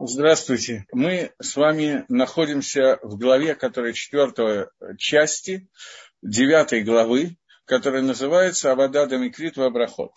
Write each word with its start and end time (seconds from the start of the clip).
Здравствуйте. 0.00 0.86
Мы 0.92 1.32
с 1.40 1.56
вами 1.56 2.04
находимся 2.08 3.00
в 3.02 3.18
главе, 3.18 3.56
которая 3.56 3.92
четвертой 3.92 4.66
части, 4.96 5.68
девятой 6.22 6.84
главы, 6.84 7.36
которая 7.64 8.02
называется 8.02 8.70
«Авада 8.70 9.08
Дамикрит 9.08 9.56
Вабрахот». 9.56 10.12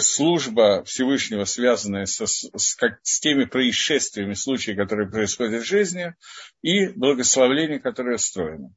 Служба 0.00 0.84
Всевышнего, 0.84 1.44
связанная 1.44 2.04
со, 2.04 2.26
с, 2.26 2.50
с 2.54 3.20
теми 3.20 3.46
происшествиями, 3.46 4.34
случаями, 4.34 4.76
которые 4.76 5.08
происходят 5.08 5.62
в 5.62 5.66
жизни, 5.66 6.14
и 6.60 6.88
благословление, 6.88 7.80
которое 7.80 8.16
устроено. 8.16 8.74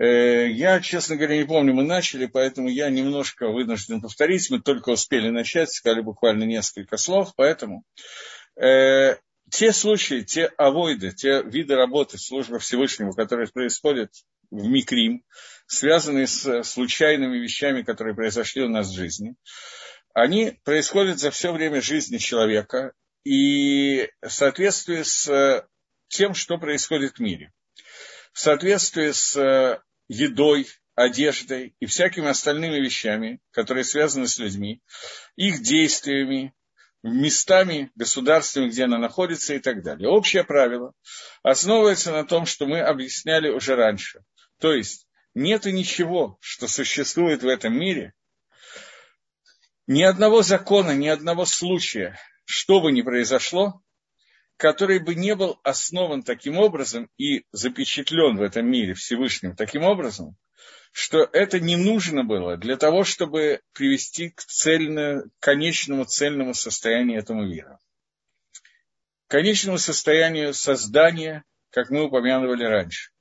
Э, 0.00 0.48
я, 0.48 0.80
честно 0.80 1.16
говоря, 1.16 1.36
не 1.36 1.46
помню, 1.46 1.74
мы 1.74 1.82
начали, 1.82 2.26
поэтому 2.26 2.68
я 2.68 2.88
немножко 2.90 3.48
вынужден 3.48 4.00
повторить. 4.00 4.50
Мы 4.50 4.60
только 4.60 4.90
успели 4.90 5.30
начать, 5.30 5.72
сказали 5.72 6.00
буквально 6.00 6.44
несколько 6.44 6.96
слов, 6.96 7.32
поэтому 7.36 7.82
э, 8.60 9.16
те 9.50 9.72
случаи, 9.72 10.22
те 10.22 10.46
авойды, 10.56 11.12
те 11.12 11.42
виды 11.42 11.74
работы 11.74 12.18
службы 12.18 12.58
Всевышнему, 12.58 13.12
которые 13.12 13.48
происходят 13.48 14.12
в 14.50 14.66
Микрим, 14.66 15.24
связанные 15.66 16.26
с 16.26 16.62
случайными 16.64 17.38
вещами, 17.38 17.82
которые 17.82 18.14
произошли 18.14 18.62
у 18.62 18.68
нас 18.68 18.88
в 18.88 18.94
жизни, 18.94 19.34
они 20.14 20.58
происходят 20.64 21.18
за 21.18 21.30
все 21.30 21.52
время 21.52 21.80
жизни 21.80 22.18
человека 22.18 22.92
и 23.24 24.08
в 24.22 24.30
соответствии 24.30 25.02
с 25.02 25.66
тем, 26.08 26.34
что 26.34 26.58
происходит 26.58 27.16
в 27.16 27.20
мире. 27.20 27.52
В 28.32 28.40
соответствии 28.40 29.10
с 29.10 29.36
э, 29.36 29.80
едой, 30.08 30.66
одеждой 30.94 31.74
и 31.80 31.86
всякими 31.86 32.28
остальными 32.28 32.76
вещами, 32.76 33.40
которые 33.52 33.84
связаны 33.84 34.26
с 34.26 34.38
людьми, 34.38 34.82
их 35.36 35.62
действиями, 35.62 36.52
местами, 37.02 37.90
государствами, 37.94 38.68
где 38.68 38.84
она 38.84 38.98
находится 38.98 39.54
и 39.54 39.58
так 39.58 39.82
далее. 39.82 40.08
Общее 40.08 40.44
правило 40.44 40.92
основывается 41.42 42.12
на 42.12 42.24
том, 42.24 42.46
что 42.46 42.66
мы 42.66 42.80
объясняли 42.80 43.48
уже 43.48 43.74
раньше. 43.74 44.22
То 44.58 44.72
есть 44.72 45.06
нет 45.34 45.64
ничего, 45.64 46.38
что 46.40 46.68
существует 46.68 47.42
в 47.42 47.48
этом 47.48 47.78
мире, 47.78 48.14
ни 49.86 50.02
одного 50.02 50.42
закона, 50.42 50.94
ни 50.94 51.08
одного 51.08 51.44
случая, 51.44 52.18
что 52.44 52.80
бы 52.80 52.92
ни 52.92 53.02
произошло, 53.02 53.82
который 54.56 54.98
бы 54.98 55.14
не 55.14 55.34
был 55.34 55.58
основан 55.64 56.22
таким 56.22 56.58
образом 56.58 57.08
и 57.16 57.44
запечатлен 57.50 58.36
в 58.36 58.42
этом 58.42 58.70
мире 58.70 58.94
Всевышним 58.94 59.56
таким 59.56 59.82
образом, 59.82 60.36
что 60.92 61.28
это 61.32 61.60
не 61.60 61.76
нужно 61.76 62.24
было 62.24 62.56
для 62.56 62.76
того, 62.76 63.04
чтобы 63.04 63.60
привести 63.72 64.30
к, 64.30 64.42
цельно, 64.42 65.22
к 65.22 65.42
конечному 65.42 66.04
цельному 66.04 66.54
состоянию 66.54 67.18
этого 67.18 67.42
мира. 67.42 67.78
К 69.26 69.30
конечному 69.30 69.78
состоянию 69.78 70.52
создания, 70.52 71.44
как 71.70 71.90
мы 71.90 72.04
упомянули 72.04 72.64
раньше. 72.64 73.12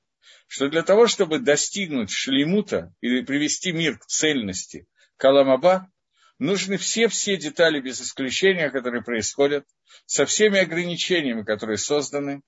Что 0.48 0.68
для 0.68 0.82
того, 0.82 1.06
чтобы 1.06 1.38
достигнуть 1.38 2.10
шлемута 2.10 2.92
или 3.02 3.22
привести 3.22 3.72
мир 3.72 4.00
к 4.00 4.08
цельности 4.08 4.88
Каламаба, 5.18 5.92
нужны 6.40 6.78
все-все 6.78 7.38
детали 7.38 7.80
без 7.80 8.02
исключения, 8.02 8.72
которые 8.72 9.04
происходят, 9.04 9.66
со 10.08 10.26
всеми 10.26 10.60
ограничениями, 10.60 11.44
которые 11.44 11.78
созданы. 11.78 12.42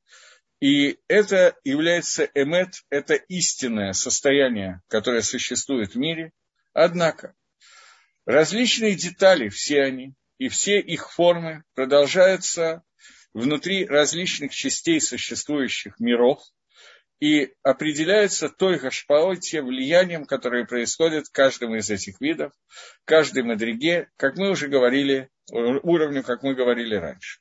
И 0.61 0.99
это 1.09 1.57
является 1.65 2.29
эмет, 2.33 2.83
это 2.89 3.15
истинное 3.15 3.91
состояние, 3.91 4.81
которое 4.87 5.21
существует 5.21 5.95
в 5.95 5.97
мире. 5.97 6.31
Однако, 6.71 7.35
различные 8.25 8.95
детали, 8.95 9.49
все 9.49 9.81
они, 9.81 10.13
и 10.37 10.47
все 10.47 10.79
их 10.79 11.11
формы 11.11 11.63
продолжаются 11.73 12.83
внутри 13.33 13.85
различных 13.85 14.53
частей 14.53 15.01
существующих 15.01 15.99
миров– 15.99 16.41
и 17.21 17.53
определяется 17.61 18.49
той 18.49 18.79
гашпаой, 18.79 19.37
тем 19.37 19.67
влиянием, 19.67 20.25
которое 20.25 20.65
происходит 20.65 21.27
в 21.27 21.31
каждом 21.31 21.75
из 21.75 21.89
этих 21.89 22.19
видов, 22.19 22.51
каждой 23.05 23.43
мадриге, 23.43 24.09
как 24.17 24.37
мы 24.37 24.49
уже 24.49 24.67
говорили, 24.67 25.29
уровню, 25.51 26.23
как 26.23 26.41
мы 26.41 26.55
говорили 26.55 26.95
раньше. 26.95 27.39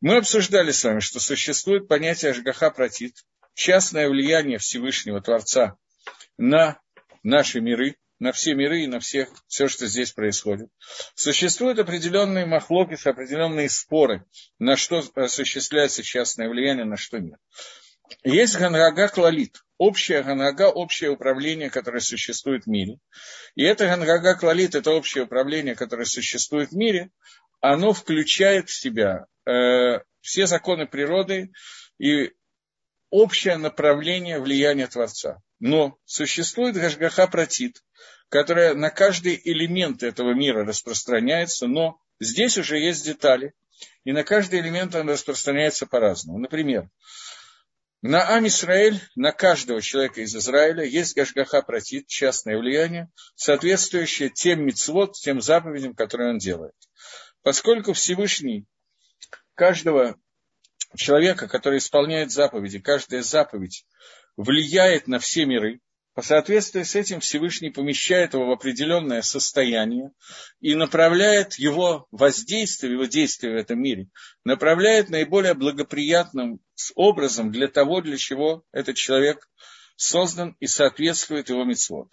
Мы 0.00 0.16
обсуждали 0.16 0.72
с 0.72 0.84
вами, 0.84 1.00
что 1.00 1.20
существует 1.20 1.88
понятие 1.88 2.32
Ашгаха 2.32 2.70
Протит, 2.70 3.14
частное 3.54 4.08
влияние 4.08 4.58
Всевышнего 4.58 5.22
Творца 5.22 5.76
на 6.36 6.78
наши 7.22 7.60
миры, 7.60 7.96
на 8.18 8.32
все 8.32 8.54
миры 8.54 8.82
и 8.82 8.86
на 8.86 9.00
всех, 9.00 9.28
все, 9.46 9.68
что 9.68 9.86
здесь 9.86 10.12
происходит. 10.12 10.68
Существуют 11.14 11.78
определенные 11.78 12.44
махлокисы, 12.44 13.08
определенные 13.08 13.70
споры, 13.70 14.24
на 14.58 14.76
что 14.76 15.02
осуществляется 15.14 16.02
частное 16.02 16.48
влияние, 16.48 16.84
на 16.84 16.96
что 16.98 17.18
нет. 17.18 17.38
Есть 18.22 18.56
Ганрага 18.56 19.08
Клалит, 19.08 19.62
общая 19.78 20.22
Ганрага, 20.22 20.68
общее 20.68 21.10
управление, 21.10 21.70
которое 21.70 22.00
существует 22.00 22.64
в 22.64 22.68
мире. 22.68 22.98
И 23.54 23.64
это 23.64 23.86
Ганрага 23.86 24.34
Клалит, 24.34 24.74
это 24.74 24.90
общее 24.90 25.24
управление, 25.24 25.74
которое 25.74 26.04
существует 26.04 26.70
в 26.70 26.76
мире, 26.76 27.10
оно 27.60 27.92
включает 27.94 28.68
в 28.68 28.78
себя 28.78 29.26
э, 29.46 30.00
все 30.20 30.46
законы 30.46 30.86
природы 30.86 31.52
и 31.98 32.32
общее 33.10 33.56
направление 33.56 34.40
влияния 34.40 34.86
Творца. 34.86 35.40
Но 35.58 35.96
существует 36.04 36.76
Гашгаха 36.76 37.26
Протит, 37.26 37.82
которая 38.28 38.74
на 38.74 38.90
каждый 38.90 39.40
элемент 39.42 40.02
этого 40.02 40.34
мира 40.34 40.64
распространяется, 40.64 41.66
но 41.66 41.98
здесь 42.20 42.58
уже 42.58 42.78
есть 42.78 43.04
детали, 43.04 43.54
и 44.04 44.12
на 44.12 44.24
каждый 44.24 44.60
элемент 44.60 44.94
он 44.94 45.08
распространяется 45.08 45.86
по-разному. 45.86 46.38
Например, 46.38 46.90
на 48.02 48.36
Ам 48.36 48.46
Исраэль, 48.46 49.00
на 49.14 49.32
каждого 49.32 49.80
человека 49.80 50.20
из 50.20 50.36
Израиля 50.36 50.84
есть 50.84 51.16
Гашгаха 51.16 51.62
Протит, 51.62 52.06
частное 52.06 52.58
влияние, 52.58 53.10
соответствующее 53.34 54.28
тем 54.28 54.64
мицвод, 54.66 55.14
тем 55.14 55.40
заповедям, 55.40 55.94
которые 55.94 56.30
он 56.30 56.38
делает. 56.38 56.74
Поскольку 57.42 57.94
Всевышний 57.94 58.66
каждого 59.56 60.16
человека, 60.96 61.48
который 61.48 61.78
исполняет 61.78 62.30
заповеди, 62.30 62.78
каждая 62.78 63.22
заповедь 63.22 63.84
влияет 64.36 65.08
на 65.08 65.18
все 65.18 65.44
миры, 65.46 65.80
по 66.14 66.22
соответствии 66.22 66.82
с 66.82 66.94
этим 66.94 67.20
Всевышний 67.20 67.68
помещает 67.68 68.32
его 68.32 68.46
в 68.46 68.50
определенное 68.50 69.20
состояние 69.20 70.12
и 70.60 70.74
направляет 70.74 71.56
его 71.58 72.06
воздействие, 72.10 72.94
его 72.94 73.04
действие 73.04 73.52
в 73.52 73.56
этом 73.56 73.82
мире, 73.82 74.08
направляет 74.42 75.10
наиболее 75.10 75.52
благоприятным 75.52 76.60
образом 76.94 77.52
для 77.52 77.68
того, 77.68 78.00
для 78.00 78.16
чего 78.16 78.64
этот 78.72 78.96
человек 78.96 79.46
создан 79.96 80.56
и 80.58 80.66
соответствует 80.66 81.50
его 81.50 81.64
мецвод. 81.64 82.08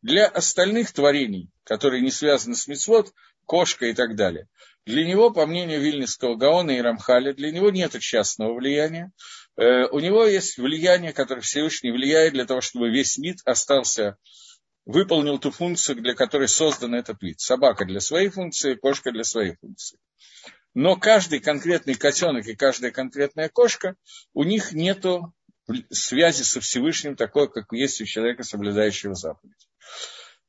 Для 0.00 0.26
остальных 0.28 0.92
творений, 0.92 1.50
которые 1.64 2.02
не 2.02 2.12
связаны 2.12 2.54
с 2.54 2.68
мецвод, 2.68 3.12
кошка 3.50 3.86
и 3.86 3.94
так 3.94 4.14
далее, 4.14 4.46
для 4.86 5.04
него, 5.04 5.30
по 5.30 5.44
мнению 5.44 5.80
Вильнинского 5.80 6.36
Гаона 6.36 6.70
и 6.70 6.80
Рамхаля, 6.80 7.32
для 7.34 7.50
него 7.50 7.70
нет 7.70 7.98
частного 7.98 8.54
влияния, 8.54 9.12
Э, 9.60 9.86
у 9.90 9.98
него 9.98 10.24
есть 10.24 10.56
влияние, 10.56 11.12
которое 11.12 11.42
Всевышний 11.42 11.90
влияет 11.90 12.32
для 12.32 12.46
того, 12.46 12.62
чтобы 12.62 12.88
весь 12.88 13.18
вид 13.18 13.40
остался, 13.44 14.16
выполнил 14.86 15.38
ту 15.38 15.50
функцию, 15.50 16.00
для 16.00 16.14
которой 16.14 16.48
создан 16.48 16.94
этот 16.94 17.20
вид. 17.22 17.40
Собака 17.40 17.84
для 17.84 18.00
своей 18.00 18.30
функции, 18.30 18.74
кошка 18.74 19.12
для 19.12 19.22
своей 19.22 19.56
функции. 19.56 19.98
Но 20.72 20.96
каждый 20.96 21.40
конкретный 21.40 21.94
котенок 21.94 22.46
и 22.46 22.56
каждая 22.56 22.90
конкретная 22.90 23.50
кошка, 23.50 23.96
у 24.32 24.44
них 24.44 24.72
нет 24.72 25.04
связи 25.90 26.42
со 26.42 26.60
Всевышним 26.60 27.16
такой, 27.16 27.50
как 27.50 27.66
есть 27.72 28.00
у 28.00 28.06
человека, 28.06 28.44
соблюдающего 28.44 29.14
заповедь. 29.14 29.68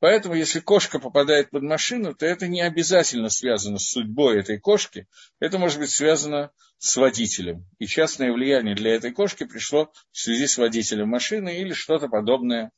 Поэтому, 0.01 0.33
если 0.33 0.59
кошка 0.59 0.97
попадает 0.97 1.51
под 1.51 1.61
машину, 1.61 2.15
то 2.15 2.25
это 2.25 2.47
не 2.47 2.61
обязательно 2.61 3.29
связано 3.29 3.77
с 3.77 3.91
судьбой 3.91 4.39
этой 4.39 4.59
кошки, 4.59 5.07
это 5.39 5.59
может 5.59 5.77
быть 5.77 5.91
связано 5.91 6.49
с 6.79 6.97
водителем. 6.97 7.67
И 7.77 7.85
частное 7.85 8.33
влияние 8.33 8.73
для 8.73 8.95
этой 8.95 9.11
кошки 9.11 9.43
пришло 9.43 9.93
в 10.11 10.17
связи 10.17 10.47
с 10.47 10.57
водителем 10.57 11.07
машины 11.07 11.59
или 11.59 11.73
что-то 11.73 12.07
подобное 12.07 12.71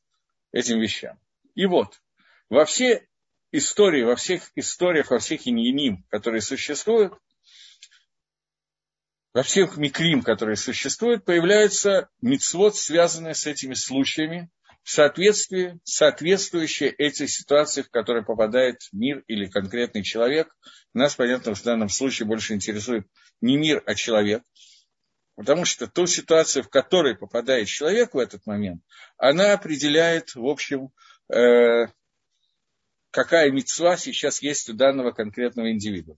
этим 0.51 0.81
вещам. 0.81 1.17
И 1.55 1.65
вот, 1.65 2.01
во 2.49 2.65
все 2.65 3.07
истории, 3.53 4.03
во 4.03 4.17
всех 4.17 4.51
историях, 4.55 5.09
во 5.09 5.19
всех 5.19 5.47
иньяним, 5.47 6.03
которые 6.09 6.41
существуют, 6.41 7.13
во 9.33 9.43
всех 9.43 9.77
микрим, 9.77 10.23
которые 10.23 10.57
существуют, 10.57 11.23
появляется 11.23 12.09
мицвод, 12.21 12.75
связанный 12.75 13.33
с 13.33 13.47
этими 13.47 13.75
случаями, 13.75 14.51
в 14.83 14.89
соответствии, 14.89 15.79
соответствующие 15.83 16.89
этой 16.89 17.27
ситуации, 17.27 17.81
в 17.81 17.89
которой 17.89 18.23
попадает 18.23 18.81
мир 18.91 19.23
или 19.27 19.47
конкретный 19.47 20.03
человек. 20.03 20.53
Нас, 20.93 21.15
понятно, 21.15 21.55
в 21.55 21.63
данном 21.63 21.89
случае 21.89 22.27
больше 22.27 22.53
интересует 22.53 23.07
не 23.39 23.57
мир, 23.57 23.81
а 23.85 23.95
человек. 23.95 24.43
Потому 25.35 25.65
что 25.65 25.87
ту 25.87 26.05
ситуацию, 26.05 26.63
в 26.63 26.69
которой 26.69 27.15
попадает 27.15 27.67
человек 27.67 28.13
в 28.13 28.17
этот 28.19 28.45
момент, 28.45 28.83
она 29.17 29.53
определяет, 29.53 30.35
в 30.35 30.45
общем, 30.45 30.89
э, 31.33 31.87
какая 33.09 33.49
мецва 33.51 33.97
сейчас 33.97 34.41
есть 34.41 34.69
у 34.69 34.73
данного 34.73 35.11
конкретного 35.11 35.71
индивида. 35.71 36.17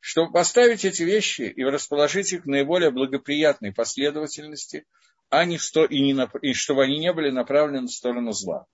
чтобы 0.00 0.32
поставить 0.32 0.86
эти 0.86 1.02
вещи 1.02 1.42
и 1.42 1.62
расположить 1.62 2.32
их 2.32 2.44
в 2.44 2.48
наиболее 2.48 2.90
благоприятной 2.90 3.74
последовательности, 3.74 4.86
а 5.30 5.44
не 5.44 5.58
сто, 5.58 5.84
и, 5.84 6.00
не, 6.00 6.16
и 6.42 6.52
чтобы 6.54 6.84
они 6.84 6.98
не 6.98 7.12
были 7.12 7.30
направлены 7.30 7.86
в 7.86 7.92
сторону 7.92 8.32
зла. 8.32 8.66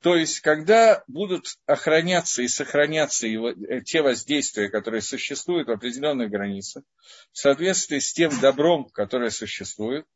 То 0.00 0.14
есть, 0.14 0.40
когда 0.40 1.02
будут 1.08 1.46
охраняться 1.66 2.42
и 2.42 2.48
сохраняться 2.48 3.26
его, 3.26 3.50
э, 3.50 3.80
те 3.80 4.00
воздействия, 4.00 4.68
которые 4.68 5.02
существуют 5.02 5.66
в 5.68 5.72
определенных 5.72 6.30
границах, 6.30 6.84
в 7.32 7.38
соответствии 7.38 7.98
с 7.98 8.12
тем 8.12 8.30
добром, 8.40 8.88
которое 8.90 9.30
существует, 9.30 10.06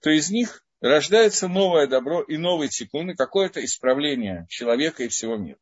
то 0.00 0.10
из 0.10 0.30
них 0.30 0.64
рождается 0.80 1.46
новое 1.46 1.86
добро 1.86 2.22
и 2.22 2.36
новый 2.36 2.68
тикун, 2.68 3.10
и 3.10 3.16
какое-то 3.16 3.64
исправление 3.64 4.46
человека 4.48 5.04
и 5.04 5.08
всего 5.08 5.36
мира. 5.36 5.58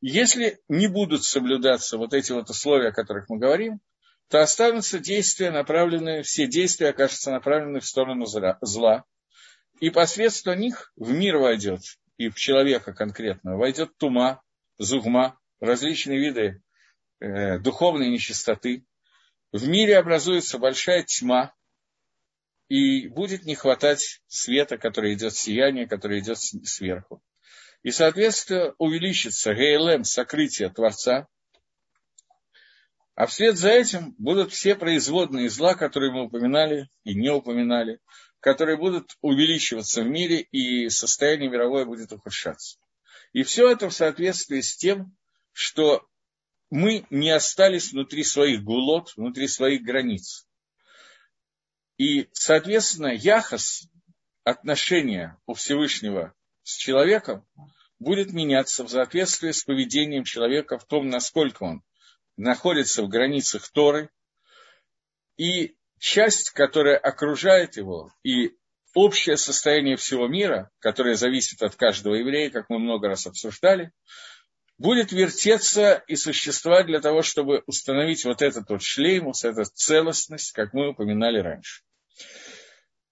Если 0.00 0.58
не 0.68 0.88
будут 0.88 1.24
соблюдаться 1.24 1.98
вот 1.98 2.14
эти 2.14 2.32
вот 2.32 2.48
условия, 2.48 2.88
о 2.88 2.92
которых 2.92 3.28
мы 3.28 3.38
говорим, 3.38 3.80
то 4.32 4.40
останутся 4.40 4.98
действия, 4.98 5.50
направленные, 5.50 6.22
все 6.22 6.46
действия 6.46 6.88
окажутся 6.88 7.30
направлены 7.30 7.80
в 7.80 7.86
сторону 7.86 8.24
зла, 8.24 9.04
и 9.78 9.90
посредством 9.90 10.58
них 10.58 10.90
в 10.96 11.12
мир 11.12 11.36
войдет 11.36 11.82
и 12.16 12.30
в 12.30 12.36
человека 12.36 12.94
конкретно 12.94 13.58
войдет 13.58 13.94
тума, 13.98 14.42
зугма, 14.78 15.38
различные 15.60 16.18
виды 16.18 16.62
э, 17.20 17.58
духовной 17.58 18.08
нечистоты. 18.08 18.86
В 19.52 19.68
мире 19.68 19.98
образуется 19.98 20.58
большая 20.58 21.02
тьма, 21.02 21.52
и 22.68 23.08
будет 23.08 23.44
не 23.44 23.54
хватать 23.54 24.22
света, 24.28 24.78
который 24.78 25.12
идет 25.12 25.34
сияние, 25.34 25.86
которое 25.86 26.20
идет 26.20 26.38
сверху. 26.38 27.22
И, 27.82 27.90
соответственно, 27.90 28.74
увеличится 28.78 29.52
ГЛМ, 29.52 30.04
сокрытие 30.04 30.70
Творца, 30.70 31.28
а 33.14 33.26
вслед 33.26 33.58
за 33.58 33.70
этим 33.70 34.14
будут 34.18 34.52
все 34.52 34.74
производные 34.74 35.50
зла, 35.50 35.74
которые 35.74 36.12
мы 36.12 36.24
упоминали 36.24 36.88
и 37.04 37.14
не 37.14 37.30
упоминали, 37.30 38.00
которые 38.40 38.76
будут 38.76 39.16
увеличиваться 39.20 40.02
в 40.02 40.06
мире, 40.06 40.40
и 40.40 40.88
состояние 40.88 41.50
мировое 41.50 41.84
будет 41.84 42.12
ухудшаться. 42.12 42.78
И 43.32 43.42
все 43.42 43.70
это 43.70 43.88
в 43.88 43.94
соответствии 43.94 44.60
с 44.60 44.76
тем, 44.76 45.14
что 45.52 46.06
мы 46.70 47.06
не 47.10 47.30
остались 47.30 47.92
внутри 47.92 48.24
своих 48.24 48.62
гулот, 48.62 49.12
внутри 49.16 49.46
своих 49.46 49.82
границ. 49.82 50.46
И, 51.98 52.28
соответственно, 52.32 53.08
яхос, 53.14 53.88
отношения 54.42 55.38
у 55.46 55.52
Всевышнего 55.52 56.34
с 56.62 56.76
человеком, 56.76 57.46
будет 57.98 58.32
меняться 58.32 58.84
в 58.84 58.88
соответствии 58.88 59.52
с 59.52 59.64
поведением 59.64 60.24
человека 60.24 60.78
в 60.78 60.86
том, 60.86 61.08
насколько 61.08 61.62
он 61.62 61.82
находится 62.42 63.02
в 63.02 63.08
границах 63.08 63.68
Торы, 63.70 64.10
и 65.36 65.76
часть, 65.98 66.50
которая 66.50 66.98
окружает 66.98 67.76
его, 67.76 68.12
и 68.24 68.52
общее 68.94 69.36
состояние 69.36 69.96
всего 69.96 70.26
мира, 70.26 70.70
которое 70.80 71.14
зависит 71.14 71.62
от 71.62 71.76
каждого 71.76 72.14
еврея, 72.14 72.50
как 72.50 72.68
мы 72.68 72.78
много 72.78 73.08
раз 73.08 73.26
обсуждали, 73.26 73.92
будет 74.76 75.12
вертеться 75.12 76.02
и 76.08 76.16
существовать 76.16 76.86
для 76.86 77.00
того, 77.00 77.22
чтобы 77.22 77.62
установить 77.66 78.24
вот 78.24 78.42
этот 78.42 78.68
вот 78.68 78.82
шлеймус, 78.82 79.44
эту 79.44 79.64
целостность, 79.64 80.52
как 80.52 80.72
мы 80.72 80.90
упоминали 80.90 81.38
раньше. 81.38 81.82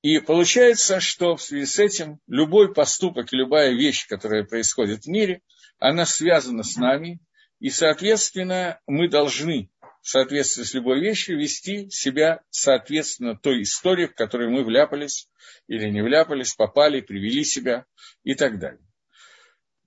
И 0.03 0.19
получается, 0.19 0.99
что 0.99 1.37
в 1.37 1.43
связи 1.43 1.67
с 1.67 1.79
этим 1.79 2.19
любой 2.27 2.75
поступок 2.75 3.33
любая 3.33 3.73
вещь, 3.73 4.09
которая 4.09 4.45
происходит 4.45 5.05
в 5.05 5.09
мире, 5.09 5.43
она 5.79 6.05
связана 6.05 6.63
с 6.63 6.77
нами, 6.77 7.21
и, 7.61 7.71
соответственно, 7.71 8.81
мы 8.87 9.09
должны 9.09 9.71
в 10.03 10.09
соответствии 10.09 10.63
с 10.63 10.73
любой 10.75 11.01
вещью, 11.01 11.39
вести 11.39 11.91
себя 11.91 12.41
соответственно 12.49 13.37
той 13.37 13.63
истории, 13.63 14.07
в 14.07 14.15
которой 14.15 14.49
мы 14.49 14.65
вляпались 14.65 15.29
или 15.69 15.91
не 15.91 16.03
вляпались, 16.03 16.55
попали, 16.55 17.03
привели 17.03 17.45
себя 17.45 17.85
и 18.25 18.35
так 18.35 18.59
далее. 18.59 18.81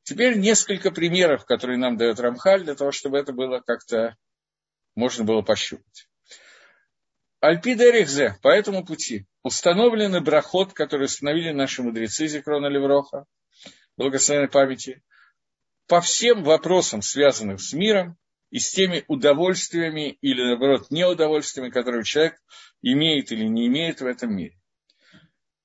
Теперь 0.03 0.37
несколько 0.37 0.91
примеров, 0.91 1.45
которые 1.45 1.77
нам 1.77 1.97
дает 1.97 2.19
Рамхаль, 2.19 2.63
для 2.63 2.75
того, 2.75 2.91
чтобы 2.91 3.17
это 3.17 3.33
было 3.33 3.59
как-то 3.59 4.15
можно 4.95 5.23
было 5.23 5.41
пощупать. 5.41 6.07
Альпида 7.39 7.89
Эрихзе, 7.89 8.37
по 8.41 8.49
этому 8.49 8.85
пути, 8.85 9.25
установлены 9.41 10.21
брахот, 10.21 10.73
который 10.73 11.05
установили 11.05 11.51
наши 11.51 11.81
мудрецы 11.81 12.27
Зикрона 12.27 12.67
Левроха, 12.67 13.25
благословенной 13.97 14.49
памяти, 14.49 15.01
по 15.88 16.01
всем 16.01 16.44
вопросам, 16.44 17.01
связанным 17.01 17.57
с 17.57 17.74
миром, 17.74 18.18
и 18.53 18.59
с 18.59 18.69
теми 18.69 19.03
удовольствиями 19.07 20.12
или, 20.21 20.44
наоборот, 20.44 20.91
неудовольствиями, 20.91 21.71
которые 21.71 22.03
человек 22.03 22.35
имеет 22.83 23.31
или 23.31 23.45
не 23.45 23.65
имеет 23.65 24.00
в 24.00 24.06
этом 24.06 24.35
мире. 24.35 24.56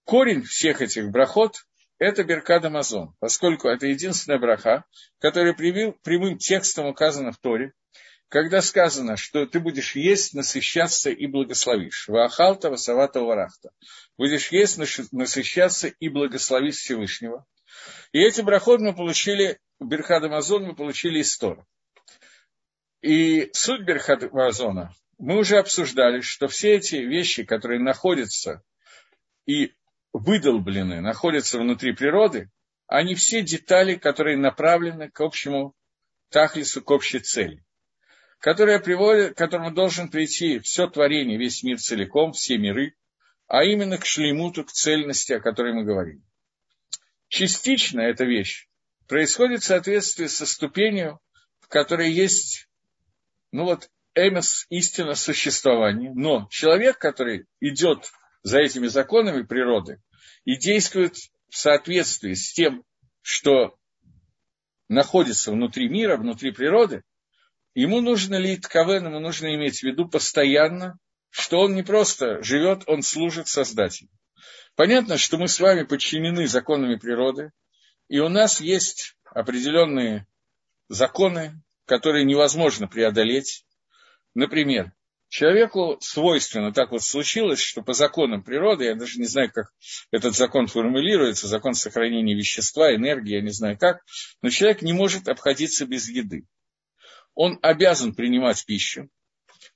Корень 0.04 0.42
всех 0.42 0.80
этих 0.80 1.10
брахот– 1.10 1.56
это 1.98 2.24
Беркад 2.24 2.64
Амазон, 2.64 3.14
поскольку 3.20 3.68
это 3.68 3.86
единственная 3.86 4.38
браха, 4.38 4.84
которая 5.18 5.52
прямым 5.52 6.38
текстом 6.38 6.86
указана 6.86 7.30
в 7.30 7.36
Торе, 7.36 7.74
когда 8.28 8.62
сказано, 8.62 9.18
что 9.18 9.44
ты 9.44 9.60
будешь 9.60 9.94
есть, 9.94 10.32
насыщаться 10.32 11.10
и 11.10 11.26
благословишь. 11.26 12.08
Ваахалта, 12.08 12.70
васавата, 12.70 13.20
варахта. 13.20 13.68
Будешь 14.16 14.50
есть, 14.50 14.78
насыщаться 15.12 15.88
и 15.88 16.08
благословить 16.08 16.76
Всевышнего. 16.76 17.44
И 18.12 18.20
эти 18.20 18.40
брахот 18.40 18.80
мы 18.80 18.94
получили, 18.94 19.58
Беркад 19.80 20.24
Амазон 20.24 20.64
мы 20.64 20.74
получили 20.74 21.20
из 21.20 21.36
Тора. 21.36 21.66
И 23.00 23.50
суть 23.52 23.82
Берхадвазона 23.82 24.92
мы 25.18 25.38
уже 25.38 25.58
обсуждали, 25.58 26.20
что 26.20 26.48
все 26.48 26.76
эти 26.76 26.96
вещи, 26.96 27.44
которые 27.44 27.80
находятся 27.80 28.62
и 29.46 29.72
выдолблены, 30.12 31.00
находятся 31.00 31.58
внутри 31.58 31.92
природы, 31.92 32.50
они 32.86 33.14
все 33.14 33.42
детали, 33.42 33.94
которые 33.94 34.36
направлены 34.36 35.10
к 35.10 35.20
общему 35.20 35.74
тахлису, 36.30 36.82
к 36.82 36.90
общей 36.90 37.20
цели, 37.20 37.64
которая 38.40 38.80
приводит, 38.80 39.34
к 39.34 39.38
которому 39.38 39.72
должен 39.72 40.08
прийти 40.08 40.58
все 40.58 40.88
творение, 40.88 41.38
весь 41.38 41.62
мир 41.62 41.78
целиком, 41.78 42.32
все 42.32 42.58
миры, 42.58 42.96
а 43.46 43.64
именно 43.64 43.98
к 43.98 44.06
шлемуту, 44.06 44.64
к 44.64 44.72
цельности, 44.72 45.34
о 45.34 45.40
которой 45.40 45.72
мы 45.72 45.84
говорим. 45.84 46.24
Частично 47.28 48.00
эта 48.00 48.24
вещь 48.24 48.67
происходит 49.08 49.62
в 49.62 49.66
соответствии 49.66 50.26
со 50.26 50.46
ступенью, 50.46 51.18
в 51.60 51.68
которой 51.68 52.10
есть 52.10 52.68
ну 53.52 53.64
вот, 53.64 53.88
эмес– 54.14 54.66
истина 54.70 55.14
существования. 55.14 56.12
Но 56.14 56.48
человек, 56.50 56.98
который 56.98 57.46
идет 57.60 58.10
за 58.42 58.58
этими 58.60 58.86
законами 58.86 59.42
природы 59.42 60.00
и 60.44 60.56
действует 60.56 61.16
в 61.48 61.56
соответствии 61.56 62.34
с 62.34 62.52
тем, 62.52 62.84
что 63.22 63.76
находится 64.88 65.52
внутри 65.52 65.88
мира, 65.88 66.16
внутри 66.16 66.50
природы, 66.50 67.02
ему 67.74 68.00
нужно 68.00 68.36
ли 68.36 68.56
ткавен, 68.56 69.06
ему 69.06 69.20
нужно 69.20 69.54
иметь 69.54 69.80
в 69.80 69.82
виду 69.82 70.08
постоянно, 70.08 70.98
что 71.30 71.60
он 71.60 71.74
не 71.74 71.82
просто 71.82 72.42
живет, 72.42 72.84
он 72.86 73.02
служит 73.02 73.48
Создателю. 73.48 74.08
Понятно, 74.76 75.18
что 75.18 75.36
мы 75.36 75.48
с 75.48 75.60
вами 75.60 75.82
подчинены 75.82 76.46
законами 76.46 76.96
природы, 76.96 77.50
и 78.08 78.18
у 78.18 78.28
нас 78.28 78.60
есть 78.60 79.16
определенные 79.24 80.26
законы, 80.88 81.62
которые 81.84 82.24
невозможно 82.24 82.88
преодолеть. 82.88 83.64
Например, 84.34 84.92
человеку 85.28 85.98
свойственно, 86.00 86.72
так 86.72 86.90
вот 86.90 87.02
случилось, 87.02 87.60
что 87.60 87.82
по 87.82 87.92
законам 87.92 88.42
природы, 88.42 88.86
я 88.86 88.94
даже 88.94 89.18
не 89.18 89.26
знаю, 89.26 89.50
как 89.52 89.72
этот 90.10 90.34
закон 90.34 90.66
формулируется, 90.66 91.46
закон 91.46 91.74
сохранения 91.74 92.34
вещества, 92.34 92.94
энергии, 92.94 93.36
я 93.36 93.42
не 93.42 93.50
знаю 93.50 93.78
как, 93.78 94.02
но 94.42 94.50
человек 94.50 94.82
не 94.82 94.92
может 94.92 95.28
обходиться 95.28 95.86
без 95.86 96.08
еды. 96.08 96.46
Он 97.34 97.58
обязан 97.62 98.14
принимать 98.14 98.64
пищу. 98.64 99.08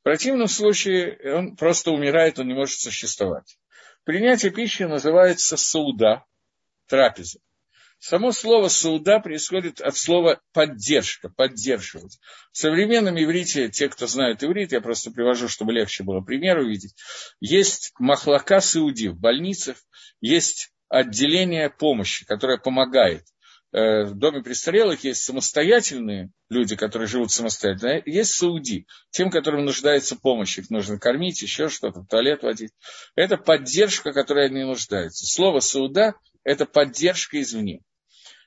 В 0.01 0.03
противном 0.03 0.49
случае 0.49 1.19
он 1.37 1.57
просто 1.57 1.93
умирает, 1.93 2.39
он 2.39 2.49
не 2.49 2.55
может 2.55 2.79
существовать. 2.79 3.59
Принятие 4.05 4.51
пищи 4.51 4.83
называется 4.83 5.57
сауда, 5.57 6.25
трапеза. 6.89 7.39
Само 8.05 8.33
слово 8.33 8.67
«сауда» 8.67 9.21
происходит 9.21 9.81
от 9.81 9.97
слова 9.97 10.41
«поддержка», 10.53 11.29
«поддерживать». 11.29 12.19
В 12.51 12.59
современном 12.59 13.15
иврите, 13.17 13.69
те, 13.69 13.89
кто 13.89 14.09
знают 14.09 14.43
иврит, 14.43 14.73
я 14.73 14.81
просто 14.81 15.13
привожу, 15.13 15.47
чтобы 15.47 15.73
легче 15.73 16.03
было 16.03 16.21
пример 16.21 16.59
увидеть, 16.59 16.97
есть 17.39 17.93
махлака 18.01 18.61
сауди 18.61 19.07
в 19.07 19.21
больницах, 19.21 19.77
есть 20.21 20.73
отделение 20.89 21.71
помощи, 21.71 22.27
которое 22.27 22.59
помогает. 22.59 23.23
Э, 23.71 24.03
в 24.03 24.19
доме 24.19 24.43
престарелых 24.43 25.05
есть 25.05 25.23
самостоятельные 25.23 26.33
люди, 26.51 26.75
которые 26.75 27.07
живут 27.07 27.31
самостоятельно, 27.31 28.03
есть 28.05 28.35
сауди, 28.35 28.89
тем, 29.11 29.31
которым 29.31 29.65
нуждается 29.65 30.17
помощь, 30.17 30.59
их 30.59 30.71
нужно 30.71 30.99
кормить, 30.99 31.41
еще 31.41 31.69
что-то, 31.69 32.05
туалет 32.11 32.43
водить. 32.43 32.73
Это 33.15 33.37
поддержка, 33.37 34.13
которой 34.13 34.47
они 34.47 34.65
нуждаются. 34.65 35.25
Слово 35.25 35.61
«сауда»– 35.61 36.15
это 36.43 36.67
поддержка 36.67 37.41
извне. 37.41 37.81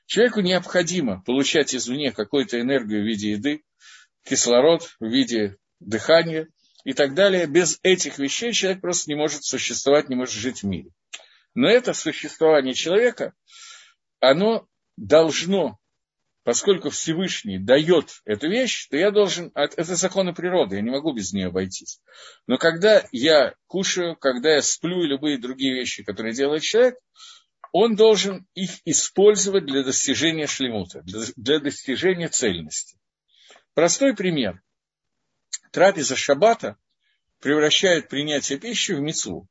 Человеку 0.06 0.40
необходимо 0.40 1.20
получать 1.22 1.74
извне 1.74 2.12
какую-то 2.12 2.60
энергию 2.60 3.02
в 3.02 3.06
виде 3.06 3.32
еды, 3.32 3.64
кислород 4.24 4.94
в 5.00 5.06
виде 5.06 5.56
дыхание 5.80 6.48
и 6.84 6.92
так 6.92 7.14
далее. 7.14 7.46
Без 7.46 7.80
этих 7.82 8.18
вещей 8.18 8.52
человек 8.52 8.80
просто 8.80 9.10
не 9.10 9.16
может 9.16 9.42
существовать, 9.44 10.08
не 10.08 10.14
может 10.14 10.34
жить 10.34 10.62
в 10.62 10.66
мире. 10.66 10.90
Но 11.54 11.68
это 11.68 11.92
существование 11.92 12.74
человека, 12.74 13.32
оно 14.20 14.68
должно, 14.96 15.78
поскольку 16.44 16.90
Всевышний 16.90 17.58
дает 17.58 18.20
эту 18.24 18.48
вещь, 18.48 18.86
то 18.88 18.96
я 18.96 19.10
должен, 19.10 19.50
это 19.54 19.96
законы 19.96 20.34
природы, 20.34 20.76
я 20.76 20.82
не 20.82 20.90
могу 20.90 21.12
без 21.12 21.32
нее 21.32 21.48
обойтись. 21.48 22.00
Но 22.46 22.58
когда 22.58 23.04
я 23.10 23.54
кушаю, 23.66 24.16
когда 24.16 24.54
я 24.54 24.62
сплю 24.62 25.02
и 25.02 25.08
любые 25.08 25.38
другие 25.38 25.74
вещи, 25.74 26.04
которые 26.04 26.34
делает 26.34 26.62
человек, 26.62 26.96
он 27.72 27.96
должен 27.96 28.46
их 28.54 28.70
использовать 28.84 29.66
для 29.66 29.82
достижения 29.82 30.46
шлемута, 30.46 31.02
для, 31.02 31.60
достижения 31.60 32.28
цельности. 32.28 32.98
Простой 33.74 34.14
пример 34.14 34.62
трапеза 35.72 36.16
шаббата 36.16 36.76
превращает 37.40 38.08
принятие 38.08 38.58
пищи 38.58 38.92
в 38.92 39.00
мецву. 39.00 39.48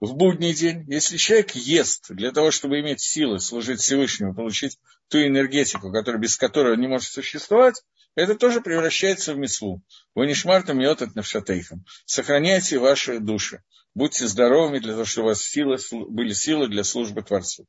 В 0.00 0.14
будний 0.14 0.54
день, 0.54 0.84
если 0.86 1.16
человек 1.16 1.54
ест 1.56 2.06
для 2.10 2.30
того, 2.30 2.50
чтобы 2.52 2.80
иметь 2.80 3.00
силы 3.00 3.40
служить 3.40 3.80
Всевышнему, 3.80 4.34
получить 4.34 4.78
ту 5.08 5.18
энергетику, 5.18 5.92
которая, 5.92 6.20
без 6.20 6.36
которой 6.36 6.74
он 6.74 6.80
не 6.80 6.86
может 6.86 7.10
существовать, 7.10 7.82
это 8.18 8.34
тоже 8.34 8.60
превращается 8.60 9.32
в 9.32 9.38
мецву. 9.38 9.80
Вы 10.16 10.26
не 10.26 10.34
шмартом 10.34 10.80
йотат 10.80 11.14
навшатейхам. 11.14 11.84
Сохраняйте 12.04 12.78
ваши 12.78 13.20
души. 13.20 13.62
Будьте 13.94 14.26
здоровыми 14.26 14.80
для 14.80 14.94
того, 14.94 15.04
чтобы 15.04 15.26
у 15.26 15.28
вас 15.28 15.40
силы, 15.40 15.78
были 15.92 16.32
силы 16.32 16.66
для 16.66 16.82
службы 16.82 17.22
Творцу. 17.22 17.66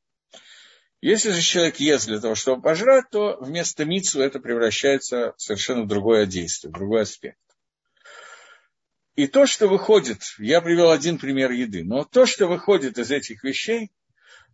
Если 1.02 1.30
же 1.30 1.42
человек 1.42 1.80
ест 1.80 2.08
для 2.08 2.20
того, 2.20 2.34
чтобы 2.34 2.64
пожрать, 2.64 3.06
то 3.12 3.38
вместо 3.40 3.86
мицу 3.86 4.22
это 4.22 4.40
превращается 4.40 5.34
в 5.38 5.42
совершенно 5.42 5.88
другое 5.88 6.26
действие, 6.26 6.72
в 6.72 6.74
другой 6.74 7.04
аспект. 7.04 7.38
И 9.16 9.28
то, 9.28 9.46
что 9.46 9.68
выходит, 9.68 10.24
я 10.40 10.62
привел 10.62 10.90
один 10.90 11.20
пример 11.20 11.52
еды, 11.52 11.84
но 11.84 12.06
то, 12.06 12.26
что 12.26 12.48
выходит 12.48 12.98
из 12.98 13.12
этих 13.12 13.44
вещей, 13.44 13.92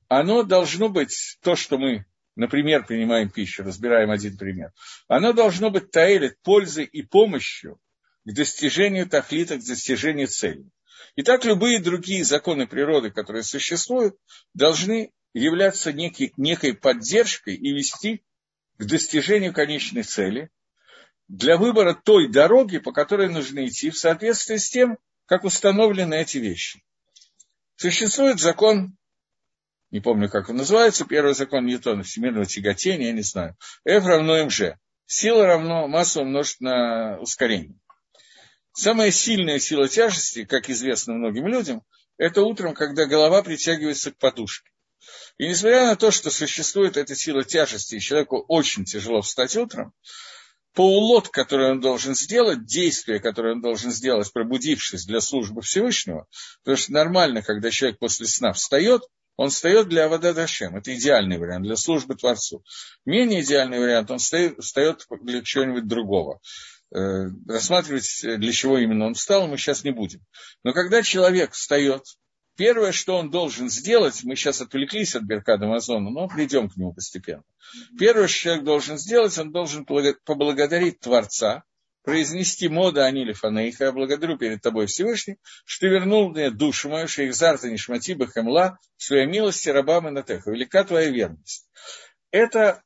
оно 0.10 0.44
должно 0.44 0.90
быть, 0.90 1.38
то, 1.42 1.56
что 1.56 1.78
мы, 1.78 2.06
например, 2.36 2.86
принимаем 2.86 3.30
пищу, 3.30 3.64
разбираем 3.64 4.12
один 4.12 4.38
пример, 4.38 4.72
оно 5.08 5.34
должно 5.34 5.70
быть 5.70 5.92
таэлит 5.92 6.42
пользой 6.42 6.86
и 6.86 7.02
помощью 7.02 7.80
к 8.26 8.34
достижению 8.34 9.08
тахлита, 9.08 9.58
к 9.58 9.66
достижению 9.66 10.28
цели. 10.28 10.66
И 11.16 11.24
так 11.24 11.46
любые 11.46 11.80
другие 11.80 12.24
законы 12.24 12.68
природы, 12.68 13.12
которые 13.12 13.44
существуют, 13.44 14.16
должны 14.54 15.12
являться 15.34 15.94
некий, 15.94 16.34
некой 16.38 16.74
поддержкой 16.74 17.56
и 17.56 17.74
вести 17.74 18.24
к 18.78 18.86
достижению 18.86 19.54
конечной 19.54 20.04
цели, 20.04 20.50
для 21.28 21.58
выбора 21.58 21.94
той 21.94 22.28
дороги, 22.28 22.78
по 22.78 22.92
которой 22.92 23.30
нужно 23.30 23.66
идти, 23.66 23.90
в 23.90 23.98
соответствии 23.98 24.58
с 24.58 24.70
тем, 24.70 24.98
как 25.26 25.44
установлены 25.44 26.16
эти 26.16 26.38
вещи. 26.38 26.84
Существует 27.78 28.40
закон, 28.40 28.96
не 29.96 30.02
помню, 30.02 30.30
как 30.30 30.50
он 30.50 30.58
называется, 30.58 31.06
первый 31.06 31.36
закон 31.36 31.66
Ньютона, 31.66 32.04
всемирного 32.04 32.46
тяготения, 32.46 33.08
я 33.08 33.14
не 33.14 33.22
знаю. 33.22 33.56
F 33.86 34.06
равно 34.06 34.38
mg. 34.42 34.76
Сила 35.06 35.46
равно 35.46 35.88
масса 35.88 36.20
умножить 36.20 36.60
на 36.60 37.18
ускорение. 37.22 37.80
Самая 38.74 39.10
сильная 39.12 39.58
сила 39.58 39.88
тяжести, 39.88 40.44
как 40.44 40.70
известно 40.70 41.14
многим 41.14 41.48
людям, 41.48 41.82
это 42.18 42.42
утром, 42.42 42.74
когда 42.74 43.06
голова 43.06 43.42
притягивается 43.42 44.12
к 44.12 44.18
подушке. 44.18 44.70
И 45.38 45.48
несмотря 45.48 45.86
на 45.86 45.96
то, 45.96 46.12
что 46.12 46.30
существует 46.30 46.98
эта 46.98 47.16
сила 47.16 47.46
тяжести, 47.46 47.96
и 47.96 48.02
человеку 48.02 48.44
очень 48.50 48.84
тяжело 48.84 49.22
встать 49.22 49.56
утром, 49.56 49.94
полулот, 50.74 51.30
который 51.30 51.72
он 51.72 51.80
должен 51.80 52.16
сделать, 52.16 52.66
действие, 52.66 53.22
которое 53.22 53.54
он 53.54 53.62
должен 53.62 53.92
сделать, 53.92 54.34
пробудившись 54.34 55.06
для 55.06 55.22
службы 55.22 55.62
Всевышнего, 55.62 56.28
потому 56.66 56.76
что 56.76 56.92
нормально, 56.92 57.42
когда 57.42 57.72
человек 57.72 57.98
после 57.98 58.28
сна 58.28 58.52
встает, 58.52 59.04
он 59.38 59.50
встает 59.50 59.90
для 59.90 60.06
Авададашем. 60.06 60.76
Это 60.76 60.96
идеальный 60.96 61.38
вариант 61.38 61.66
для 61.66 61.76
службы 61.76 62.16
Творцу. 62.16 62.64
Менее 63.06 63.42
идеальный 63.42 63.80
вариант, 63.80 64.12
он 64.12 64.18
встает, 64.18 65.08
для 65.22 65.42
чего-нибудь 65.42 65.88
другого. 65.88 66.40
Э, 66.94 67.28
рассматривать, 67.48 68.22
для 68.24 68.52
чего 68.52 68.78
именно 68.78 69.06
он 69.08 69.14
встал, 69.14 69.48
мы 69.48 69.58
сейчас 69.58 69.84
не 69.84 69.92
будем. 69.92 70.22
Но 70.64 70.74
когда 70.74 71.02
человек 71.02 71.54
встает, 71.54 72.04
Первое, 72.58 72.94
что 72.94 73.18
он 73.18 73.30
должен 73.32 73.70
сделать, 73.70 74.24
мы 74.24 74.36
сейчас 74.36 74.62
отвлеклись 74.62 75.14
от 75.16 75.24
Беркада 75.24 75.66
Амазона, 75.66 76.10
но 76.10 76.28
придем 76.30 76.70
к 76.70 76.78
нему 76.78 76.94
постепенно. 76.94 77.44
Первое, 78.00 78.28
что 78.28 78.40
человек 78.40 78.64
должен 78.64 78.98
сделать, 78.98 79.38
он 79.38 79.52
должен 79.52 79.86
поблагодарить 79.86 81.02
Творца, 81.02 81.64
произнести 82.06 82.70
мода 82.70 83.06
Анили 83.06 83.34
Фанейха, 83.34 83.92
благодарю 83.92 84.38
перед 84.38 84.62
тобой 84.62 84.86
Всевышний, 84.86 85.38
что 85.66 85.88
вернул 85.88 86.30
мне 86.30 86.52
душу 86.52 86.88
мою, 86.88 87.08
что 87.08 87.24
их 87.24 87.34
зарта 87.34 87.70
нишмати 87.70 88.14
бахемла, 88.14 88.78
в 88.96 89.04
своей 89.04 89.26
милости 89.26 89.70
рабам 89.70 90.08
и 90.08 90.12
натеха. 90.12 90.52
Велика 90.52 90.84
твоя 90.84 91.10
верность. 91.10 91.68
Это 92.32 92.84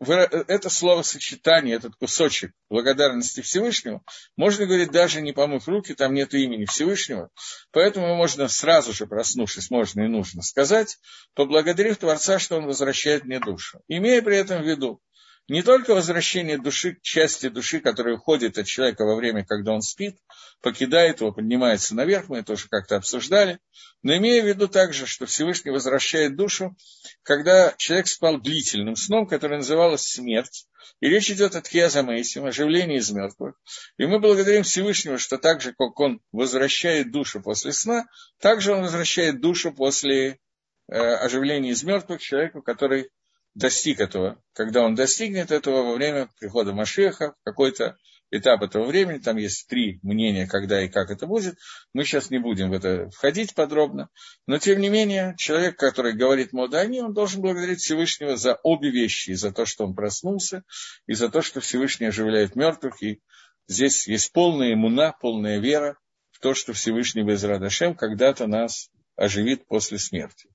это 0.00 0.70
словосочетание, 0.70 1.76
этот 1.76 1.94
кусочек 1.96 2.52
благодарности 2.70 3.42
Всевышнему, 3.42 4.02
можно 4.34 4.64
говорить 4.64 4.90
даже 4.90 5.20
не 5.20 5.32
помыв 5.32 5.68
руки, 5.68 5.92
там 5.94 6.14
нет 6.14 6.32
имени 6.32 6.64
Всевышнего, 6.64 7.28
поэтому 7.70 8.16
можно 8.16 8.48
сразу 8.48 8.94
же, 8.94 9.06
проснувшись, 9.06 9.68
можно 9.70 10.00
и 10.00 10.08
нужно 10.08 10.40
сказать, 10.40 10.96
поблагодарив 11.34 11.98
Творца, 11.98 12.38
что 12.38 12.56
Он 12.56 12.64
возвращает 12.64 13.24
мне 13.24 13.40
душу, 13.40 13.82
имея 13.88 14.22
при 14.22 14.38
этом 14.38 14.62
в 14.62 14.66
виду, 14.66 15.02
не 15.50 15.62
только 15.62 15.96
возвращение 15.96 16.58
души 16.58 16.96
части 17.02 17.48
души, 17.48 17.80
которая 17.80 18.14
уходит 18.14 18.56
от 18.56 18.66
человека 18.66 19.04
во 19.04 19.16
время, 19.16 19.44
когда 19.44 19.72
он 19.72 19.82
спит, 19.82 20.16
покидает 20.62 21.20
его, 21.20 21.32
поднимается 21.32 21.96
наверх, 21.96 22.28
мы 22.28 22.38
это 22.38 22.52
уже 22.52 22.68
как-то 22.68 22.94
обсуждали, 22.94 23.58
но 24.04 24.16
имея 24.16 24.44
в 24.44 24.46
виду 24.46 24.68
также, 24.68 25.06
что 25.06 25.26
Всевышний 25.26 25.72
возвращает 25.72 26.36
душу, 26.36 26.76
когда 27.24 27.74
человек 27.78 28.06
спал 28.06 28.40
длительным 28.40 28.94
сном, 28.94 29.26
который 29.26 29.56
называлось 29.56 30.06
смерть, 30.06 30.68
и 31.00 31.08
речь 31.08 31.32
идет 31.32 31.56
о 31.56 31.62
Тхиазамейсим, 31.62 32.44
оживлении 32.44 32.98
из 32.98 33.10
мертвых. 33.10 33.56
И 33.98 34.06
мы 34.06 34.20
благодарим 34.20 34.62
Всевышнего, 34.62 35.18
что 35.18 35.36
так 35.36 35.62
же, 35.62 35.72
как 35.72 35.98
он 35.98 36.20
возвращает 36.30 37.10
душу 37.10 37.42
после 37.42 37.72
сна, 37.72 38.06
так 38.38 38.60
же 38.60 38.72
он 38.72 38.82
возвращает 38.82 39.40
душу 39.40 39.72
после 39.72 40.38
э, 40.86 40.96
оживления 40.96 41.70
из 41.70 41.82
мертвых 41.82 42.20
человеку, 42.20 42.62
который 42.62 43.10
достиг 43.54 44.00
этого, 44.00 44.40
когда 44.52 44.82
он 44.82 44.94
достигнет 44.94 45.50
этого 45.50 45.82
во 45.82 45.94
время 45.94 46.30
прихода 46.38 46.72
Машеха, 46.72 47.34
какой-то 47.44 47.96
этап 48.30 48.62
этого 48.62 48.84
времени, 48.84 49.18
там 49.18 49.36
есть 49.36 49.66
три 49.68 49.98
мнения, 50.02 50.46
когда 50.46 50.82
и 50.82 50.88
как 50.88 51.10
это 51.10 51.26
будет, 51.26 51.58
мы 51.92 52.04
сейчас 52.04 52.30
не 52.30 52.38
будем 52.38 52.70
в 52.70 52.72
это 52.72 53.10
входить 53.10 53.54
подробно, 53.54 54.08
но 54.46 54.58
тем 54.58 54.80
не 54.80 54.88
менее, 54.88 55.34
человек, 55.36 55.76
который 55.76 56.12
говорит 56.12 56.52
Модани, 56.52 57.00
он 57.00 57.12
должен 57.12 57.42
благодарить 57.42 57.80
Всевышнего 57.80 58.36
за 58.36 58.54
обе 58.62 58.90
вещи, 58.90 59.30
и 59.30 59.34
за 59.34 59.52
то, 59.52 59.66
что 59.66 59.84
он 59.84 59.94
проснулся, 59.94 60.62
и 61.06 61.14
за 61.14 61.28
то, 61.28 61.42
что 61.42 61.60
Всевышний 61.60 62.06
оживляет 62.06 62.54
мертвых, 62.54 63.02
и 63.02 63.20
здесь 63.66 64.06
есть 64.06 64.32
полная 64.32 64.74
иммуна, 64.74 65.12
полная 65.20 65.58
вера 65.58 65.98
в 66.30 66.38
то, 66.38 66.54
что 66.54 66.72
Всевышний 66.72 67.22
без 67.22 67.42
Радашем 67.42 67.96
когда-то 67.96 68.46
нас 68.46 68.90
оживит 69.16 69.66
после 69.66 69.98
смерти. 69.98 70.48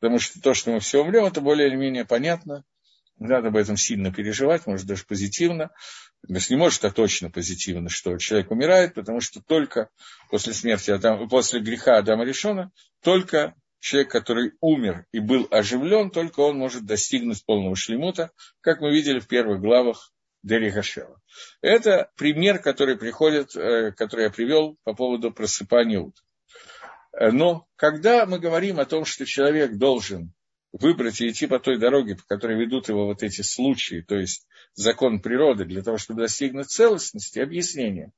Потому 0.00 0.18
что 0.18 0.40
то, 0.40 0.54
что 0.54 0.72
мы 0.72 0.80
все 0.80 1.02
умрем, 1.02 1.24
это 1.24 1.40
более 1.40 1.68
или 1.68 1.76
менее 1.76 2.04
понятно. 2.04 2.64
Не 3.18 3.28
надо 3.28 3.48
об 3.48 3.56
этом 3.56 3.76
сильно 3.76 4.12
переживать, 4.12 4.66
может 4.66 4.86
даже 4.86 5.04
позитивно. 5.06 5.70
То 6.26 6.34
не 6.34 6.56
может, 6.56 6.84
а 6.84 6.90
точно 6.90 7.30
позитивно, 7.30 7.88
что 7.88 8.18
человек 8.18 8.50
умирает, 8.50 8.94
потому 8.94 9.20
что 9.20 9.40
только 9.40 9.90
после 10.30 10.52
смерти, 10.52 10.90
Адама, 10.90 11.28
после 11.28 11.60
греха 11.60 11.98
Адама 11.98 12.24
Решона, 12.24 12.72
только 13.02 13.54
человек, 13.78 14.10
который 14.10 14.52
умер 14.60 15.06
и 15.12 15.20
был 15.20 15.46
оживлен, 15.50 16.10
только 16.10 16.40
он 16.40 16.58
может 16.58 16.84
достигнуть 16.84 17.44
полного 17.44 17.76
шлемута, 17.76 18.32
как 18.60 18.80
мы 18.80 18.92
видели 18.92 19.20
в 19.20 19.28
первых 19.28 19.60
главах 19.60 20.12
Дери 20.42 20.70
Гашева. 20.70 21.20
Это 21.60 22.10
пример, 22.16 22.58
который 22.58 22.96
приходит, 22.98 23.54
э, 23.56 23.92
который 23.92 24.24
я 24.24 24.30
привел 24.30 24.76
по 24.84 24.94
поводу 24.94 25.32
просыпания 25.32 26.00
утра. 26.00 26.25
Но 27.18 27.66
когда 27.76 28.26
мы 28.26 28.38
говорим 28.38 28.78
о 28.78 28.84
том, 28.84 29.04
что 29.04 29.24
человек 29.24 29.76
должен 29.76 30.32
выбрать 30.72 31.20
и 31.20 31.28
идти 31.28 31.46
по 31.46 31.58
той 31.58 31.78
дороге, 31.78 32.16
по 32.16 32.22
которой 32.26 32.58
ведут 32.58 32.88
его 32.88 33.06
вот 33.06 33.22
эти 33.22 33.40
случаи, 33.40 34.04
то 34.06 34.16
есть 34.16 34.46
закон 34.74 35.20
природы, 35.20 35.64
для 35.64 35.82
того, 35.82 35.96
чтобы 35.96 36.22
достигнуть 36.22 36.68
целостности, 36.68 37.38
объяснения, 37.38 38.12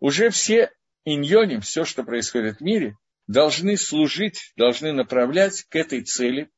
уже 0.00 0.30
все 0.30 0.72
иньоним, 1.04 1.60
все, 1.60 1.84
что 1.84 2.02
происходит 2.02 2.58
в 2.58 2.60
мире, 2.62 2.96
должны 3.28 3.76
служить, 3.76 4.52
должны 4.56 4.92
направлять 4.92 5.62
к 5.68 5.76
этой 5.76 6.02
цели 6.02 6.50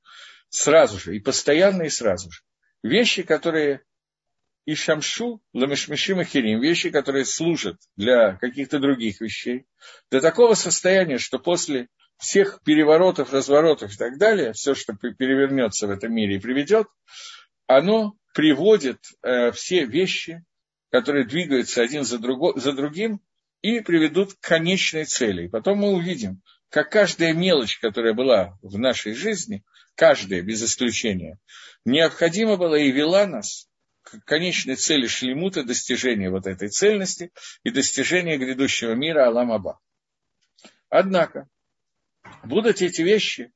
сразу 0.49 0.99
же, 0.99 1.14
и 1.14 1.21
постоянно, 1.21 1.83
и 1.83 1.90
сразу 1.90 2.30
же. 2.30 2.40
Вещи, 2.83 3.23
которые 3.23 3.83
и 4.66 4.75
шамшу, 4.75 5.40
ламешмешим 5.54 6.23
хирим, 6.25 6.61
вещи, 6.61 6.90
которые 6.90 7.25
служат 7.25 7.76
для 7.96 8.35
каких-то 8.35 8.80
других 8.80 9.20
вещей, 9.20 9.64
до 10.11 10.20
такого 10.20 10.54
состояния, 10.54 11.18
что 11.18 11.38
после 11.38 11.88
всех 12.18 12.61
переворотов, 12.64 13.32
разворотов 13.32 13.94
и 13.94 13.96
так 13.96 14.18
далее, 14.18 14.52
все, 14.52 14.75
что 14.75 14.94
перевернется 14.94 15.87
в 15.87 15.90
этом 15.90 16.12
мире 16.12 16.37
и 16.37 16.40
приведет, 16.40 16.88
оно 17.68 18.16
приводит 18.35 18.99
э, 19.23 19.52
все 19.52 19.85
вещи, 19.87 20.44
которые 20.90 21.26
двигаются 21.26 21.82
один 21.82 22.04
за, 22.04 22.18
друго, 22.18 22.58
за 22.58 22.73
другим 22.73 23.20
и 23.62 23.80
приведут 23.80 24.35
к 24.35 24.40
конечной 24.40 25.04
цели. 25.04 25.44
И 25.44 25.49
потом 25.49 25.78
мы 25.78 25.92
увидим, 25.92 26.42
как 26.70 26.90
каждая 26.90 27.32
мелочь, 27.32 27.78
которая 27.78 28.14
была 28.14 28.58
в 28.62 28.78
нашей 28.78 29.14
жизни, 29.14 29.62
каждая 29.94 30.42
без 30.42 30.62
исключения, 30.62 31.38
необходима 31.85 32.56
была 32.56 32.78
и 32.78 32.90
вела 32.90 33.26
нас 33.26 33.65
конечной 34.25 34.76
цели 34.76 35.06
шлемута, 35.06 35.64
достижения 35.64 36.30
вот 36.30 36.46
этой 36.46 36.68
цельности 36.68 37.32
и 37.64 37.70
достижения 37.70 38.36
грядущего 38.36 38.92
мира 38.92 39.26
Аламаба. 39.26 39.80
Однако, 40.88 41.48
будут 42.44 42.82
эти 42.82 43.02
вещи, 43.02 43.52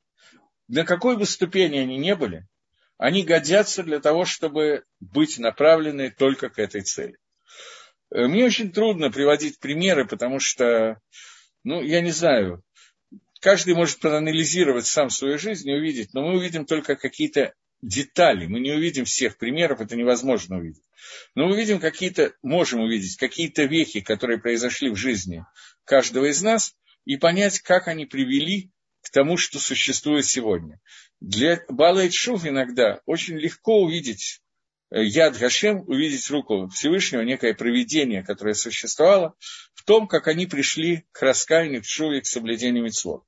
на 0.68 0.84
какой 0.84 1.16
бы 1.16 1.26
ступени 1.26 1.78
они 1.78 1.96
ни 1.96 2.12
были, 2.12 2.46
они 2.98 3.22
годятся 3.22 3.82
для 3.82 3.98
того, 4.00 4.24
чтобы 4.24 4.84
быть 5.00 5.38
направлены 5.38 6.10
только 6.10 6.50
к 6.50 6.58
этой 6.58 6.82
цели. 6.82 7.16
Э, 8.10 8.26
мне 8.26 8.44
очень 8.44 8.72
трудно 8.72 9.10
приводить 9.10 9.58
примеры, 9.58 10.06
потому 10.06 10.38
что, 10.38 11.00
ну, 11.64 11.82
я 11.82 12.00
не 12.00 12.10
знаю, 12.10 12.62
каждый 13.40 13.74
может 13.74 14.00
проанализировать 14.00 14.86
сам 14.86 15.10
свою 15.10 15.38
жизнь 15.38 15.68
и 15.68 15.74
увидеть, 15.74 16.12
но 16.12 16.22
мы 16.22 16.36
увидим 16.36 16.66
только 16.66 16.96
какие-то 16.96 17.54
детали, 17.82 18.46
мы 18.46 18.60
не 18.60 18.72
увидим 18.72 19.04
всех 19.04 19.38
примеров, 19.38 19.80
это 19.80 19.96
невозможно 19.96 20.58
увидеть. 20.58 20.82
Но 21.34 21.46
мы 21.46 21.54
увидим 21.54 21.80
какие-то, 21.80 22.34
можем 22.42 22.80
увидеть 22.80 23.16
какие-то 23.16 23.64
вехи, 23.64 24.00
которые 24.00 24.38
произошли 24.38 24.90
в 24.90 24.96
жизни 24.96 25.44
каждого 25.84 26.26
из 26.26 26.42
нас, 26.42 26.74
и 27.04 27.16
понять, 27.16 27.60
как 27.60 27.88
они 27.88 28.04
привели 28.04 28.70
к 29.02 29.10
тому, 29.10 29.36
что 29.36 29.58
существует 29.58 30.26
сегодня. 30.26 30.80
Для 31.20 31.64
Бала 31.68 32.10
Шув 32.10 32.46
иногда 32.46 33.00
очень 33.06 33.38
легко 33.38 33.82
увидеть 33.82 34.40
Э, 34.90 35.04
Яд 35.04 35.38
Гашем, 35.38 35.84
увидеть 35.86 36.28
руку 36.30 36.68
Всевышнего, 36.68 37.22
некое 37.22 37.54
проведение, 37.54 38.22
которое 38.22 38.54
существовало, 38.54 39.34
в 39.74 39.84
том, 39.84 40.08
как 40.08 40.26
они 40.26 40.46
пришли 40.46 41.06
к 41.12 41.22
раскаянию, 41.22 41.82
к 41.82 41.86
шуве, 41.86 42.20
к 42.20 42.26
соблюдению 42.26 42.84
митцвот. 42.84 43.24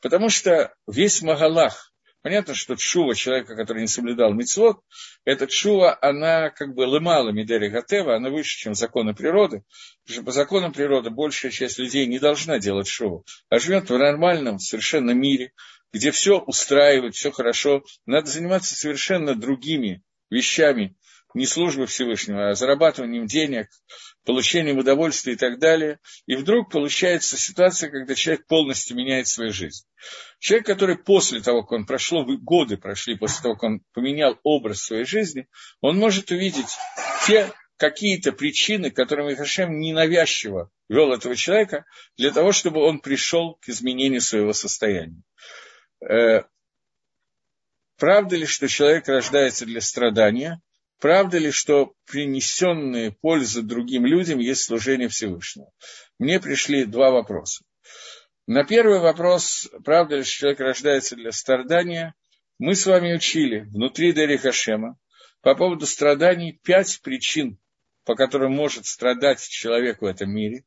Потому 0.00 0.28
что 0.28 0.74
весь 0.86 1.22
Магалах, 1.22 1.93
понятно, 2.24 2.54
что 2.54 2.74
шува 2.76 3.14
человека, 3.14 3.54
который 3.54 3.82
не 3.82 3.86
соблюдал 3.86 4.32
митцвот, 4.32 4.80
эта 5.26 5.46
шува, 5.48 5.96
она 6.00 6.48
как 6.48 6.74
бы 6.74 6.80
лымала 6.80 7.28
Мидери 7.28 7.68
Гатева, 7.68 8.16
она 8.16 8.30
выше, 8.30 8.56
чем 8.56 8.74
законы 8.74 9.14
природы, 9.14 9.62
потому 10.02 10.14
что 10.14 10.22
по 10.24 10.32
законам 10.32 10.72
природы 10.72 11.10
большая 11.10 11.52
часть 11.52 11.78
людей 11.78 12.06
не 12.06 12.18
должна 12.18 12.58
делать 12.58 12.88
шуву, 12.88 13.26
а 13.50 13.58
живет 13.58 13.90
в 13.90 13.98
нормальном 13.98 14.58
совершенно 14.58 15.10
мире, 15.10 15.52
где 15.92 16.10
все 16.10 16.38
устраивает, 16.38 17.14
все 17.14 17.30
хорошо, 17.30 17.84
надо 18.06 18.30
заниматься 18.30 18.74
совершенно 18.74 19.34
другими 19.34 20.02
вещами, 20.30 20.96
не 21.34 21.46
службой 21.46 21.86
Всевышнего, 21.86 22.50
а 22.50 22.54
зарабатыванием 22.54 23.26
денег, 23.26 23.68
получением 24.24 24.78
удовольствия 24.78 25.34
и 25.34 25.36
так 25.36 25.58
далее. 25.58 25.98
И 26.26 26.36
вдруг 26.36 26.70
получается 26.70 27.36
ситуация, 27.36 27.90
когда 27.90 28.14
человек 28.14 28.46
полностью 28.46 28.96
меняет 28.96 29.26
свою 29.26 29.52
жизнь. 29.52 29.84
Человек, 30.38 30.66
который 30.66 30.96
после 30.96 31.40
того, 31.40 31.62
как 31.62 31.72
он 31.72 31.86
прошло, 31.86 32.24
годы 32.24 32.76
прошли 32.76 33.16
после 33.16 33.42
того, 33.42 33.54
как 33.54 33.64
он 33.64 33.80
поменял 33.92 34.38
образ 34.44 34.82
своей 34.82 35.04
жизни, 35.04 35.48
он 35.80 35.96
может 35.96 36.30
увидеть 36.30 36.76
те 37.26 37.50
какие-то 37.76 38.30
причины, 38.30 38.90
которыми 38.90 39.34
Хашем 39.34 39.80
ненавязчиво 39.80 40.70
вел 40.88 41.12
этого 41.12 41.34
человека, 41.34 41.84
для 42.16 42.30
того, 42.30 42.52
чтобы 42.52 42.80
он 42.80 43.00
пришел 43.00 43.58
к 43.60 43.68
изменению 43.68 44.20
своего 44.20 44.52
состояния. 44.52 45.20
Э, 46.00 46.42
правда 47.96 48.36
ли, 48.36 48.46
что 48.46 48.68
человек 48.68 49.08
рождается 49.08 49.66
для 49.66 49.80
страдания– 49.80 50.60
правда 51.04 51.36
ли, 51.36 51.50
что 51.50 51.92
принесенные 52.06 53.12
пользы 53.12 53.60
другим 53.60 54.06
людям 54.06 54.38
есть 54.38 54.64
служение 54.64 55.10
Всевышнего? 55.10 55.70
Мне 56.18 56.40
пришли 56.40 56.86
два 56.86 57.10
вопроса. 57.10 57.62
На 58.46 58.64
первый 58.64 59.00
вопрос, 59.00 59.68
правда 59.84 60.16
ли, 60.16 60.22
что 60.22 60.38
человек 60.38 60.60
рождается 60.60 61.14
для 61.14 61.30
страдания, 61.30 62.14
мы 62.58 62.74
с 62.74 62.86
вами 62.86 63.12
учили 63.12 63.66
внутри 63.70 64.14
Дери 64.14 64.38
Хашема 64.38 64.96
по 65.42 65.54
поводу 65.54 65.84
страданий 65.84 66.58
пять 66.62 66.98
причин, 67.02 67.58
по 68.06 68.14
которым 68.14 68.52
может 68.52 68.86
страдать 68.86 69.46
человек 69.46 70.00
в 70.00 70.06
этом 70.06 70.30
мире. 70.30 70.64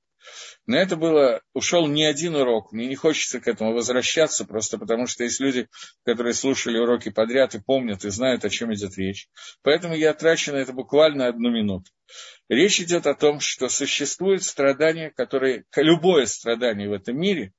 На 0.66 0.76
это 0.76 0.98
было, 0.98 1.42
ушел 1.54 1.88
не 1.88 2.04
один 2.04 2.36
урок. 2.36 2.74
Мне 2.74 2.88
не 2.88 2.96
хочется 2.96 3.40
к 3.40 3.48
этому 3.48 3.74
возвращаться, 3.74 4.46
просто 4.46 4.78
потому 4.78 5.08
что 5.08 5.24
есть 5.24 5.40
люди, 5.40 5.68
которые 6.06 6.34
слушали 6.34 6.78
уроки 6.78 7.10
подряд 7.10 7.56
и 7.56 7.62
помнят, 7.62 8.04
и 8.04 8.10
знают, 8.10 8.44
о 8.44 8.50
чем 8.50 8.74
идет 8.74 8.98
речь. 8.98 9.30
Поэтому 9.62 9.96
я 9.96 10.14
трачу 10.14 10.52
на 10.52 10.58
это 10.58 10.74
буквально 10.74 11.28
одну 11.28 11.50
минуту. 11.50 11.90
Речь 12.50 12.82
идет 12.82 13.08
о 13.08 13.16
том, 13.16 13.40
что 13.40 13.70
существует 13.70 14.44
страдания, 14.44 15.10
которые, 15.10 15.64
любое 15.76 16.26
страдание 16.26 16.90
в 16.90 16.94
этом 16.94 17.18
мире, 17.18 17.54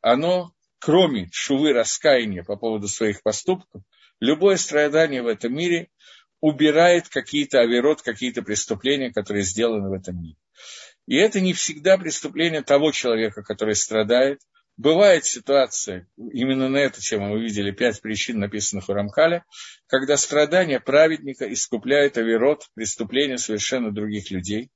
оно, 0.00 0.52
кроме 0.80 1.28
шувы 1.32 1.72
раскаяния 1.72 2.42
по 2.42 2.56
поводу 2.56 2.88
своих 2.88 3.22
поступков, 3.22 3.82
любое 4.20 4.56
страдание 4.56 5.22
в 5.22 5.28
этом 5.28 5.54
мире 5.54 5.88
убирает 6.40 7.08
какие-то 7.08 7.60
оверот, 7.60 8.02
какие-то 8.02 8.42
преступления, 8.42 9.12
которые 9.12 9.44
сделаны 9.44 9.88
в 9.88 9.92
этом 9.92 10.20
мире. 10.20 10.36
И 11.06 11.16
это 11.16 11.40
не 11.40 11.52
всегда 11.52 11.98
преступление 11.98 12.62
того 12.62 12.92
человека, 12.92 13.42
который 13.42 13.74
страдает. 13.74 14.40
Бывает 14.76 15.24
ситуация, 15.26 16.08
именно 16.16 16.68
на 16.68 16.78
эту 16.78 17.00
тему 17.00 17.28
мы 17.28 17.42
видели 17.42 17.72
пять 17.72 18.00
причин, 18.00 18.38
написанных 18.38 18.88
у 18.88 18.94
Рамхаля, 18.94 19.44
когда 19.86 20.16
страдания 20.16 20.80
праведника 20.80 21.52
искупляет 21.52 22.16
оверот, 22.16 22.66
преступления 22.74 23.36
совершенно 23.36 23.92
других 23.92 24.30
людей. 24.30 24.70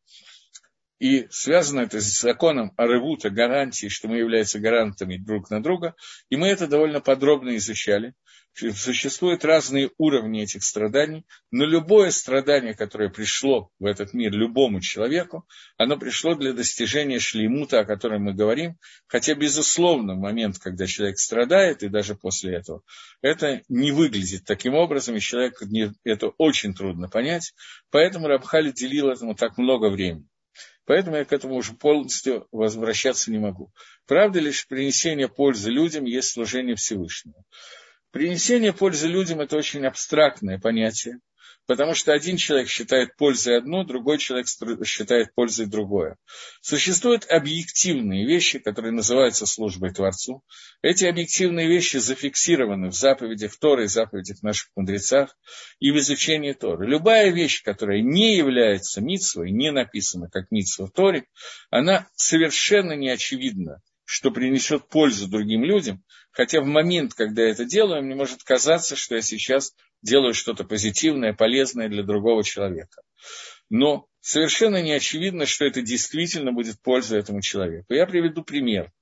И 0.98 1.26
связано 1.30 1.80
это 1.80 2.00
с 2.00 2.20
законом 2.20 2.72
Аревута, 2.76 3.30
гарантии, 3.30 3.88
что 3.88 4.08
мы 4.08 4.18
являемся 4.18 4.58
гарантами 4.58 5.16
друг 5.16 5.50
на 5.50 5.62
друга. 5.62 5.94
И 6.30 6.36
мы 6.36 6.48
это 6.48 6.66
довольно 6.66 7.00
подробно 7.00 7.56
изучали 7.56 8.14
существуют 8.56 9.44
разные 9.44 9.90
уровни 9.98 10.42
этих 10.42 10.64
страданий, 10.64 11.26
но 11.50 11.64
любое 11.64 12.10
страдание, 12.10 12.74
которое 12.74 13.10
пришло 13.10 13.70
в 13.78 13.84
этот 13.84 14.14
мир 14.14 14.32
любому 14.32 14.80
человеку, 14.80 15.46
оно 15.76 15.98
пришло 15.98 16.34
для 16.34 16.52
достижения 16.52 17.18
шлеймута, 17.18 17.80
о 17.80 17.84
котором 17.84 18.24
мы 18.24 18.34
говорим, 18.34 18.76
хотя, 19.06 19.34
безусловно, 19.34 20.14
в 20.14 20.18
момент, 20.18 20.58
когда 20.58 20.86
человек 20.86 21.18
страдает, 21.18 21.82
и 21.82 21.88
даже 21.88 22.14
после 22.14 22.54
этого, 22.54 22.82
это 23.20 23.62
не 23.68 23.92
выглядит 23.92 24.44
таким 24.44 24.74
образом, 24.74 25.16
и 25.16 25.20
человеку 25.20 25.66
это 26.04 26.28
очень 26.38 26.74
трудно 26.74 27.08
понять, 27.08 27.52
поэтому 27.90 28.26
Рабхали 28.26 28.72
делил 28.72 29.10
этому 29.10 29.34
так 29.34 29.58
много 29.58 29.90
времени. 29.90 30.26
Поэтому 30.86 31.16
я 31.16 31.24
к 31.24 31.32
этому 31.32 31.56
уже 31.56 31.74
полностью 31.74 32.46
возвращаться 32.52 33.30
не 33.30 33.38
могу. 33.38 33.72
Правда 34.06 34.38
ли, 34.38 34.52
что 34.52 34.68
принесение 34.68 35.28
пользы 35.28 35.70
людям 35.70 36.04
есть 36.04 36.32
служение 36.32 36.76
Всевышнего? 36.76 37.42
Принесение 38.12 38.72
пользы 38.72 39.08
людям– 39.08 39.40
это 39.42 39.56
очень 39.56 39.84
абстрактное 39.84 40.58
понятие, 40.58 41.18
потому 41.66 41.94
что 41.94 42.12
один 42.12 42.36
человек 42.36 42.68
считает 42.68 43.16
пользой 43.16 43.58
одно, 43.58 43.84
другой 43.84 44.18
человек 44.18 44.46
считает 44.84 45.34
пользой 45.34 45.66
другое. 45.66 46.16
Существуют 46.60 47.26
объективные 47.28 48.26
вещи, 48.26 48.58
которые 48.58 48.92
называются 48.92 49.46
службой 49.46 49.92
Творцу. 49.92 50.42
Эти 50.82 51.04
объективные 51.04 51.68
вещи 51.68 51.98
зафиксированы 51.98 52.90
в 52.90 52.94
заповедях 52.94 53.58
Торы 53.58 53.84
и 53.84 53.88
заповедях 53.88 54.42
наших 54.42 54.68
мудрецах 54.76 55.36
и 55.80 55.90
в 55.90 55.98
изучении 55.98 56.52
Торы. 56.52 56.86
Любая 56.86 57.30
вещь, 57.30 57.62
которая 57.62 58.00
не 58.00 58.36
является 58.36 59.00
митсвой, 59.00 59.50
не 59.50 59.72
написана 59.72 60.30
как 60.30 60.50
митсва 60.50 60.86
в 60.86 60.92
Торе, 60.92 61.26
она 61.70 62.08
совершенно 62.14 62.92
не 62.92 63.08
очевидна 63.08 63.82
что 64.06 64.30
принесет 64.30 64.88
пользу 64.88 65.28
другим 65.28 65.64
людям, 65.64 66.02
хотя 66.36 66.60
в 66.60 66.66
момент, 66.66 67.14
когда 67.14 67.44
я 67.44 67.50
это 67.50 67.64
делаю, 67.64 68.02
мне 68.02 68.14
может 68.14 68.42
казаться, 68.42 68.94
что 68.94 69.14
я 69.14 69.22
сейчас 69.22 69.74
делаю 70.02 70.34
что-то 70.34 70.64
позитивное, 70.64 71.32
полезное 71.32 71.88
для 71.88 72.02
другого 72.02 72.44
человека. 72.44 73.00
Но 73.70 74.06
совершенно 74.20 74.82
не 74.82 74.92
очевидно, 74.92 75.46
что 75.46 75.64
это 75.64 75.80
действительно 75.80 76.52
будет 76.52 76.80
польза 76.82 77.16
этому 77.16 77.40
человеку. 77.40 77.86
Я 77.94 78.06
приведу 78.06 78.44
пример. 78.44 78.92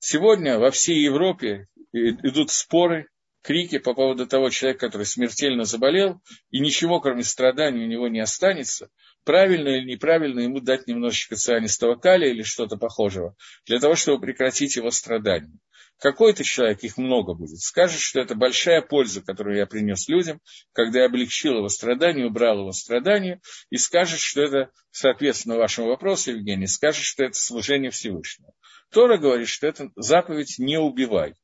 Сегодня 0.00 0.58
во 0.58 0.72
всей 0.72 1.00
Европе 1.00 1.68
идут 1.92 2.50
споры, 2.50 3.08
крики 3.42 3.78
по 3.78 3.94
поводу 3.94 4.26
того 4.26 4.50
человека, 4.50 4.88
который 4.88 5.06
смертельно 5.06 5.64
заболел, 5.64 6.20
и 6.50 6.58
ничего, 6.58 7.00
кроме 7.00 7.22
страданий, 7.22 7.84
у 7.84 7.88
него 7.88 8.08
не 8.08 8.18
останется– 8.18 8.90
правильно 9.28 9.68
или 9.68 9.92
неправильно 9.92 10.40
ему 10.40 10.60
дать 10.60 10.86
немножечко 10.86 11.36
цианистого 11.36 11.96
калия 11.96 12.30
или 12.30 12.42
что-то 12.42 12.78
похожего, 12.78 13.36
для 13.66 13.78
того, 13.78 13.94
чтобы 13.94 14.22
прекратить 14.22 14.76
его 14.76 14.90
страдания. 14.90 15.52
Какой-то 15.98 16.44
человек, 16.44 16.84
их 16.84 16.96
много 16.96 17.34
будет, 17.34 17.58
скажет, 17.58 18.00
что 18.00 18.20
это 18.20 18.36
большая 18.36 18.82
польза, 18.82 19.20
которую 19.20 19.56
я 19.56 19.66
принес 19.66 20.08
людям, 20.08 20.40
когда 20.72 21.00
я 21.00 21.06
облегчил 21.06 21.56
его 21.56 21.68
страдания, 21.68 22.24
убрал 22.24 22.60
его 22.60 22.72
страдания, 22.72 23.40
и 23.70 23.76
скажет, 23.76 24.20
что 24.20 24.42
это, 24.42 24.70
соответственно, 24.92 25.56
вашему 25.56 25.88
вопросу, 25.88 26.30
Евгений, 26.30 26.68
скажет, 26.68 27.02
что 27.02 27.24
это 27.24 27.34
служение 27.34 27.90
Всевышнего. 27.90 28.52
Тора 28.90 29.18
говорит, 29.18 29.48
что 29.48 29.66
это 29.66 29.90
заповедь 29.96 30.56
«не 30.58 30.78
убивай». 30.78 31.34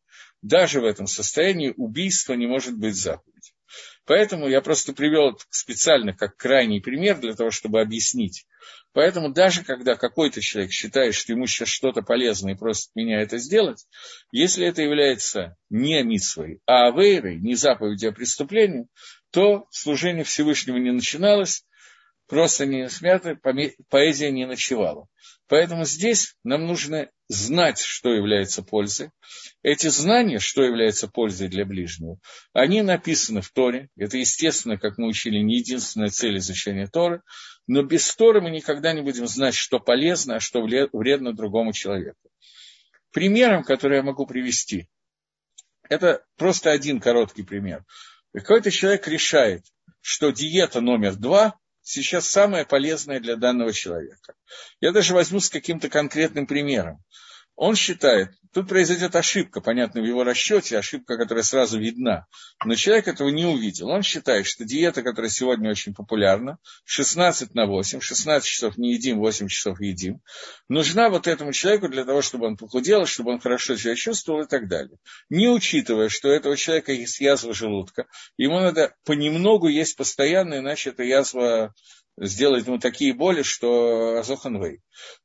Даже 0.41 0.81
в 0.81 0.85
этом 0.85 1.07
состоянии 1.07 1.73
убийство 1.77 2.35
не 2.35 2.47
может 2.47 2.79
быть 2.79 2.95
заповедью. 2.95 3.55
Поэтому 4.07 4.47
я 4.47 4.61
просто 4.61 4.93
привел 4.93 5.39
специально 5.49 6.13
как 6.13 6.37
крайний 6.37 6.81
пример 6.81 7.19
для 7.19 7.35
того, 7.35 7.51
чтобы 7.51 7.81
объяснить, 7.81 8.47
Поэтому 8.93 9.33
даже 9.33 9.65
когда 9.65 9.97
какой-то 9.97 10.41
человек 10.41 10.71
считает, 10.71 11.15
что 11.15 11.33
ему 11.33 11.47
сейчас 11.47 11.69
что-то 11.69 12.03
полезное 12.03 12.55
и 12.55 12.57
просит 12.57 12.91
меня 12.95 13.21
это 13.21 13.39
сделать, 13.39 13.87
если 14.31 14.67
это 14.67 14.83
является 14.83 15.57
не 15.69 16.03
митсвой, 16.03 16.61
а 16.65 16.89
авейрой, 16.89 17.41
не 17.41 17.57
заповедью, 17.57 18.11
а 18.11 18.13
преступлением, 18.13 18.87
то 19.31 19.67
служение 19.71 20.23
Всевышнего 20.23 20.77
не 20.77 20.93
начиналось, 20.93 21.65
просто 22.29 22.67
не 22.67 22.89
смято, 22.89 23.37
поэзия 23.89 24.31
не 24.31 24.47
ночевала. 24.47 25.09
Поэтому 25.49 25.85
здесь 25.85 26.37
нам 26.45 26.67
нужно 26.67 27.11
знать, 27.29 27.79
что 27.79 28.13
является 28.13 28.63
пользой. 28.63 29.11
Эти 29.63 29.89
знания, 29.89 30.39
что 30.39 30.63
является 30.63 31.09
пользой 31.09 31.49
для 31.49 31.65
ближнего, 31.65 32.19
они 32.53 32.83
написаны 32.83 33.41
в 33.41 33.51
Торе. 33.51 33.89
Это, 33.97 34.19
естественно, 34.19 34.79
как 34.79 34.99
мы 34.99 35.09
учили, 35.09 35.39
не 35.39 35.59
единственная 35.59 36.11
цель 36.11 36.39
изучения 36.39 36.87
Торы. 36.87 37.23
Но 37.67 37.83
без 37.83 38.15
Торы 38.15 38.41
мы 38.41 38.51
никогда 38.51 38.93
не 38.93 39.01
будем 39.01 39.27
знать, 39.27 39.55
что 39.55 39.81
полезно, 39.81 40.37
а 40.37 40.41
что 40.41 40.63
вредно 40.63 41.33
другому 41.33 41.73
человеку. 41.73 42.19
Примером, 43.11 43.63
который 43.63 43.99
я 43.99 44.03
могу 44.03 44.27
привести, 44.27 44.89
это 45.89 46.25
просто 46.37 46.73
один 46.73 47.01
короткий 47.01 47.43
пример. 47.43 47.85
Какой-то 48.33 48.71
человек 48.71 49.07
решает, 49.07 49.65
что 50.01 50.31
диета 50.31 50.81
номер 50.81 51.15
два 51.15 51.59
сейчас 51.85 52.27
самое 52.27 52.65
полезное 52.65 53.21
для 53.21 53.37
данного 53.37 53.73
человека. 53.73 54.35
Я 54.81 54.91
даже 54.91 55.15
возьму 55.15 55.39
с 55.39 55.49
каким-то 55.49 55.89
конкретным 55.89 56.47
примером. 56.47 57.05
Он 57.57 57.77
считает, 57.77 58.31
тут 58.53 58.69
произойдет 58.69 59.15
ошибка, 59.15 59.61
понятно, 59.61 60.01
в 60.01 60.05
его 60.05 60.25
расчете, 60.25 60.77
ошибка, 60.77 61.17
которая 61.17 61.45
сразу 61.45 61.79
видна, 61.79 62.27
но 62.65 62.75
человек 62.75 63.07
этого 63.07 63.29
не 63.29 63.45
увидел. 63.45 63.89
Он 63.91 64.03
считает, 64.03 64.47
что 64.47 64.65
диета, 64.65 65.03
которая 65.03 65.31
сегодня 65.31 65.71
очень 65.71 65.95
популярна, 65.95 66.59
16 66.85 67.55
на 67.55 67.67
8, 67.67 68.01
16 68.01 68.49
часов 68.49 68.77
не 68.77 68.95
едим, 68.95 69.19
8 69.19 69.47
часов 69.47 69.81
едим, 69.81 70.21
нужна 70.69 71.11
вот 71.11 71.29
этому 71.29 71.53
человеку 71.53 71.89
для 71.89 72.05
того, 72.05 72.23
чтобы 72.23 72.47
он 72.47 72.57
похудел, 72.57 73.07
чтобы 73.07 73.31
он 73.31 73.39
хорошо 73.39 73.77
себя 73.77 73.95
чувствовал 73.95 74.43
и 74.43 74.49
так 74.49 74.69
далее. 74.69 74.99
Не 75.31 75.49
учитывая, 75.49 76.09
что 76.09 76.29
у 76.29 76.33
этого 76.33 76.57
человека 76.57 76.93
есть 76.93 77.21
язва 77.21 77.55
желудка, 77.55 78.07
ему 78.37 78.59
надо 78.59 78.95
понемногу 79.05 79.69
есть 79.69 79.97
постоянно, 79.97 80.59
иначе 80.59 80.91
эта 80.91 81.05
язва 81.05 81.73
сделает 82.17 82.67
ему 82.67 82.79
такие 82.79 83.13
боли, 83.13 83.43
что 83.43 84.19
Азоханвей. 84.19 84.81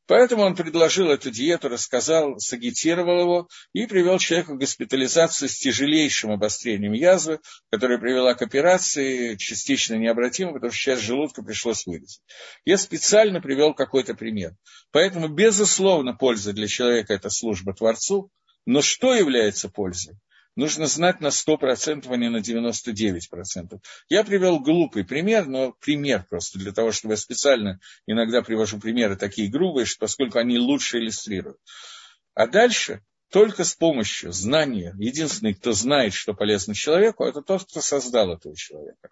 Поэтому 0.08 0.44
он 0.44 0.56
предложил 0.56 1.12
эту 1.12 1.30
диету, 1.30 1.70
рассказал, 1.70 2.40
сагитировал 2.40 3.22
его 3.22 3.48
и 3.74 3.86
привел 3.86 4.18
человека 4.18 4.54
в 4.54 4.58
госпитализацию 4.58 5.50
с 5.50 5.60
тяжелейшим 5.60 6.32
обострением 6.32 6.94
язвы, 6.94 7.40
которая 7.70 8.00
привела 8.00 8.34
к 8.34 8.42
операции, 8.42 9.36
частично 9.36 9.96
необратимо, 9.96 10.54
потому 10.54 10.72
что 10.72 10.82
часть 10.82 11.04
желудка 11.04 11.44
пришлось 11.44 11.86
вырезать. 11.86 12.22
Я 12.66 12.78
специально 12.78 13.40
привел 13.40 13.74
какой-то 13.74 14.16
пример. 14.16 14.56
Поэтому, 14.92 15.28
безусловно, 15.28 16.16
польза 16.16 16.54
для 16.54 16.68
человека– 16.68 17.14
это 17.16 17.30
служба 17.30 17.74
Творцу, 17.74 18.32
но 18.66 18.82
что 18.82 19.14
является 19.14 19.70
пользой? 19.70 20.16
Нужно 20.60 20.88
знать 20.88 21.22
на 21.22 21.28
100%, 21.28 22.06
а 22.08 22.18
не 22.18 22.30
на 22.30 22.38
99%. 22.38 23.80
Я 24.10 24.24
привел 24.24 24.60
глупый 24.60 25.06
пример, 25.06 25.48
но 25.48 25.72
пример 25.72 26.26
просто 26.30 26.60
для 26.60 26.72
того, 26.72 26.92
чтобы 26.92 27.14
я 27.14 27.18
специально 27.18 27.80
иногда 28.06 28.42
привожу 28.42 28.80
примеры 28.80 29.16
такие 29.16 29.50
грубые, 29.50 29.88
поскольку 29.98 30.38
они 30.38 30.60
лучше 30.60 31.00
иллюстрируют. 31.00 31.58
А 32.36 32.46
дальше 32.46 33.02
только 33.32 33.64
с 33.64 33.74
помощью 33.74 34.32
знания, 34.34 34.94
единственный, 34.98 35.54
кто 35.54 35.72
знает, 35.72 36.14
что 36.14 36.34
полезно 36.34 36.76
человеку, 36.76 37.24
это 37.24 37.42
тот, 37.42 37.64
кто 37.64 37.80
создал 37.80 38.34
этого 38.34 38.56
человека. 38.56 39.10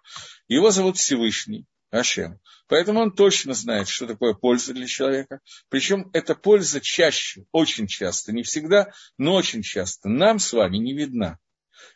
Его 0.48 0.72
зовут 0.72 0.98
Всевышний, 0.98 1.66
Ашем. 1.98 2.40
Поэтому 2.68 3.02
он 3.02 3.12
точно 3.12 3.54
знает, 3.54 3.88
что 3.88 4.08
такое 4.08 4.34
польза 4.34 4.74
для 4.74 4.88
человека. 4.88 5.40
Причем 5.70 6.10
эта 6.14 6.36
польза 6.36 6.82
чаще, 6.82 7.46
очень 7.52 7.88
часто, 7.88 8.32
не 8.32 8.44
всегда, 8.44 8.92
но 9.18 9.34
очень 9.34 9.62
часто 9.62 10.10
нам 10.10 10.40
с 10.40 10.54
вами 10.54 10.78
не 10.78 10.94
видна. 10.94 11.40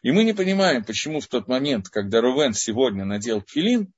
И 0.01 0.11
мы 0.11 0.23
не 0.23 0.33
понимаем, 0.33 0.83
почему 0.83 1.19
в 1.19 1.27
тот 1.27 1.47
момент, 1.47 1.89
когда 1.89 2.21
Рувен 2.21 2.53
сегодня 2.53 3.05
надел 3.05 3.43
филин, 3.47 3.93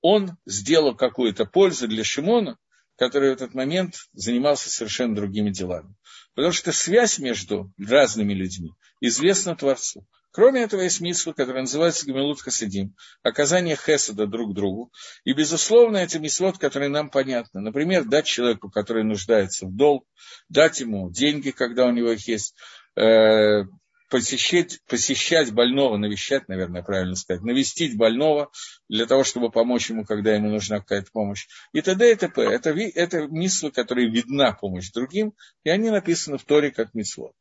он 0.00 0.36
сделал 0.46 0.96
какую-то 0.96 1.44
пользу 1.44 1.88
для 1.88 2.04
Шимона, 2.04 2.58
который 2.96 3.30
в 3.30 3.34
этот 3.34 3.54
момент 3.54 3.96
занимался 4.12 4.70
совершенно 4.70 5.14
другими 5.14 5.50
делами. 5.50 5.94
Потому 6.34 6.52
что 6.52 6.72
связь 6.72 7.18
между 7.18 7.72
разными 7.78 8.32
людьми 8.32 8.72
известна 9.00 9.56
Творцу. 9.56 10.06
Кроме 10.32 10.62
этого, 10.62 10.80
есть 10.80 11.00
митсва, 11.00 11.34
которая 11.34 11.62
называется 11.62 12.06
Гамилут 12.06 12.40
Хасидим, 12.40 12.94
оказание 13.22 13.76
хесада 13.76 14.26
друг 14.26 14.54
другу. 14.54 14.90
И, 15.24 15.34
безусловно, 15.34 15.98
это 15.98 16.18
митсвот, 16.18 16.58
которые 16.58 16.88
нам 16.88 17.10
понятны. 17.10 17.60
Например, 17.60 18.04
дать 18.04 18.26
человеку, 18.26 18.70
который 18.70 19.04
нуждается 19.04 19.66
в 19.66 19.76
долг, 19.76 20.06
дать 20.48 20.80
ему 20.80 21.10
деньги, 21.10 21.50
когда 21.50 21.86
у 21.86 21.90
него 21.90 22.12
их 22.12 22.26
есть, 22.26 22.54
э, 22.96 23.64
посещать, 24.08 24.80
посещать 24.88 25.52
больного, 25.52 25.98
навещать, 25.98 26.48
наверное, 26.48 26.82
правильно 26.82 27.14
сказать, 27.14 27.42
навестить 27.42 27.96
больного 27.96 28.50
для 28.88 29.06
того, 29.06 29.24
чтобы 29.24 29.50
помочь 29.50 29.90
ему, 29.90 30.04
когда 30.04 30.34
ему 30.34 30.48
нужна 30.48 30.80
какая-то 30.80 31.10
помощь. 31.12 31.46
И 31.72 31.82
т.д. 31.82 32.10
и 32.10 32.14
т.п. 32.14 32.42
Это, 32.42 32.70
это 32.70 33.26
митсвы, 33.28 33.70
которые 33.70 34.10
видна 34.10 34.52
помощь 34.52 34.90
другим, 34.92 35.34
и 35.64 35.68
они 35.70 35.90
написаны 35.90 36.38
в 36.38 36.44
Торе 36.44 36.70
как 36.70 36.94
митсвот. 36.94 37.32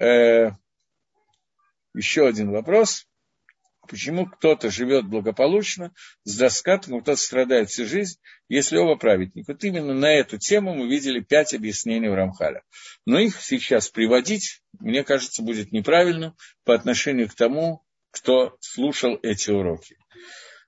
Э, 0.00 0.50
еще 1.94 2.26
один 2.26 2.50
вопрос. 2.50 3.06
Почему 3.88 4.26
кто-то 4.26 4.70
живет 4.70 5.06
благополучно 5.06 5.92
с 6.24 6.36
доскатом, 6.36 6.96
а 6.96 7.00
кто-то 7.00 7.16
страдает 7.16 7.70
всю 7.70 7.86
жизнь, 7.86 8.20
если 8.48 8.76
оба 8.76 8.96
праведника? 8.96 9.52
Вот 9.52 9.64
именно 9.64 9.94
на 9.94 10.12
эту 10.12 10.38
тему 10.38 10.74
мы 10.74 10.88
видели 10.88 11.20
пять 11.20 11.54
объяснений 11.54 12.08
в 12.08 12.14
Рамхале. 12.14 12.62
Но 13.06 13.18
их 13.18 13.40
сейчас 13.40 13.88
приводить, 13.88 14.62
мне 14.78 15.02
кажется, 15.02 15.42
будет 15.42 15.72
неправильно 15.72 16.36
по 16.64 16.74
отношению 16.74 17.28
к 17.28 17.34
тому, 17.34 17.82
кто 18.10 18.56
слушал 18.60 19.18
эти 19.22 19.50
уроки. 19.50 19.96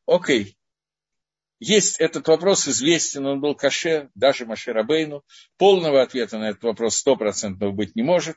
Окей. 0.07 0.57
Есть 1.61 2.01
этот 2.01 2.27
вопрос 2.27 2.67
известен, 2.67 3.25
он 3.25 3.41
был 3.41 3.55
каше, 3.55 4.11
даже 4.17 4.47
Машерабейну. 4.47 5.23
Полного 5.59 6.03
ответа 6.03 6.39
на 6.39 6.51
этот 6.51 6.65
вопрос 6.65 6.97
стопроцентного 6.97 7.71
быть 7.71 7.95
не 7.95 8.03
может. 8.03 8.37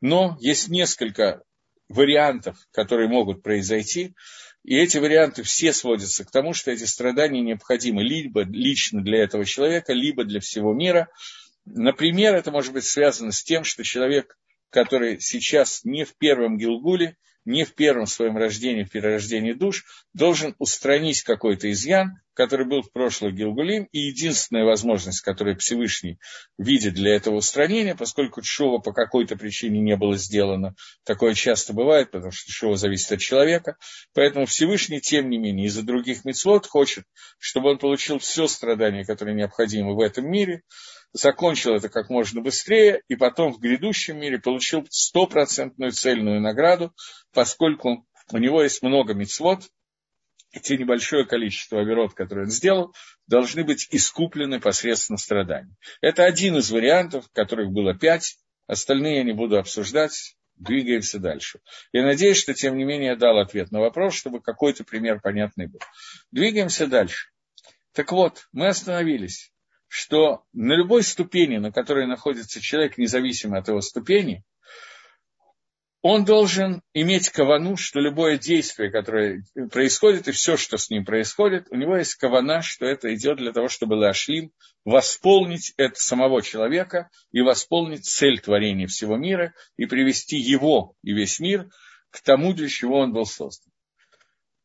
Но 0.00 0.38
есть 0.40 0.68
несколько 0.68 1.42
вариантов, 1.92 2.56
которые 2.72 3.08
могут 3.08 3.42
произойти. 3.42 4.14
И 4.64 4.76
эти 4.76 4.98
варианты 4.98 5.42
все 5.42 5.72
сводятся 5.72 6.24
к 6.24 6.30
тому, 6.30 6.54
что 6.54 6.70
эти 6.70 6.84
страдания 6.84 7.40
необходимы 7.40 8.02
либо 8.02 8.42
лично 8.42 9.02
для 9.02 9.22
этого 9.22 9.44
человека, 9.44 9.92
либо 9.92 10.24
для 10.24 10.40
всего 10.40 10.72
мира. 10.72 11.08
Например, 11.64 12.34
это 12.34 12.50
может 12.50 12.72
быть 12.72 12.84
связано 12.84 13.32
с 13.32 13.42
тем, 13.42 13.64
что 13.64 13.82
человек, 13.82 14.38
который 14.70 15.20
сейчас 15.20 15.84
не 15.84 16.04
в 16.04 16.16
первом 16.16 16.58
Гилгуле, 16.58 17.16
не 17.44 17.64
в 17.64 17.74
первом 17.74 18.06
своем 18.06 18.36
рождении, 18.36 18.84
в 18.84 18.90
перерождении 18.90 19.52
душ, 19.52 19.84
должен 20.14 20.54
устранить 20.58 21.22
какой-то 21.22 21.70
изъян, 21.70 22.20
который 22.34 22.66
был 22.66 22.82
в 22.82 22.92
прошлом 22.92 23.34
Гилгулим, 23.34 23.88
и 23.92 23.98
единственная 23.98 24.64
возможность, 24.64 25.20
которую 25.20 25.58
Всевышний 25.58 26.18
видит 26.56 26.94
для 26.94 27.14
этого 27.14 27.36
устранения, 27.36 27.94
поскольку 27.94 28.42
Шова 28.42 28.78
по 28.78 28.92
какой-то 28.92 29.36
причине 29.36 29.80
не 29.80 29.96
было 29.96 30.16
сделано, 30.16 30.74
такое 31.04 31.34
часто 31.34 31.72
бывает, 31.72 32.10
потому 32.10 32.32
что 32.32 32.50
Шова 32.50 32.76
зависит 32.76 33.12
от 33.12 33.20
человека, 33.20 33.76
поэтому 34.14 34.46
Всевышний, 34.46 35.00
тем 35.00 35.28
не 35.28 35.38
менее, 35.38 35.66
из-за 35.66 35.82
других 35.82 36.24
мецвод 36.24 36.66
хочет, 36.66 37.04
чтобы 37.38 37.70
он 37.70 37.78
получил 37.78 38.18
все 38.18 38.46
страдания, 38.46 39.04
которые 39.04 39.34
необходимы 39.34 39.94
в 39.94 40.00
этом 40.00 40.30
мире, 40.30 40.62
закончил 41.12 41.74
это 41.74 41.88
как 41.88 42.10
можно 42.10 42.40
быстрее, 42.40 43.02
и 43.08 43.16
потом 43.16 43.52
в 43.52 43.58
грядущем 43.58 44.18
мире 44.18 44.38
получил 44.38 44.86
стопроцентную 44.90 45.92
цельную 45.92 46.40
награду, 46.40 46.92
поскольку 47.32 48.06
у 48.30 48.38
него 48.38 48.62
есть 48.62 48.82
много 48.82 49.14
мецвод, 49.14 49.68
и 50.52 50.60
те 50.60 50.76
небольшое 50.76 51.24
количество 51.24 51.80
оверот, 51.80 52.14
которые 52.14 52.44
он 52.44 52.50
сделал, 52.50 52.94
должны 53.26 53.64
быть 53.64 53.88
искуплены 53.90 54.60
посредством 54.60 55.16
страданий. 55.16 55.74
Это 56.00 56.24
один 56.24 56.56
из 56.56 56.70
вариантов, 56.70 57.28
которых 57.32 57.70
было 57.70 57.94
пять, 57.94 58.36
остальные 58.66 59.16
я 59.16 59.22
не 59.24 59.32
буду 59.32 59.58
обсуждать, 59.58 60.36
двигаемся 60.56 61.18
дальше. 61.18 61.60
Я 61.92 62.04
надеюсь, 62.04 62.38
что, 62.38 62.52
тем 62.52 62.76
не 62.76 62.84
менее, 62.84 63.10
я 63.10 63.16
дал 63.16 63.38
ответ 63.38 63.70
на 63.70 63.80
вопрос, 63.80 64.14
чтобы 64.14 64.40
какой-то 64.40 64.84
пример 64.84 65.20
понятный 65.20 65.68
был. 65.68 65.80
Двигаемся 66.30 66.86
дальше. 66.86 67.30
Так 67.92 68.12
вот, 68.12 68.48
мы 68.52 68.68
остановились 68.68 69.51
что 69.92 70.42
на 70.54 70.72
любой 70.72 71.02
ступени, 71.02 71.58
на 71.58 71.70
которой 71.70 72.06
находится 72.06 72.62
человек, 72.62 72.96
независимо 72.96 73.58
от 73.58 73.68
его 73.68 73.82
ступени, 73.82 74.42
он 76.00 76.24
должен 76.24 76.80
иметь 76.94 77.28
кавану, 77.28 77.76
что 77.76 78.00
любое 78.00 78.38
действие, 78.38 78.90
которое 78.90 79.44
происходит, 79.70 80.28
и 80.28 80.32
все, 80.32 80.56
что 80.56 80.78
с 80.78 80.88
ним 80.88 81.04
происходит, 81.04 81.66
у 81.68 81.76
него 81.76 81.94
есть 81.98 82.14
кавана, 82.14 82.62
что 82.62 82.86
это 82.86 83.14
идет 83.14 83.36
для 83.36 83.52
того, 83.52 83.68
чтобы 83.68 83.92
Лашлим 83.92 84.50
восполнить 84.86 85.74
это 85.76 86.00
самого 86.00 86.40
человека 86.40 87.10
и 87.30 87.42
восполнить 87.42 88.06
цель 88.06 88.40
творения 88.40 88.86
всего 88.86 89.18
мира 89.18 89.52
и 89.76 89.84
привести 89.84 90.38
его 90.38 90.94
и 91.02 91.12
весь 91.12 91.38
мир 91.38 91.68
к 92.08 92.22
тому, 92.22 92.54
для 92.54 92.68
чего 92.68 93.00
он 93.00 93.12
был 93.12 93.26
создан. 93.26 93.70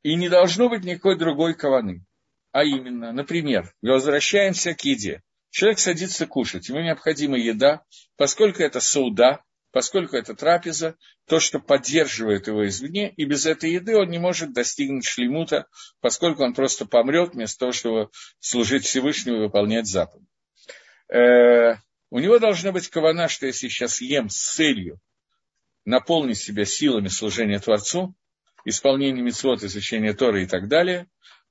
И 0.03 0.15
не 0.15 0.29
должно 0.29 0.69
быть 0.69 0.85
никакой 0.85 1.17
другой 1.17 1.53
каваны. 1.53 2.05
А 2.51 2.63
именно, 2.63 3.11
например, 3.11 3.73
возвращаемся 3.81 4.73
к 4.73 4.81
еде. 4.81 5.21
Человек 5.49 5.79
садится 5.79 6.27
кушать, 6.27 6.69
ему 6.69 6.81
необходима 6.81 7.37
еда, 7.37 7.83
поскольку 8.15 8.61
это 8.61 8.79
сауда, 8.79 9.41
поскольку 9.71 10.15
это 10.15 10.33
трапеза, 10.33 10.95
то, 11.27 11.39
что 11.39 11.59
поддерживает 11.59 12.47
его 12.47 12.67
извне, 12.67 13.11
и 13.15 13.25
без 13.25 13.45
этой 13.45 13.71
еды 13.71 13.95
он 13.95 14.09
не 14.09 14.17
может 14.17 14.53
достигнуть 14.53 15.05
шлемута, 15.05 15.67
поскольку 15.99 16.43
он 16.43 16.53
просто 16.53 16.85
помрет 16.85 17.33
вместо 17.33 17.59
того, 17.59 17.71
чтобы 17.71 18.09
служить 18.39 18.85
Всевышнему 18.85 19.37
и 19.37 19.41
выполнять 19.41 19.87
заповедь. 19.87 20.27
Э, 21.09 21.75
у 22.09 22.19
него 22.19 22.39
должна 22.39 22.71
быть 22.71 22.87
кавана, 22.89 23.27
что 23.27 23.45
если 23.45 23.67
сейчас 23.67 24.01
ем 24.01 24.29
с 24.29 24.55
целью 24.55 24.99
наполнить 25.85 26.37
себя 26.37 26.65
силами 26.65 27.07
служения 27.07 27.59
Творцу, 27.59 28.15
исполнения 28.65 29.21
митцвот, 29.21 29.63
изучения 29.63 30.13
Торы 30.13 30.43
и 30.43 30.47
так 30.47 30.67
далее, 30.67 31.07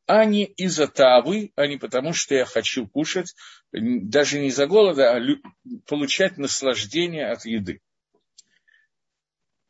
а 0.06 0.24
не 0.24 0.44
из-за 0.44 0.86
тавы, 0.86 1.52
а 1.56 1.66
не 1.66 1.76
потому, 1.76 2.12
что 2.12 2.34
я 2.34 2.44
хочу 2.44 2.86
кушать, 2.86 3.34
даже 3.72 4.38
не 4.38 4.48
из-за 4.48 4.66
голода, 4.66 5.16
а 5.16 5.20
получать 5.86 6.38
наслаждение 6.38 7.26
от 7.26 7.44
еды. 7.44 7.80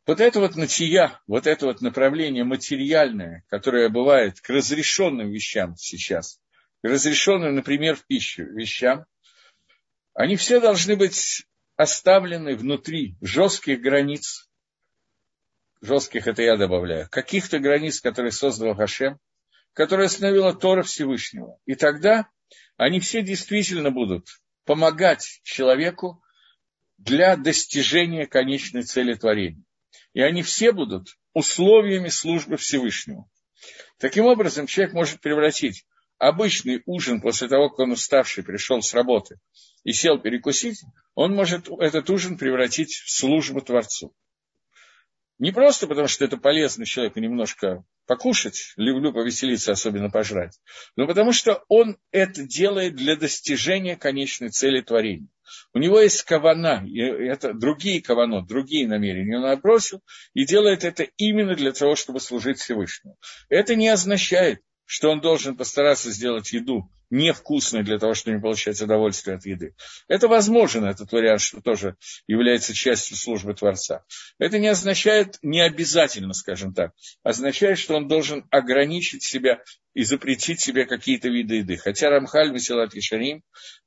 Вот 0.05 0.21
это 0.21 0.39
вот 0.39 0.55
натия, 0.55 1.19
вот 1.27 1.47
это 1.47 1.65
вот 1.65 1.81
направление 1.81 2.45
материальное, 2.45 3.43
которое 3.49 3.89
бывает 3.89 4.39
к 4.39 4.49
разрешенным 4.49 5.31
вещам 5.31 5.75
сейчас, 5.75 6.39
к 6.81 6.87
разрешенным, 6.87 7.55
например, 7.55 7.95
в 7.95 8.05
пищу 8.05 8.43
вещам, 8.43 9.05
они 10.13 10.37
все 10.37 10.61
должны 10.61 10.95
быть 10.95 11.45
оставлены 11.75 12.55
внутри 12.55 13.17
жестких 13.21 13.81
границ, 13.81 14.49
жестких 15.81 16.27
это 16.27 16.41
я 16.41 16.57
добавляю, 16.57 17.09
каких-то 17.09 17.59
границ, 17.59 17.99
которые 17.99 18.31
создал 18.31 18.75
Хашем, 18.75 19.19
которые 19.73 20.07
установила 20.07 20.53
Тора 20.53 20.83
Всевышнего. 20.83 21.59
И 21.65 21.75
тогда 21.75 22.27
они 22.77 22.99
все 22.99 23.21
действительно 23.21 23.91
будут 23.91 24.27
помогать 24.65 25.41
человеку 25.43 26.23
для 26.97 27.35
достижения 27.35 28.25
конечной 28.25 28.83
цели 28.83 29.13
творения 29.13 29.63
и 30.17 30.21
они 30.21 30.41
все 30.41 30.71
будут 30.71 31.09
условиями 31.33 32.07
службы 32.07 32.57
Всевышнему. 32.57 33.29
Таким 33.99 34.25
образом, 34.25 34.65
человек 34.65 34.95
может 34.95 35.21
превратить 35.21 35.85
обычный 36.17 36.81
ужин 36.87 37.21
после 37.21 37.47
того, 37.47 37.69
как 37.69 37.77
он 37.79 37.91
уставший 37.91 38.43
пришел 38.43 38.81
с 38.81 38.95
работы 38.95 39.39
и 39.83 39.93
сел 39.93 40.19
перекусить, 40.19 40.81
он 41.13 41.35
может 41.35 41.69
этот 41.69 42.09
ужин 42.09 42.39
превратить 42.39 42.93
в 42.93 43.11
службу 43.15 43.61
Творцу. 43.61 44.11
Не 45.39 45.51
просто 45.51 45.87
потому, 45.87 46.07
что 46.07 46.25
это 46.25 46.37
полезно 46.37 46.85
человеку 46.85 47.19
немножко 47.19 47.83
покушать, 48.07 48.73
люблю 48.75 49.13
повеселиться, 49.13 49.71
особенно 49.71 50.09
пожрать, 50.09 50.59
но 50.95 51.05
потому 51.05 51.31
что 51.31 51.63
он 51.67 51.97
это 52.11 52.43
делает 52.43 52.95
для 52.95 53.15
достижения 53.15 53.97
конечной 53.97 54.49
цели 54.49 54.81
творения. 54.81 55.27
У 55.73 55.79
него 55.79 55.99
есть 55.99 56.23
кавана, 56.23 56.83
и 56.85 56.99
это 56.99 57.53
другие 57.53 58.01
каванот, 58.01 58.47
другие 58.47 58.87
намерения. 58.87 59.37
Он 59.37 59.45
отбросил 59.45 60.01
и 60.33 60.45
делает 60.45 60.83
это 60.83 61.03
именно 61.17 61.55
для 61.55 61.71
того, 61.71 61.95
чтобы 61.95 62.19
служить 62.19 62.59
Всевышнему. 62.59 63.17
Это 63.47 63.75
не 63.75 63.87
означает, 63.87 64.61
что 64.87 65.11
он 65.11 65.21
должен 65.21 65.55
постараться 65.55 66.09
сделать 66.09 66.51
еду 66.53 66.89
невкусной 67.09 67.83
для 67.83 67.99
того, 67.99 68.13
чтобы 68.13 68.35
не 68.35 68.41
получать 68.41 68.81
удовольствие 68.81 69.37
от 69.37 69.45
еды. 69.45 69.75
Это 70.07 70.27
возможен, 70.27 70.85
этот 70.85 71.11
вариант, 71.11 71.41
что 71.41 71.61
тоже 71.61 71.95
является 72.25 72.73
частью 72.73 73.15
службы 73.15 73.53
Творца. 73.53 74.03
Это 74.39 74.59
не 74.59 74.67
означает, 74.67 75.37
не 75.41 75.61
обязательно, 75.61 76.33
скажем 76.33 76.73
так, 76.73 76.91
означает, 77.23 77.79
что 77.79 77.95
он 77.95 78.07
должен 78.07 78.45
ограничить 78.49 79.23
себя 79.23 79.61
и 79.93 80.03
запретить 80.03 80.61
себе 80.61 80.85
какие-то 80.85 81.29
виды 81.29 81.55
еды. 81.55 81.77
Хотя 81.77 82.09
Рамхаль 82.09 82.53
Веселат 82.53 82.93
Ишарим 82.93 83.41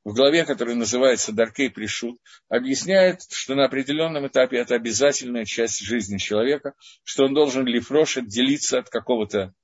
в 0.04 0.14
главе, 0.14 0.44
которая 0.44 0.74
называется 0.74 1.32
Даркей 1.32 1.70
Пришут, 1.70 2.18
объясняет, 2.48 3.20
что 3.30 3.54
на 3.54 3.66
определенном 3.66 4.26
этапе 4.26 4.58
это 4.58 4.74
обязательная 4.74 5.44
часть 5.44 5.80
жизни 5.80 6.18
человека, 6.18 6.72
что 7.04 7.24
он 7.24 7.34
должен 7.34 7.66
лифрош 7.66 8.16
отделиться 8.16 8.78
от 8.78 8.88
какого-то 8.88 9.54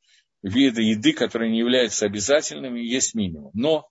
вида 0.47 0.81
еды, 0.81 1.13
которые 1.13 1.51
не 1.51 1.59
являются 1.59 2.07
обязательными, 2.07 2.81
есть 2.81 3.15
минимум. 3.15 3.51
Но 3.55 3.89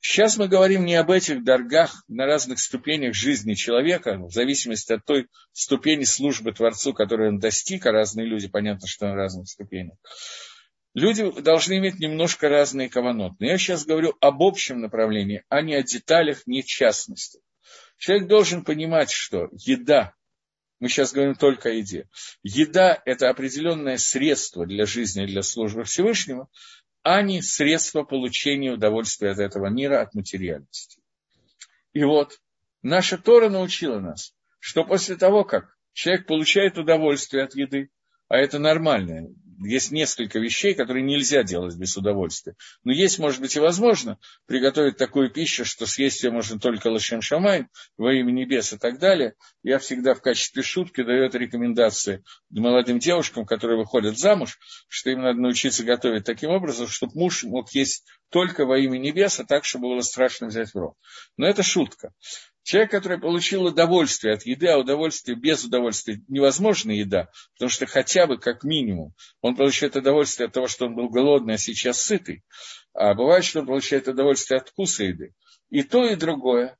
сейчас 0.00 0.36
мы 0.36 0.48
говорим 0.48 0.84
не 0.84 0.96
об 0.96 1.10
этих 1.10 1.44
дорогах 1.44 2.04
на 2.08 2.26
разных 2.26 2.58
ступенях 2.58 3.14
жизни 3.14 3.54
человека, 3.54 4.18
в 4.18 4.32
зависимости 4.32 4.92
от 4.92 5.04
той 5.04 5.28
ступени 5.52 6.04
службы 6.04 6.52
Творцу, 6.52 6.92
которой 6.92 7.28
он 7.28 7.38
достиг, 7.38 7.86
а 7.86 7.92
разные 7.92 8.26
люди, 8.26 8.48
понятно, 8.48 8.88
что 8.88 9.06
на 9.06 9.14
разных 9.14 9.48
ступенях. 9.48 9.96
Люди 10.94 11.28
должны 11.40 11.78
иметь 11.78 11.98
немножко 11.98 12.48
разные 12.48 12.88
каванот. 12.88 13.32
Но 13.38 13.46
я 13.46 13.58
сейчас 13.58 13.84
говорю 13.84 14.14
об 14.20 14.42
общем 14.42 14.80
направлении, 14.80 15.42
а 15.48 15.60
не 15.60 15.74
о 15.74 15.82
деталях, 15.82 16.46
не 16.46 16.64
частности. 16.64 17.40
Человек 17.98 18.28
должен 18.28 18.64
понимать, 18.64 19.10
что 19.10 19.48
еда 19.52 20.14
мы 20.84 20.90
сейчас 20.90 21.14
говорим 21.14 21.34
только 21.34 21.70
о 21.70 21.72
еде. 21.72 22.10
Еда– 22.42 23.00
это 23.06 23.30
определенное 23.30 23.96
средство 23.96 24.66
для 24.66 24.84
жизни, 24.84 25.24
для 25.24 25.40
службы 25.40 25.84
Всевышнего, 25.84 26.50
а 27.02 27.22
не 27.22 27.40
средство 27.40 28.02
получения 28.02 28.70
удовольствия 28.70 29.30
от 29.30 29.38
этого 29.38 29.68
мира, 29.68 30.02
от 30.02 30.12
материальности. 30.12 31.00
И 31.94 32.04
вот 32.04 32.38
наша 32.82 33.16
Тора 33.16 33.48
научила 33.48 33.98
нас, 33.98 34.34
что 34.58 34.84
после 34.84 35.16
того, 35.16 35.44
как 35.44 35.74
человек 35.94 36.26
получает 36.26 36.76
удовольствие 36.76 37.44
от 37.44 37.54
еды, 37.54 37.88
а 38.28 38.36
это 38.36 38.58
нормально, 38.58 39.30
есть 39.64 39.90
несколько 39.90 40.38
вещей, 40.38 40.74
которые 40.74 41.02
нельзя 41.02 41.42
делать 41.42 41.76
без 41.76 41.96
удовольствия. 41.96 42.54
Но 42.84 42.92
есть, 42.92 43.18
может 43.18 43.40
быть, 43.40 43.56
и 43.56 43.60
возможно 43.60 44.18
приготовить 44.46 44.96
такую 44.96 45.30
пищу, 45.30 45.64
что 45.64 45.86
съесть 45.86 46.22
ее 46.22 46.30
можно 46.30 46.58
только 46.58 46.88
лошем 46.88 47.22
шамай, 47.22 47.66
во 47.96 48.12
имя 48.12 48.32
небес 48.32 48.72
и 48.72 48.78
так 48.78 48.98
далее. 48.98 49.34
Я 49.62 49.78
всегда 49.78 50.14
в 50.14 50.20
качестве 50.20 50.62
шутки 50.62 51.02
даю 51.02 51.30
рекомендации 51.30 52.22
молодым 52.50 52.98
девушкам, 52.98 53.46
которые 53.46 53.78
выходят 53.78 54.18
замуж, 54.18 54.58
что 54.88 55.10
им 55.10 55.22
надо 55.22 55.40
научиться 55.40 55.84
готовить 55.84 56.24
таким 56.24 56.50
образом, 56.50 56.86
чтобы 56.86 57.12
муж 57.14 57.44
мог 57.44 57.70
есть 57.72 58.04
только 58.30 58.66
во 58.66 58.78
имя 58.78 58.98
небес, 58.98 59.38
а 59.40 59.44
так, 59.44 59.64
чтобы 59.64 59.88
было 59.88 60.00
страшно 60.00 60.48
взять 60.48 60.70
в 60.70 60.76
рот. 60.76 60.94
Но 61.36 61.46
это 61.46 61.62
шутка. 61.62 62.12
Человек, 62.62 62.90
который 62.90 63.20
получил 63.20 63.64
удовольствие 63.64 64.34
от 64.34 64.46
еды, 64.46 64.68
а 64.68 64.78
удовольствие 64.78 65.36
без 65.36 65.64
удовольствия 65.64 66.22
невозможна 66.28 66.92
еда, 66.92 67.28
потому 67.54 67.68
что 67.68 67.84
хотя 67.86 68.26
бы 68.26 68.38
как 68.38 68.64
минимум 68.64 69.14
он 69.42 69.54
получает 69.54 69.96
удовольствие 69.96 70.46
от 70.46 70.54
того, 70.54 70.66
что 70.66 70.86
он 70.86 70.94
был 70.94 71.10
голодный, 71.10 71.54
а 71.54 71.58
сейчас 71.58 72.00
сытый. 72.00 72.42
А 72.94 73.12
бывает, 73.14 73.44
что 73.44 73.60
он 73.60 73.66
получает 73.66 74.08
удовольствие 74.08 74.58
от 74.58 74.68
вкуса 74.70 75.04
еды. 75.04 75.34
И 75.68 75.82
то, 75.82 76.06
и 76.06 76.16
другое 76.16 76.78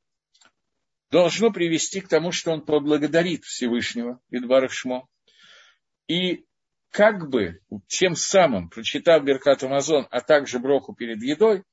должно 1.11 1.52
привести 1.52 2.00
к 2.00 2.09
тому, 2.09 2.33
что 2.33 2.50
он 2.50 2.62
поблагодарит 2.62 3.44
Всевышнего, 3.44 4.20
Идбарах 4.30 4.72
Шмо. 4.72 5.07
И 6.09 6.44
как 6.94 7.28
бы 7.28 7.59
тем 7.88 8.14
самым, 8.14 8.70
прочитав 8.70 9.24
Беркат 9.24 9.64
Амазон, 9.64 10.07
а 10.12 10.20
также 10.20 10.61
броху 10.61 10.94
перед 10.94 11.20
едой, 11.24 11.64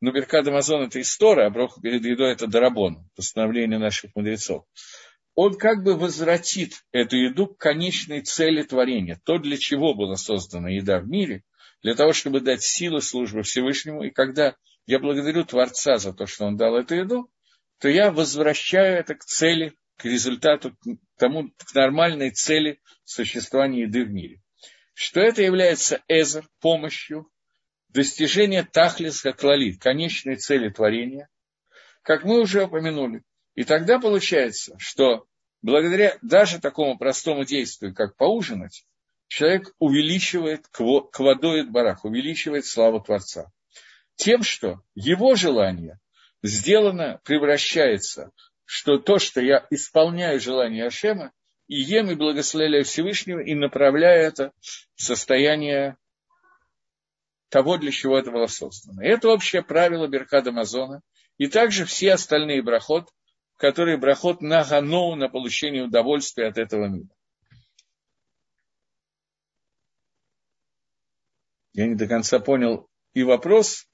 но 0.00 0.12
Беркад 0.12 0.48
Амазон– 0.48 0.82
это 0.86 0.98
история, 0.98 1.44
а 1.44 1.50
Броху 1.50 1.82
перед 1.82 2.02
едой– 2.06 2.32
это 2.32 2.46
дарабон, 2.46 3.06
постановление 3.14 3.78
наших 3.78 4.16
мудрецов. 4.16 4.64
Он 5.34 5.58
как 5.58 5.84
бы 5.84 5.94
возвратит 5.94 6.86
эту 6.90 7.18
еду 7.18 7.48
к 7.48 7.58
конечной 7.58 8.22
цели 8.22 8.62
творения, 8.62 9.20
то, 9.26 9.36
для 9.36 9.58
чего 9.58 9.92
была 9.92 10.16
создана 10.16 10.70
еда 10.70 11.00
в 11.00 11.06
мире, 11.06 11.42
для 11.82 11.94
того, 11.94 12.14
чтобы 12.14 12.40
дать 12.40 12.62
силы 12.62 13.02
службы 13.02 13.42
Всевышнему. 13.42 14.04
И 14.04 14.10
когда 14.10 14.56
я 14.86 14.98
благодарю 14.98 15.44
Творца 15.44 15.98
за 15.98 16.14
то, 16.14 16.24
что 16.26 16.46
он 16.46 16.56
дал 16.56 16.76
эту 16.76 16.94
еду, 16.94 17.30
то 17.78 17.90
я 17.90 18.10
возвращаю 18.10 19.00
это 19.00 19.16
к 19.16 19.24
цели, 19.26 19.74
к 19.98 20.06
результату, 20.06 20.70
к, 20.70 20.96
тому, 21.18 21.50
к 21.58 21.74
нормальной 21.74 22.30
цели 22.30 22.80
существования 23.04 23.82
еды 23.82 24.06
в 24.06 24.10
мире. 24.10 24.41
Что 24.94 25.20
это 25.20 25.42
является 25.42 26.02
эзер, 26.08 26.48
помощью, 26.60 27.30
достижение 27.88 28.64
тахлис 28.64 29.20
хаклалит, 29.20 29.80
конечной 29.80 30.36
цели 30.36 30.68
творения, 30.68 31.28
как 32.02 32.24
мы 32.24 32.40
уже 32.40 32.64
упомянули. 32.64 33.22
И 33.54 33.64
тогда 33.64 33.98
получается, 33.98 34.74
что 34.78 35.26
благодаря 35.60 36.18
даже 36.22 36.60
такому 36.60 36.98
простому 36.98 37.44
действию, 37.44 37.94
как 37.94 38.16
поужинать, 38.16 38.84
человек 39.28 39.74
увеличивает 39.78 40.66
квадоид 40.68 41.70
барах, 41.70 42.04
увеличивает 42.04 42.66
славу 42.66 43.00
Творца. 43.00 43.50
Тем, 44.16 44.42
что 44.42 44.80
его 44.94 45.34
желание 45.36 45.98
сделано, 46.42 47.20
превращается, 47.24 48.30
что 48.64 48.98
то, 48.98 49.18
что 49.18 49.40
я 49.40 49.66
исполняю 49.70 50.40
желание 50.40 50.86
Ашема, 50.86 51.32
и 51.72 51.80
ем 51.80 52.10
и 52.10 52.14
благословляю 52.14 52.84
Всевышнего, 52.84 53.40
и 53.40 53.54
направляю 53.54 54.26
это 54.26 54.52
в 54.94 55.02
состояние 55.02 55.96
того, 57.48 57.78
для 57.78 57.90
чего 57.90 58.18
это 58.18 58.30
было 58.30 58.46
создано. 58.46 59.02
Это 59.02 59.30
общее 59.30 59.62
правило 59.62 60.06
Беркада 60.06 60.52
Мазона. 60.52 61.00
И 61.38 61.46
также 61.46 61.86
все 61.86 62.12
остальные 62.12 62.62
брахот, 62.62 63.08
которые 63.56 63.96
брахот 63.96 64.42
на 64.42 64.62
ганоу, 64.64 65.14
на 65.14 65.30
получение 65.30 65.84
удовольствия 65.84 66.48
от 66.48 66.58
этого 66.58 66.88
мира. 66.88 67.08
Я 71.72 71.86
не 71.86 71.94
до 71.94 72.06
конца 72.06 72.38
понял 72.38 72.86
и 73.14 73.22
вопрос, 73.22 73.88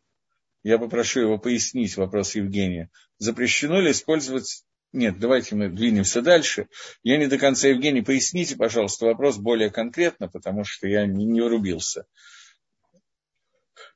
я 0.64 0.78
попрошу 0.78 1.20
его 1.20 1.38
пояснить 1.38 1.96
вопрос 1.96 2.34
Евгения, 2.34 2.90
запрещено 3.18 3.78
ли 3.78 3.92
использовать 3.92 4.64
нет, 4.92 5.18
давайте 5.18 5.54
мы 5.54 5.68
двинемся 5.68 6.22
дальше. 6.22 6.68
Я 7.02 7.18
не 7.18 7.26
до 7.26 7.38
конца, 7.38 7.68
Евгений, 7.68 8.02
поясните, 8.02 8.56
пожалуйста, 8.56 9.06
вопрос 9.06 9.36
более 9.36 9.70
конкретно, 9.70 10.28
потому 10.28 10.64
что 10.64 10.88
я 10.88 11.06
не, 11.06 11.24
не 11.26 11.40
урубился. 11.40 12.06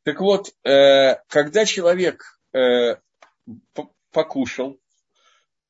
Так 0.02 0.20
вот, 0.20 0.52
э, 0.64 1.16
когда 1.28 1.64
человек 1.64 2.38
э, 2.52 2.96
покушал, 4.10 4.78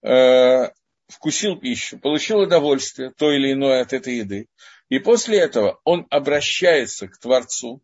э, 0.02 0.70
вкусил 1.08 1.56
пищу, 1.56 1.98
получил 1.98 2.40
удовольствие, 2.40 3.12
то 3.16 3.30
или 3.30 3.52
иное 3.52 3.82
от 3.82 3.92
этой 3.92 4.16
еды, 4.16 4.48
и 4.88 4.98
после 4.98 5.38
этого 5.38 5.80
он 5.84 6.06
обращается 6.10 7.06
к 7.08 7.18
Творцу 7.18 7.82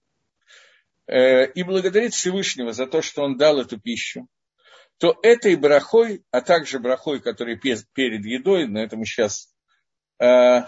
э, 1.07 1.51
и 1.53 1.62
благодарит 1.62 2.14
Всевышнего 2.14 2.72
за 2.72 2.87
то, 2.87 3.01
что 3.01 3.22
он 3.22 3.37
дал 3.37 3.61
эту 3.61 3.79
пищу, 3.79 4.27
то 4.98 5.16
этой 5.22 5.54
брахой, 5.54 6.24
а 6.32 6.40
также 6.40 6.80
брахой, 6.80 7.20
который 7.20 7.56
перед 7.56 8.24
едой, 8.24 8.66
на 8.66 8.78
это 8.78 8.96
мы 8.96 9.06
сейчас, 9.06 9.48
э, 10.18 10.62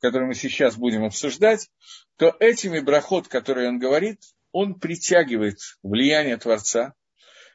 который 0.00 0.26
мы 0.26 0.34
сейчас 0.34 0.76
будем 0.76 1.04
обсуждать, 1.04 1.70
то 2.16 2.34
этими 2.40 2.80
брахот, 2.80 3.28
которые 3.28 3.68
он 3.68 3.78
говорит, 3.78 4.20
он 4.52 4.80
притягивает 4.80 5.58
влияние 5.82 6.38
Творца, 6.38 6.94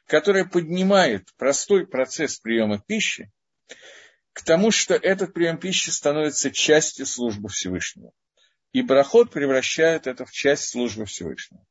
которое 0.06 0.44
поднимает 0.44 1.28
простой 1.36 1.86
процесс 1.86 2.38
приема 2.38 2.80
пищи 2.80 3.30
к 4.32 4.44
тому, 4.44 4.70
что 4.70 4.94
этот 4.94 5.34
прием 5.34 5.58
пищи 5.58 5.90
становится 5.90 6.52
частью 6.52 7.04
службы 7.04 7.48
Всевышнего. 7.48 8.12
И 8.72 8.82
брахот 8.82 9.32
превращает 9.32 10.06
это 10.06 10.24
в 10.24 10.30
часть 10.30 10.68
службы 10.68 11.04
Всевышнего. 11.06 11.64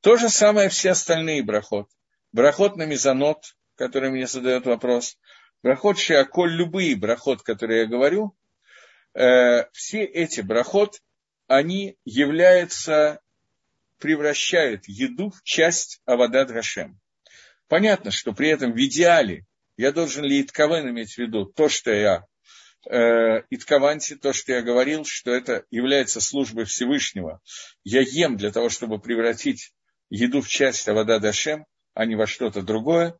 То 0.00 0.16
же 0.16 0.30
самое 0.30 0.70
все 0.70 0.92
остальные 0.92 1.42
брахот– 1.42 1.90
Брахот 2.32 2.76
на 2.76 2.86
мезонот, 2.86 3.54
который 3.76 4.10
мне 4.10 4.26
задает 4.26 4.66
вопрос. 4.66 5.18
Брахот 5.62 5.98
шиаколь, 5.98 6.52
любые 6.52 6.96
брахот, 6.96 7.42
которые 7.42 7.82
я 7.82 7.86
говорю, 7.86 8.34
э, 9.14 9.66
все 9.72 10.04
эти 10.04 10.40
брахот, 10.40 11.00
они 11.46 11.96
являются, 12.04 13.20
превращают 13.98 14.88
еду 14.88 15.30
в 15.30 15.42
часть 15.42 16.00
Авадат 16.06 16.50
Гашем. 16.50 16.98
Понятно, 17.68 18.10
что 18.10 18.32
при 18.32 18.48
этом 18.48 18.72
в 18.72 18.78
идеале 18.78 19.46
я 19.76 19.92
должен 19.92 20.24
ли 20.24 20.40
Итковен 20.42 20.88
иметь 20.88 21.14
в 21.14 21.18
виду 21.18 21.44
то, 21.44 21.68
что 21.68 21.92
я 21.92 22.26
э, 22.88 23.42
Иткованти, 23.50 24.16
то, 24.16 24.32
что 24.32 24.52
я 24.52 24.62
говорил, 24.62 25.04
что 25.04 25.32
это 25.32 25.64
является 25.70 26.20
службой 26.20 26.64
Всевышнего. 26.64 27.40
Я 27.84 28.00
ем 28.00 28.36
для 28.36 28.50
того, 28.50 28.68
чтобы 28.68 28.98
превратить 28.98 29.72
еду 30.10 30.40
в 30.40 30.48
часть 30.48 30.88
Авада 30.88 31.20
Дашем, 31.20 31.66
а 31.94 32.04
не 32.06 32.16
во 32.16 32.26
что-то 32.26 32.62
другое. 32.62 33.18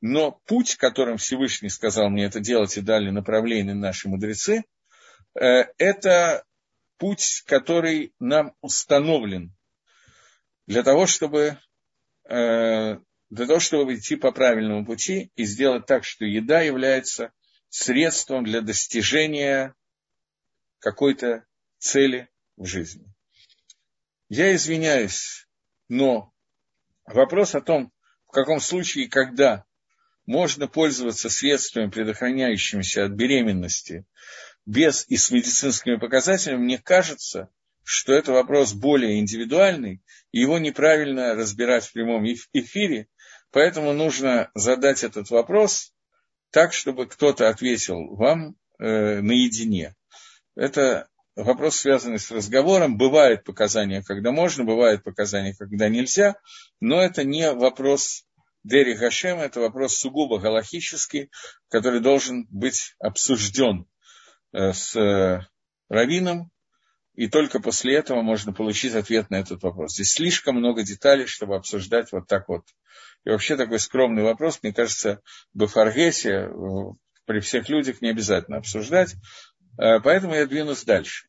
Но 0.00 0.32
путь, 0.46 0.76
которым 0.76 1.16
Всевышний 1.16 1.70
сказал 1.70 2.10
мне 2.10 2.24
это 2.24 2.40
делать 2.40 2.76
и 2.76 2.82
дали 2.82 3.10
направление 3.10 3.74
наши 3.74 4.08
мудрецы, 4.08 4.64
э, 5.34 5.64
это 5.78 6.44
путь, 6.98 7.42
который 7.46 8.12
нам 8.18 8.54
установлен 8.60 9.54
для 10.66 10.82
того, 10.82 11.06
чтобы, 11.06 11.58
э, 12.28 12.98
для 13.30 13.46
того, 13.46 13.60
чтобы 13.60 13.94
идти 13.94 14.16
по 14.16 14.32
правильному 14.32 14.84
пути 14.84 15.30
и 15.36 15.44
сделать 15.44 15.86
так, 15.86 16.04
что 16.04 16.24
еда 16.24 16.60
является 16.60 17.32
средством 17.68 18.44
для 18.44 18.60
достижения 18.60 19.74
какой-то 20.78 21.44
цели 21.78 22.28
в 22.56 22.66
жизни. 22.66 23.06
Я 24.28 24.54
извиняюсь, 24.54 25.46
но 25.88 26.32
вопрос 27.06 27.54
о 27.54 27.60
том, 27.60 27.92
каком 28.34 28.60
случае, 28.60 29.08
когда 29.08 29.64
можно 30.26 30.68
пользоваться 30.68 31.30
средствами, 31.30 31.90
предохраняющимися 31.90 33.04
от 33.06 33.12
беременности, 33.12 34.04
без 34.66 35.06
и 35.08 35.16
с 35.16 35.30
медицинскими 35.30 35.96
показателями, 35.96 36.62
мне 36.62 36.78
кажется, 36.78 37.48
что 37.82 38.14
это 38.14 38.32
вопрос 38.32 38.72
более 38.72 39.18
индивидуальный, 39.18 40.02
и 40.32 40.40
его 40.40 40.58
неправильно 40.58 41.34
разбирать 41.34 41.84
в 41.84 41.92
прямом 41.92 42.24
эфире, 42.24 43.08
поэтому 43.50 43.92
нужно 43.92 44.50
задать 44.54 45.04
этот 45.04 45.30
вопрос 45.30 45.92
так, 46.50 46.72
чтобы 46.72 47.06
кто-то 47.06 47.48
ответил 47.48 48.14
вам 48.14 48.56
э, 48.78 49.20
наедине. 49.20 49.94
Это 50.56 51.08
вопрос, 51.36 51.76
связанный 51.76 52.18
с 52.18 52.30
разговором. 52.30 52.96
Бывают 52.96 53.44
показания, 53.44 54.02
когда 54.02 54.30
можно, 54.32 54.64
бывают 54.64 55.02
показания, 55.02 55.54
когда 55.58 55.88
нельзя, 55.88 56.36
но 56.80 57.02
это 57.02 57.24
не 57.24 57.52
вопрос 57.52 58.24
Дери 58.62 58.94
Хашем, 58.94 59.40
это 59.40 59.60
вопрос 59.60 59.96
сугубо 59.96 60.38
галахический, 60.38 61.30
который 61.68 62.00
должен 62.00 62.46
быть 62.50 62.94
обсужден 62.98 63.86
э, 64.52 64.72
с 64.72 64.96
э, 64.96 65.46
раввином, 65.88 66.50
и 67.14 67.28
только 67.28 67.60
после 67.60 67.94
этого 67.96 68.22
можно 68.22 68.52
получить 68.52 68.94
ответ 68.94 69.30
на 69.30 69.36
этот 69.36 69.62
вопрос. 69.62 69.94
Здесь 69.94 70.12
слишком 70.12 70.56
много 70.56 70.82
деталей, 70.82 71.26
чтобы 71.26 71.56
обсуждать 71.56 72.10
вот 72.10 72.26
так 72.26 72.48
вот. 72.48 72.64
И 73.24 73.30
вообще 73.30 73.56
такой 73.56 73.78
скромный 73.78 74.22
вопрос, 74.22 74.60
мне 74.62 74.72
кажется, 74.72 75.20
в 75.52 75.66
Фаргесе 75.66 76.48
при 77.26 77.40
всех 77.40 77.68
людях 77.68 78.02
не 78.02 78.10
обязательно 78.10 78.58
обсуждать. 78.58 79.14
Э, 79.78 80.00
поэтому 80.00 80.34
я 80.34 80.46
двинусь 80.46 80.84
дальше. 80.84 81.26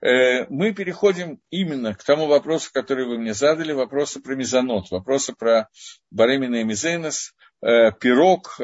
Э, 0.00 0.46
мы 0.48 0.72
переходим 0.72 1.40
именно 1.50 1.94
к 1.94 2.02
тому 2.02 2.26
вопросу, 2.26 2.70
который 2.72 3.06
вы 3.06 3.18
мне 3.18 3.34
задали, 3.34 3.72
вопросу 3.72 4.20
про 4.20 4.34
мезонот, 4.34 4.90
вопросу 4.90 5.34
про 5.36 5.68
баремина 6.10 6.56
и 6.56 6.64
э, 6.64 7.92
пирог, 7.92 8.56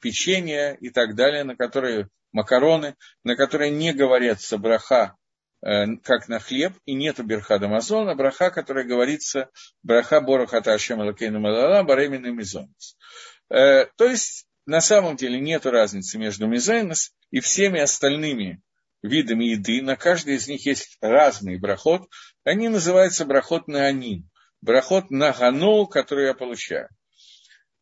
печенье 0.00 0.76
и 0.80 0.90
так 0.90 1.14
далее, 1.14 1.44
на 1.44 1.56
которые 1.56 2.08
макароны, 2.32 2.94
на 3.24 3.34
которые 3.34 3.70
не 3.70 3.92
говорится 3.92 4.56
браха, 4.56 5.16
как 5.60 6.28
на 6.28 6.38
хлеб, 6.38 6.72
и 6.86 6.94
нету 6.94 7.22
берха 7.22 7.58
дамазона, 7.58 8.14
браха, 8.14 8.50
которая 8.50 8.84
говорится 8.84 9.50
браха 9.82 10.22
борохата 10.22 10.72
ашем 10.72 11.02
алакейну 11.02 11.38
малала, 11.38 11.82
баремина 11.82 12.28
и 12.28 12.30
мизонос. 12.30 12.96
То 13.48 13.90
есть, 13.98 14.46
на 14.66 14.80
самом 14.80 15.16
деле, 15.16 15.40
нет 15.40 15.66
разницы 15.66 16.18
между 16.18 16.46
мизейнос 16.46 17.12
и 17.30 17.40
всеми 17.40 17.80
остальными 17.80 18.62
видами 19.02 19.44
еды, 19.44 19.82
на 19.82 19.96
каждой 19.96 20.34
из 20.34 20.48
них 20.48 20.66
есть 20.66 20.98
разный 21.00 21.58
брахот, 21.58 22.08
они 22.44 22.68
называются 22.68 23.24
брахот 23.24 23.66
на 23.68 23.86
анин, 23.86 24.28
брахот 24.60 25.10
на 25.10 25.32
гану, 25.32 25.86
который 25.86 26.26
я 26.26 26.34
получаю. 26.34 26.88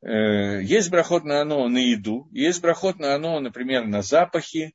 Э, 0.00 0.62
есть 0.62 0.90
брахот 0.90 1.24
на 1.24 1.40
оно 1.40 1.68
на 1.68 1.78
еду, 1.78 2.28
есть 2.30 2.60
брахот 2.60 2.98
на 2.98 3.14
оно, 3.14 3.40
например, 3.40 3.84
на 3.86 4.02
запахи, 4.02 4.74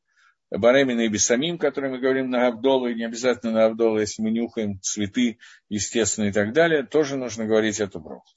баремина 0.52 1.02
и 1.02 1.08
бесамим, 1.08 1.58
которые 1.58 1.92
мы 1.92 2.00
говорим 2.00 2.30
на 2.30 2.48
Авдолу, 2.48 2.88
и 2.88 2.96
не 2.96 3.06
обязательно 3.06 3.54
на 3.54 3.66
Авдолу, 3.66 4.00
если 4.00 4.22
мы 4.22 4.32
нюхаем 4.32 4.80
цветы, 4.82 5.40
естественно, 5.70 6.26
и 6.26 6.32
так 6.32 6.54
далее, 6.54 6.84
тоже 6.84 7.16
нужно 7.16 7.46
говорить 7.46 7.80
эту 7.80 8.00
браху. 8.00 8.28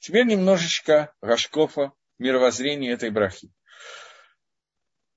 Теперь 0.00 0.26
немножечко 0.26 1.12
Рашкофа, 1.20 1.92
мировоззрения 2.18 2.92
этой 2.92 3.10
брахи. 3.10 3.50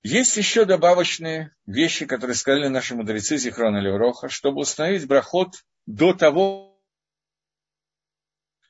Есть 0.01 0.37
еще 0.37 0.65
добавочные 0.65 1.53
вещи, 1.65 2.05
которые 2.05 2.35
сказали 2.35 2.67
наши 2.67 2.95
мудрецы 2.95 3.37
Зихрона 3.37 3.79
Левроха, 3.79 4.29
чтобы 4.29 4.61
установить 4.61 5.07
брахот 5.07 5.55
до 5.85 6.13
того, 6.13 6.81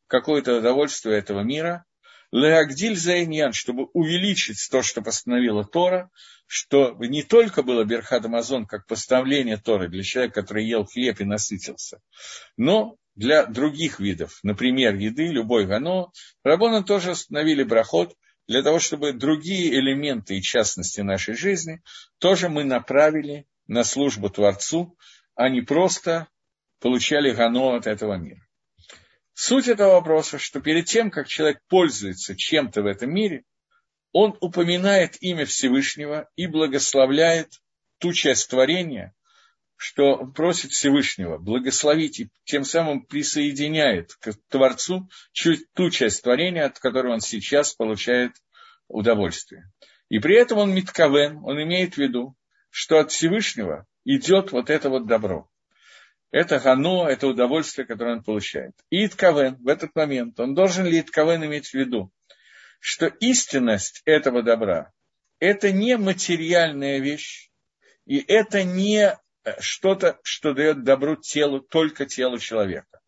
какое-то 0.07 0.57
удовольствие 0.57 1.19
этого 1.19 1.41
мира, 1.41 1.85
Леагдиль 2.31 2.95
Зайньян, 2.95 3.53
чтобы 3.53 3.85
увеличить 3.93 4.67
то, 4.71 4.81
что 4.83 5.01
постановила 5.01 5.63
Тора, 5.63 6.09
что 6.45 6.95
не 6.99 7.23
только 7.23 7.63
было 7.63 7.83
Берхад 7.85 8.25
Амазон 8.25 8.65
как 8.65 8.85
постановление 8.87 9.57
Торы 9.57 9.87
для 9.87 10.03
человека, 10.03 10.41
который 10.41 10.65
ел 10.65 10.85
хлеб 10.85 11.19
и 11.21 11.25
насытился, 11.25 11.99
но 12.57 12.97
для 13.19 13.45
других 13.45 13.99
видов, 13.99 14.39
например, 14.43 14.95
еды, 14.95 15.27
любой 15.27 15.65
гано, 15.65 16.11
Рабона 16.43 16.83
тоже 16.83 17.11
установили 17.11 17.63
брахот– 17.63 18.15
для 18.49 18.63
того, 18.63 18.79
чтобы 18.79 19.13
другие 19.13 19.75
элементы 19.75 20.35
и 20.35 20.41
частности 20.41 21.01
нашей 21.01 21.35
жизни 21.35 21.83
тоже 22.17 22.49
мы 22.49 22.63
направили 22.63 23.45
на 23.67 23.83
службу 23.83 24.27
Творцу, 24.31 24.97
а 25.35 25.49
не 25.49 25.61
просто 25.61 26.27
получали 26.79 27.29
гано 27.29 27.75
от 27.75 27.85
этого 27.85 28.15
мира. 28.15 28.41
Суть 29.35 29.67
этого 29.67 29.93
вопроса, 29.93 30.39
что 30.39 30.61
перед 30.61 30.85
тем, 30.85 31.11
как 31.11 31.27
человек 31.27 31.59
пользуется 31.69 32.35
чем-то 32.35 32.81
в 32.81 32.87
этом 32.87 33.13
мире, 33.13 33.43
он 34.13 34.35
упоминает 34.41 35.21
имя 35.21 35.45
Всевышнего 35.45 36.27
и 36.35 36.47
благословляет 36.47 37.51
ту 37.99 38.13
часть 38.13 38.49
творения, 38.49 39.13
что 39.81 40.25
просит 40.25 40.71
Всевышнего 40.71 41.37
благословить 41.37 42.19
и 42.19 42.29
тем 42.43 42.65
самым 42.65 43.05
присоединяет 43.05 44.13
к 44.15 44.33
Творцу 44.49 45.09
чуть 45.31 45.71
ту 45.71 45.89
часть 45.89 46.21
творения, 46.21 46.65
от 46.65 46.79
которой 46.79 47.13
он 47.13 47.21
сейчас 47.21 47.75
получает 47.75 48.33
удовольствие. 48.89 49.71
И 50.09 50.19
при 50.19 50.35
этом 50.35 50.57
он 50.57 50.75
митковен, 50.75 51.39
он 51.45 51.63
имеет 51.63 51.93
в 51.93 51.97
виду, 51.97 52.35
что 52.69 52.99
от 52.99 53.11
Всевышнего 53.11 53.85
идет 54.03 54.51
вот 54.51 54.69
это 54.69 54.89
вот 54.89 55.07
добро. 55.07 55.49
Это 56.29 56.59
гано, 56.59 57.07
это 57.07 57.27
удовольствие, 57.27 57.87
которое 57.87 58.17
он 58.17 58.23
получает. 58.23 58.73
И 58.89 59.05
Итковен 59.05 59.55
в 59.63 59.67
этот 59.69 59.95
момент, 59.95 60.37
он 60.41 60.55
должен 60.55 60.87
ли 60.87 60.99
Итковен 60.99 61.45
иметь 61.45 61.67
в 61.67 61.73
виду, 61.73 62.11
что 62.81 63.05
истинность 63.05 64.01
этого 64.03 64.43
добра– 64.43 64.91
это 65.39 65.71
не 65.71 65.95
материальная 65.95 66.99
вещь, 66.99 67.49
и 68.05 68.17
это 68.17 68.65
не 68.65 69.17
что-то, 69.59 70.19
что 70.23 70.53
дает 70.53 70.83
добру 70.83 71.15
телу, 71.15 71.59
только 71.59 72.05
телу 72.05 72.37
человека. 72.37 72.99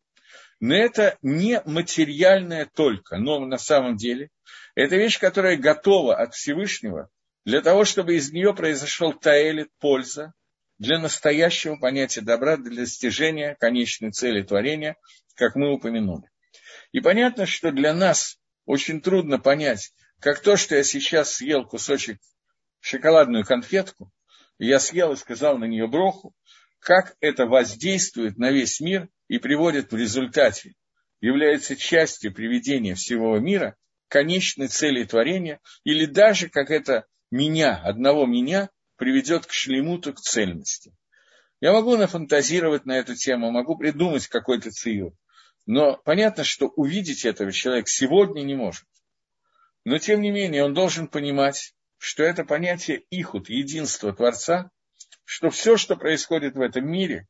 Но 0.60 0.76
это 0.76 1.18
не 1.22 1.62
материальное 1.66 2.70
только, 2.74 3.18
но 3.18 3.40
на 3.40 3.58
самом 3.58 3.98
деле 3.98 4.30
это 4.76 4.96
вещь, 4.96 5.20
которая 5.20 5.58
готова 5.58 6.16
от 6.16 6.34
Всевышнего 6.34 7.10
для 7.46 7.62
того, 7.62 7.86
чтобы 7.86 8.16
из 8.16 8.32
нее 8.32 8.54
произошел 8.54 9.14
таэлит, 9.14 9.70
польза, 9.80 10.34
для 10.78 11.00
настоящего 11.00 11.76
понятия 11.76 12.22
добра, 12.22 12.58
для 12.58 12.76
достижения 12.76 13.56
конечной 13.60 14.12
цели 14.12 14.42
творения, 14.42 14.98
как 15.36 15.56
мы 15.56 15.72
упомянули. 15.74 16.30
И 16.92 17.00
понятно, 17.02 17.46
что 17.46 17.72
для 17.72 17.94
нас 17.94 18.40
очень 18.66 19.02
трудно 19.02 19.40
понять, 19.40 19.94
как 20.20 20.42
то, 20.42 20.58
что 20.58 20.76
я 20.76 20.84
сейчас 20.84 21.34
съел 21.34 21.66
кусочек 21.66 22.20
шоколадную 22.80 23.46
конфетку, 23.46 24.12
я 24.68 24.80
съел 24.80 25.14
и 25.14 25.18
сказал 25.18 25.58
на 25.58 25.66
нее 25.66 25.88
броху, 25.88 26.36
как 26.80 27.16
это 27.20 27.46
воздействует 27.46 28.38
на 28.38 28.52
весь 28.52 28.80
мир 28.80 29.10
и 29.28 29.40
приводит 29.40 29.92
в 29.92 29.96
результате, 29.96 30.74
является 31.20 31.76
частью 31.76 32.34
приведения 32.34 32.96
всего 32.96 33.38
мира, 33.40 33.76
конечной 34.08 34.68
цели 34.68 35.04
творения, 35.04 35.60
или 35.84 36.06
даже 36.06 36.50
как 36.50 36.70
это 36.70 37.06
меня, 37.32 37.76
одного 37.76 38.26
меня, 38.26 38.70
приведет 38.98 39.46
к 39.46 39.52
шлемуту, 39.52 40.14
к 40.14 40.20
цельности. 40.20 40.94
Я 41.60 41.74
могу 41.74 41.96
нафантазировать 41.98 42.86
на 42.86 42.98
эту 42.98 43.16
тему, 43.16 43.52
могу 43.52 43.78
придумать 43.78 44.28
какой-то 44.28 44.70
циюр, 44.70 45.14
но 45.66 45.98
понятно, 45.98 46.44
что 46.44 46.68
увидеть 46.68 47.26
этого 47.26 47.52
человек 47.52 47.88
сегодня 47.88 48.42
не 48.42 48.56
может. 48.56 48.86
Но, 49.86 49.98
тем 49.98 50.22
не 50.22 50.30
менее, 50.30 50.66
он 50.66 50.74
должен 50.74 51.08
понимать, 51.08 51.74
что 52.02 52.24
это 52.24 52.44
понятие 52.44 53.04
ихут, 53.12 53.48
единства 53.48 54.12
Творца, 54.12 54.72
что 55.24 55.52
все, 55.52 55.78
что 55.78 55.96
происходит 55.96 56.56
в 56.56 56.62
этом 56.62 56.90
мире, 56.90 57.28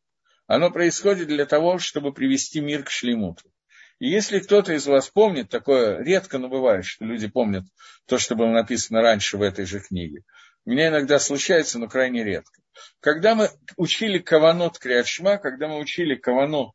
оно 0.47 0.71
происходит 0.71 1.27
для 1.27 1.45
того, 1.45 1.77
чтобы 1.77 2.13
привести 2.13 2.61
мир 2.61 2.85
к 2.85 2.89
шлемуту. 2.89 3.51
И 3.99 4.07
если 4.07 4.39
кто-то 4.39 4.71
из 4.71 4.87
вас 4.87 5.09
помнит, 5.09 5.49
такое 5.49 6.01
редко, 6.01 6.37
но 6.37 6.47
бывает, 6.47 6.85
что 6.85 7.03
люди 7.03 7.27
помнят 7.27 7.65
то, 8.05 8.17
что 8.17 8.35
было 8.35 8.47
написано 8.47 9.01
раньше 9.01 9.35
в 9.37 9.41
этой 9.41 9.65
же 9.65 9.81
книге, 9.81 10.23
у 10.63 10.69
меня 10.69 10.87
иногда 10.87 11.19
случается, 11.19 11.77
но 11.77 11.89
крайне 11.89 12.23
редко. 12.23 12.61
Когда 13.01 13.35
мы 13.35 13.49
учили 13.75 14.19
Каванот 14.19 14.79
Криадшма, 14.79 15.37
когда 15.37 15.67
мы 15.67 15.79
учили 15.79 16.15
Кавано, 16.15 16.71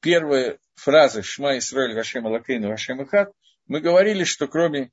первые 0.00 0.58
фразы 0.74 1.22
Шма 1.22 1.56
Исраиль 1.56 1.94
Вашем 1.94 2.26
Алакейну 2.26 2.68
Вашем 2.68 3.02
Ихат, 3.02 3.32
мы 3.66 3.80
говорили, 3.80 4.24
что 4.24 4.48
кроме 4.48 4.90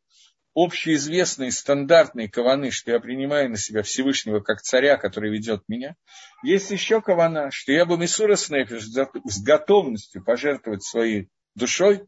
общеизвестной 0.55 1.51
стандартной 1.51 2.29
каваны, 2.29 2.71
что 2.71 2.91
я 2.91 2.99
принимаю 2.99 3.49
на 3.49 3.57
себя 3.57 3.83
Всевышнего 3.83 4.39
как 4.39 4.61
царя, 4.61 4.97
который 4.97 5.29
ведет 5.29 5.63
меня, 5.67 5.95
есть 6.43 6.71
еще 6.71 7.01
кавана, 7.01 7.51
что 7.51 7.73
я 7.73 7.85
бы 7.85 7.97
Мисура 7.97 8.37
Снефиш 8.37 8.85
с 8.85 9.43
готовностью 9.43 10.23
пожертвовать 10.23 10.83
своей 10.83 11.29
душой, 11.55 12.07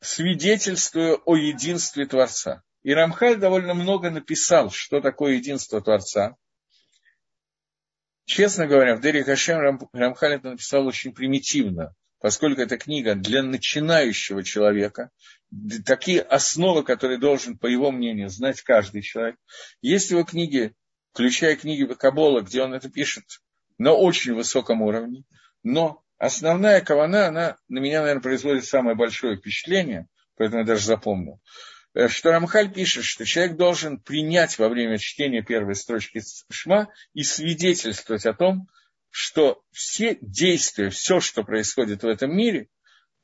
свидетельствуя 0.00 1.14
о 1.24 1.36
единстве 1.36 2.06
Творца. 2.06 2.62
И 2.82 2.92
Рамхаль 2.92 3.36
довольно 3.36 3.74
много 3.74 4.10
написал, 4.10 4.70
что 4.70 5.00
такое 5.00 5.34
единство 5.34 5.80
Творца. 5.80 6.36
Честно 8.26 8.66
говоря, 8.66 8.94
в 8.94 9.00
Дери 9.00 9.22
Хашем 9.22 9.80
Рамхаль 9.92 10.34
это 10.34 10.50
написал 10.50 10.86
очень 10.86 11.14
примитивно, 11.14 11.94
поскольку 12.20 12.60
это 12.60 12.78
книга 12.78 13.14
для 13.14 13.42
начинающего 13.42 14.42
человека, 14.42 15.10
такие 15.84 16.20
основы, 16.20 16.82
которые 16.82 17.18
должен, 17.18 17.58
по 17.58 17.66
его 17.66 17.90
мнению, 17.90 18.28
знать 18.28 18.62
каждый 18.62 19.02
человек. 19.02 19.36
Есть 19.80 20.10
его 20.10 20.24
книги, 20.24 20.74
включая 21.12 21.56
книги 21.56 21.84
Кабола, 21.94 22.40
где 22.40 22.62
он 22.62 22.74
это 22.74 22.90
пишет 22.90 23.24
на 23.78 23.92
очень 23.92 24.34
высоком 24.34 24.82
уровне, 24.82 25.24
но 25.62 26.02
основная 26.18 26.80
кавана, 26.80 27.26
она 27.26 27.56
на 27.68 27.78
меня, 27.78 28.00
наверное, 28.00 28.22
производит 28.22 28.64
самое 28.64 28.96
большое 28.96 29.36
впечатление, 29.36 30.08
поэтому 30.36 30.60
я 30.60 30.66
даже 30.66 30.86
запомнил. 30.86 31.40
Э, 31.94 32.08
что 32.08 32.30
Рамхаль 32.30 32.72
пишет, 32.72 33.04
что 33.04 33.24
человек 33.24 33.56
должен 33.56 33.98
принять 33.98 34.58
во 34.58 34.68
время 34.68 34.98
чтения 34.98 35.42
первой 35.42 35.74
строчки 35.74 36.22
Шма 36.50 36.88
и 37.14 37.22
свидетельствовать 37.22 38.26
о 38.26 38.34
том, 38.34 38.68
что 39.10 39.62
все 39.70 40.18
действия, 40.20 40.90
все, 40.90 41.20
что 41.20 41.42
происходит 41.44 42.02
в 42.02 42.06
этом 42.06 42.36
мире, 42.36 42.68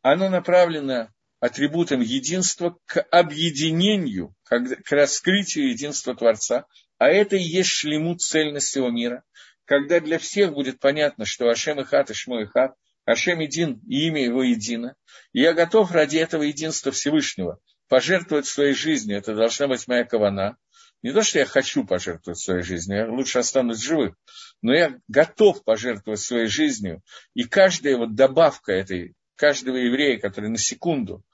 оно 0.03 0.29
направлено 0.29 1.09
атрибутом 1.41 2.01
единства 2.01 2.79
к 2.87 3.03
объединению, 3.11 4.35
к 4.45 4.93
раскрытию 4.93 5.71
единства 5.71 6.15
Творца, 6.15 6.67
а 6.99 7.09
это 7.09 7.37
и 7.37 7.43
есть 7.43 7.71
шлемут 7.71 8.21
цельность 8.21 8.69
всего 8.69 8.91
мира, 8.91 9.25
когда 9.65 10.01
для 10.01 10.19
всех 10.19 10.53
будет 10.53 10.79
понятно, 10.79 11.25
что 11.25 11.49
Ашем 11.49 11.81
и 11.81 11.85
Хат, 11.85 12.11
и 12.11 12.15
и 12.15 12.47
Хат, 12.47 12.75
Ашем 13.05 13.41
един, 13.41 13.81
и 13.89 14.07
имя 14.07 14.23
его 14.25 14.43
едино, 14.43 14.95
и 15.33 15.41
я 15.41 15.53
готов 15.53 15.91
ради 15.91 16.19
этого 16.19 16.43
единства 16.43 16.93
Всевышнего– 16.93 17.59
пожертвовать 17.89 18.47
своей 18.47 18.73
жизнью, 18.73 19.19
это 19.19 19.35
должна 19.35 19.69
быть 19.69 19.87
моя 19.87 20.05
кавана. 20.05 20.57
Не 21.03 21.13
то, 21.13 21.23
что 21.23 21.41
я 21.41 21.45
хочу 21.45 21.85
пожертвовать 21.85 22.39
своей 22.39 22.63
жизнью, 22.63 22.99
я 22.99 23.07
лучше 23.11 23.41
останусь 23.41 23.83
живым, 23.83 24.17
но 24.63 24.73
я 24.73 24.99
готов 25.09 25.65
пожертвовать 25.65 26.21
своей 26.21 26.47
жизнью. 26.47 27.03
И 27.35 27.45
каждая 27.45 27.97
вот 27.97 28.15
добавка 28.15 28.73
этой, 28.73 29.15
каждого 29.35 29.77
еврея, 29.77 30.19
который 30.19 30.49
на 30.49 30.59
секунду 30.59 31.25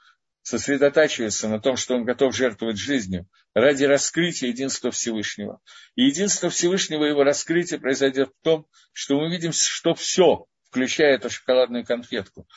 сосредотачивается 0.43 1.49
на 1.49 1.61
том, 1.61 1.76
что 1.76 1.95
он 1.95 2.05
готов 2.05 2.35
жертвовать 2.35 2.79
жизнью 2.79 3.29
ради 3.53 3.85
раскрытия 3.85 4.49
единства 4.49 4.91
Всевышнего. 4.91 5.61
И 5.95 6.05
единство 6.05 6.49
Всевышнего, 6.49 7.05
его 7.05 7.22
раскрытие 7.22 7.79
произойдет 7.79 8.31
в 8.31 8.45
том, 8.45 8.66
что 8.93 9.20
мы 9.20 9.31
видим, 9.31 9.53
что 9.53 9.95
все, 9.95 10.47
включая 10.70 11.16
эту 11.16 11.29
шоколадную 11.29 11.85
конфетку, 11.85 12.49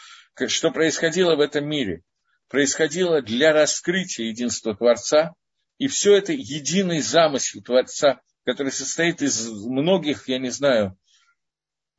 что 0.48 0.72
происходило 0.72 1.36
в 1.36 1.42
этом 1.42 1.68
мире, 1.68 2.04
происходило 2.48 3.22
для 3.22 3.52
раскрытия 3.52 4.28
единства 4.28 4.74
Творца, 4.74 5.34
и 5.78 5.88
все 5.88 6.16
это 6.16 6.32
единый 6.32 7.02
замысел 7.02 7.62
Творца, 7.62 8.22
который 8.46 8.72
состоит 8.72 9.22
из 9.22 9.48
многих, 9.50 10.28
я 10.28 10.40
не 10.40 10.50
знаю, 10.50 10.98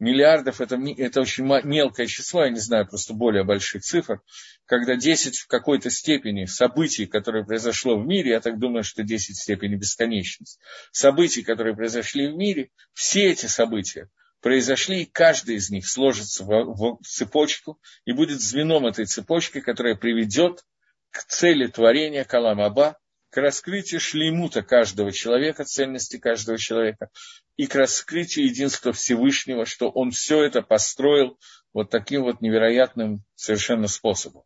миллиардов, 0.03 0.61
это, 0.61 0.77
это 0.99 1.21
очень 1.21 1.45
мелкое 1.45 2.07
число, 2.07 2.45
я 2.45 2.51
не 2.51 2.59
знаю 2.59 2.89
просто 2.89 3.15
более 3.15 3.45
больших 3.45 3.83
цифр, 3.83 4.21
когда 4.67 4.97
10 4.97 5.39
в 5.39 5.47
какой-то 5.47 5.91
степени 5.91 6.47
событий, 6.47 7.07
которые 7.07 7.45
произошло 7.45 7.97
в 7.97 8.05
мире, 8.05 8.33
я 8.33 8.41
так 8.41 8.59
думаю, 8.59 8.83
что 8.83 9.05
10 9.05 9.37
в 9.37 9.41
степени 9.41 9.77
бесконечности, 9.77 10.59
событий, 10.91 11.43
которые 11.43 11.77
произошли 11.77 12.27
в 12.27 12.35
мире, 12.35 12.71
все 12.93 13.31
эти 13.31 13.47
события 13.47 14.09
произошли, 14.41 15.03
и 15.03 15.07
каждый 15.07 15.55
из 15.55 15.71
них 15.71 15.89
сложится 15.89 16.45
в, 16.45 16.99
в 16.99 17.07
цепочку 17.07 17.81
и 18.05 18.13
будет 18.13 18.41
звеном 18.41 18.87
этой 18.87 19.07
цепочки, 19.07 19.61
которая 19.61 19.95
приведет 19.95 20.65
к 21.11 21.23
цели 21.25 21.69
творения 21.69 22.25
Каламаба, 22.25 22.99
к 23.33 23.39
раскрытию 23.39 23.99
шлеймута 23.99 24.63
каждого 24.63 25.11
человека, 25.11 25.65
цельности 25.65 26.19
каждого 26.19 26.59
человека, 26.59 27.09
и 27.57 27.67
к 27.67 27.75
раскрытию 27.75 28.45
единства 28.45 28.93
Всевышнего, 28.93 29.65
что 29.65 29.89
он 29.89 30.11
все 30.11 30.43
это 30.45 30.61
построил 30.61 31.39
вот 31.73 31.89
таким 31.89 32.25
вот 32.25 32.43
невероятным 32.43 33.25
совершенно 33.35 33.89
способом. 33.89 34.43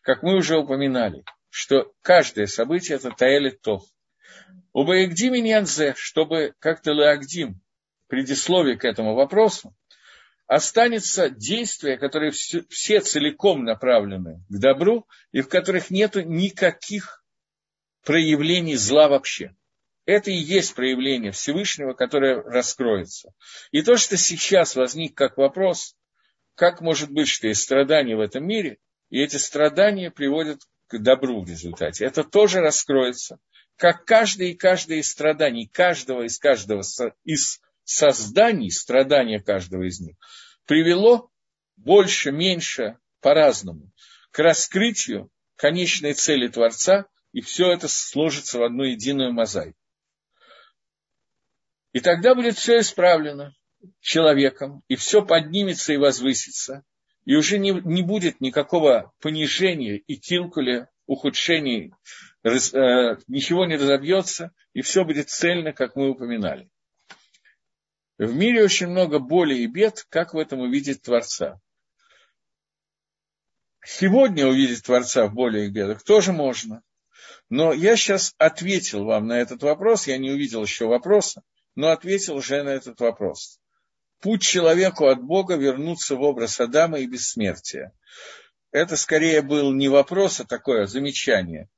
Как 0.00 0.22
мы 0.22 0.34
уже 0.34 0.56
упоминали, 0.56 1.24
что 1.50 1.92
каждое 2.00 2.46
событие– 2.46 2.96
это 2.96 3.10
Таэлит 3.10 3.60
Тов. 3.60 3.84
У 4.72 4.84
Баэгдим 4.84 5.34
и 5.34 5.94
чтобы 5.96 6.54
как-то 6.58 6.92
Леагдим 6.92 7.60
предисловии 8.06 8.76
к 8.76 8.86
этому 8.86 9.14
вопросу, 9.14 9.76
останется 10.46 11.28
действия, 11.28 11.98
которые 11.98 12.30
все, 12.30 12.64
все 12.70 13.00
целиком 13.00 13.64
направлены 13.64 14.42
к 14.48 14.58
добру 14.58 15.06
и 15.32 15.42
в 15.42 15.48
которых 15.48 15.90
нет 15.90 16.14
никаких 16.14 17.25
проявлений 18.06 18.76
зла 18.76 19.08
вообще. 19.08 19.54
Это 20.06 20.30
и 20.30 20.36
есть 20.36 20.76
проявление 20.76 21.32
Всевышнего, 21.32 21.92
которое 21.92 22.40
раскроется. 22.40 23.32
И 23.72 23.82
то, 23.82 23.96
что 23.96 24.16
сейчас 24.16 24.76
возник 24.76 25.16
как 25.16 25.36
вопрос, 25.36 25.96
как 26.54 26.80
может 26.80 27.10
быть, 27.10 27.28
что 27.28 27.48
есть 27.48 27.62
страдания 27.62 28.16
в 28.16 28.20
этом 28.20 28.46
мире, 28.46 28.78
и 29.10 29.20
эти 29.20 29.36
страдания 29.36 30.12
приводят 30.12 30.60
к 30.86 30.98
добру 30.98 31.42
в 31.42 31.48
результате. 31.50 32.04
Это 32.06 32.22
тоже 32.22 32.60
раскроется. 32.60 33.38
Как 33.76 34.04
каждое 34.04 34.48
и 34.48 34.54
каждое 34.54 34.98
из 34.98 35.10
страданий, 35.10 35.66
каждого 35.66 36.22
из 36.22 36.38
каждого 36.38 36.82
из 37.24 37.60
созданий, 37.82 38.70
страдания 38.70 39.40
каждого 39.40 39.82
из 39.82 39.98
них, 40.00 40.14
привело 40.64 41.30
больше, 41.74 42.30
меньше, 42.30 42.98
по-разному, 43.20 43.90
к 44.30 44.38
раскрытию 44.38 45.28
конечной 45.56 46.12
цели 46.12 46.46
Творца, 46.46 47.06
и 47.36 47.42
все 47.42 47.70
это 47.70 47.86
сложится 47.86 48.58
в 48.58 48.62
одну 48.62 48.84
единую 48.84 49.30
мозаику. 49.30 49.76
И 51.92 52.00
тогда 52.00 52.34
будет 52.34 52.56
все 52.56 52.80
исправлено. 52.80 53.54
человеком, 54.00 54.82
и 54.88 54.96
все 54.96 55.22
поднимется 55.22 55.92
и 55.92 55.98
возвысится, 55.98 56.82
и 57.26 57.34
уже 57.34 57.58
не, 57.58 57.72
не 57.72 58.02
будет 58.02 58.40
никакого 58.40 59.12
понижения 59.20 59.98
и 59.98 60.16
килкуля, 60.16 60.90
ухудшений, 61.04 61.92
раз, 62.42 62.72
э, 62.72 63.18
ничего 63.26 63.66
не 63.66 63.76
разобьется, 63.76 64.52
и 64.72 64.80
все 64.80 65.04
будет 65.04 65.28
цельно, 65.28 65.74
как 65.74 65.94
мы 65.94 66.08
упоминали. 66.08 66.70
В 68.16 68.34
мире 68.34 68.64
очень 68.64 68.86
много 68.86 69.18
боли 69.18 69.56
и 69.56 69.66
бед, 69.66 70.06
как 70.08 70.32
в 70.32 70.38
этом 70.38 70.60
увидеть 70.60 71.02
Творца. 71.02 71.60
Сегодня 73.84 74.46
увидеть 74.46 74.84
Творца 74.84 75.26
в 75.26 75.34
боли 75.34 75.66
и 75.66 75.68
бедах 75.68 76.02
тоже 76.02 76.32
можно. 76.32 76.82
Но 77.48 77.72
я 77.72 77.96
сейчас 77.96 78.34
ответил 78.38 79.04
вам 79.04 79.26
на 79.26 79.40
этот 79.40 79.62
вопрос, 79.62 80.06
я 80.06 80.18
не 80.18 80.30
увидел 80.30 80.62
еще 80.62 80.86
вопроса, 80.86 81.42
но 81.74 81.90
ответил 81.90 82.36
уже 82.36 82.62
на 82.62 82.70
этот 82.70 83.00
вопрос. 83.00 83.60
Путь 84.20 84.42
человеку 84.42 85.06
от 85.06 85.22
Бога 85.22 85.56
вернуться 85.56 86.16
в 86.16 86.22
образ 86.22 86.58
Адама 86.58 86.98
и 86.98 87.06
бессмертия. 87.06 87.92
Это 88.72 88.96
скорее 88.96 89.42
был 89.42 89.72
не 89.72 89.88
вопрос, 89.88 90.40
а 90.40 90.44
такое 90.44 90.86
замечание. 90.86 91.68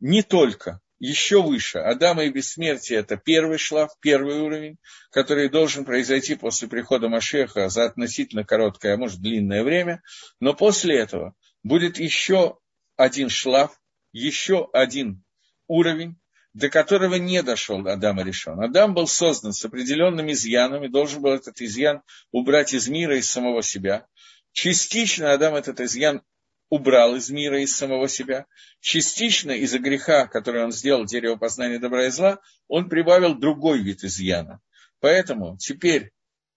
Не 0.00 0.22
только, 0.22 0.80
еще 0.98 1.42
выше. 1.42 1.78
Адама 1.78 2.24
и 2.24 2.30
бессмертие– 2.30 2.98
это 3.00 3.16
первый 3.16 3.58
шлаф, 3.58 3.90
первый 4.00 4.40
уровень, 4.40 4.78
который 5.10 5.48
должен 5.48 5.84
произойти 5.84 6.34
после 6.34 6.68
прихода 6.68 7.08
Машеха 7.08 7.68
за 7.68 7.84
относительно 7.84 8.44
короткое, 8.44 8.94
а 8.94 8.96
может 8.96 9.20
длинное 9.20 9.62
время. 9.62 10.02
Но 10.40 10.54
после 10.54 10.98
этого 10.98 11.34
будет 11.62 11.98
еще 11.98 12.58
один 12.96 13.28
шлаф, 13.28 13.78
еще 14.18 14.68
один 14.72 15.22
уровень, 15.66 16.16
до 16.54 16.68
которого 16.68 17.14
не 17.14 17.42
дошел 17.42 17.86
Адам 17.86 18.20
решен. 18.20 18.60
Адам 18.60 18.94
был 18.94 19.06
создан 19.06 19.52
с 19.52 19.64
определенным 19.64 20.30
изъяном 20.32 20.84
и 20.84 20.88
должен 20.88 21.22
был 21.22 21.32
этот 21.32 21.60
изъян 21.60 22.02
убрать 22.32 22.74
из 22.74 22.88
мира, 22.88 23.16
из 23.16 23.30
самого 23.30 23.62
себя. 23.62 24.06
Частично 24.52 25.32
Адам 25.32 25.54
этот 25.54 25.80
изъян 25.80 26.22
убрал 26.68 27.16
из 27.16 27.30
мира, 27.30 27.62
из 27.62 27.76
самого 27.76 28.08
себя. 28.08 28.46
Частично 28.80 29.52
из-за 29.52 29.78
греха, 29.78 30.26
который 30.26 30.64
он 30.64 30.72
сделал, 30.72 31.04
дерево 31.04 31.36
познания 31.36 31.78
добра 31.78 32.06
и 32.06 32.10
зла, 32.10 32.40
он 32.66 32.88
прибавил 32.88 33.34
другой 33.34 33.82
вид 33.82 34.04
изъяна. 34.04 34.60
Поэтому 35.00 35.56
теперь 35.58 36.10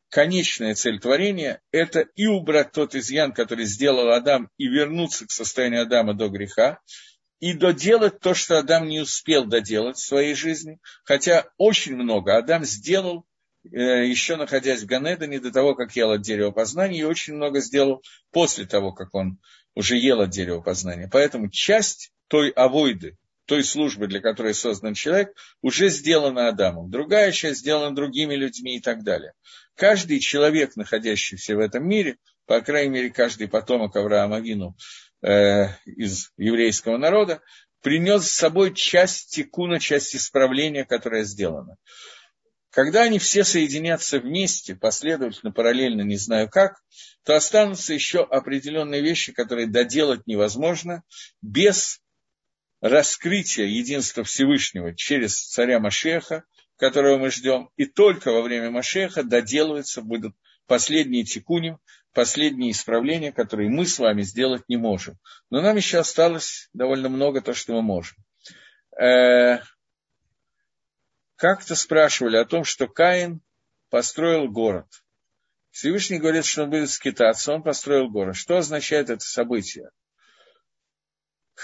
конечная 0.09 0.75
цель 0.75 0.99
творения– 0.99 1.61
это 1.71 2.01
и 2.15 2.27
убрать 2.27 2.71
тот 2.71 2.95
изъян, 2.95 3.33
который 3.33 3.65
сделал 3.65 4.11
Адам, 4.11 4.49
и 4.57 4.67
вернуться 4.67 5.27
к 5.27 5.31
состоянию 5.31 5.83
Адама 5.83 6.13
до 6.13 6.29
греха, 6.29 6.79
и 7.41 7.53
доделать 7.53 8.19
то, 8.19 8.33
что 8.33 8.59
Адам 8.59 8.87
не 8.87 9.01
успел 9.01 9.45
доделать 9.45 9.97
в 9.97 10.05
своей 10.05 10.35
жизни, 10.35 10.79
хотя 11.03 11.47
очень 11.57 11.95
много 11.95 12.37
Адам 12.37 12.63
сделал, 12.63 13.25
э, 13.65 14.05
еще 14.05 14.37
находясь 14.37 14.83
в 14.83 14.85
Ганедане, 14.85 15.39
до 15.39 15.51
того, 15.51 15.73
как 15.73 15.95
ел 15.95 16.11
от 16.11 16.21
дерева 16.21 16.51
познания, 16.51 16.99
и 16.99 17.03
очень 17.03 17.33
много 17.33 17.59
сделал 17.59 18.03
после 18.31 18.65
того, 18.65 18.93
как 18.93 19.13
он 19.15 19.39
уже 19.73 19.97
ел 19.97 20.21
от 20.21 20.29
дерева 20.29 20.61
познания. 20.61 21.09
Поэтому 21.11 21.49
часть 21.49 22.13
той 22.27 22.51
авойды, 22.51 23.17
той 23.45 23.63
службы, 23.63 24.05
для 24.07 24.21
которой 24.21 24.53
создан 24.53 24.93
человек, 24.93 25.35
уже 25.63 25.89
сделана 25.89 26.47
Адамом. 26.47 26.91
Другая 26.91 27.31
часть 27.31 27.61
сделана 27.61 27.95
другими 27.95 28.35
людьми 28.35 28.77
и 28.77 28.79
так 28.79 29.03
далее. 29.03 29.33
Каждый 29.75 30.19
человек, 30.19 30.75
находящийся 30.75 31.55
в 31.55 31.59
этом 31.59 31.87
мире, 31.87 32.17
по 32.51 32.59
крайней 32.59 32.89
мере, 32.89 33.09
каждый 33.09 33.47
потомок 33.47 33.95
Авраама 33.95 34.41
Вину, 34.41 34.75
э, 35.21 35.67
из 35.85 36.33
еврейского 36.35 36.97
народа, 36.97 37.41
принес 37.81 38.25
с 38.27 38.35
собой 38.35 38.73
часть 38.75 39.33
тикуна, 39.33 39.79
часть 39.79 40.13
исправления, 40.17 40.83
которая 40.83 41.23
сделана. 41.23 41.77
Когда 42.69 43.03
они 43.03 43.19
все 43.19 43.45
соединятся 43.45 44.19
вместе, 44.19 44.75
последовательно, 44.75 45.53
параллельно, 45.53 46.01
не 46.01 46.17
знаю 46.17 46.49
как, 46.49 46.81
то 47.23 47.37
останутся 47.37 47.93
еще 47.93 48.21
определенные 48.21 49.01
вещи, 49.01 49.31
которые 49.31 49.67
доделать 49.67 50.27
невозможно 50.27 51.03
без 51.41 52.01
раскрытия 52.81 53.65
единства 53.65 54.25
Всевышнего 54.25 54.93
через 54.93 55.39
царя 55.39 55.79
Машеха, 55.79 56.43
которого 56.75 57.17
мы 57.17 57.31
ждем, 57.31 57.69
и 57.77 57.85
только 57.85 58.33
во 58.33 58.41
время 58.41 58.71
Машеха 58.71 59.23
доделываются 59.23 60.01
будут 60.01 60.35
последние 60.67 61.23
тикуним, 61.23 61.79
последние 62.13 62.71
исправления, 62.71 63.31
которые 63.31 63.69
мы 63.69 63.85
с 63.85 63.99
вами 63.99 64.21
сделать 64.21 64.63
не 64.67 64.77
можем. 64.77 65.17
Но 65.49 65.61
нам 65.61 65.75
еще 65.75 65.99
осталось 65.99 66.69
довольно 66.73 67.09
много 67.09 67.41
то, 67.41 67.53
что 67.53 67.73
мы 67.73 67.81
можем. 67.81 68.17
Э, 68.99 69.59
как-то 71.35 71.75
спрашивали 71.75 72.37
о 72.37 72.45
том, 72.45 72.63
что 72.63 72.87
Каин 72.87 73.41
построил 73.89 74.47
город. 74.47 74.87
Всевышний 75.71 76.19
говорит, 76.19 76.45
что 76.45 76.63
он 76.63 76.69
будет 76.69 76.89
скитаться, 76.89 77.53
он 77.53 77.63
построил 77.63 78.09
город. 78.09 78.35
Что 78.35 78.57
означает 78.57 79.09
это 79.09 79.23
событие? 79.23 79.89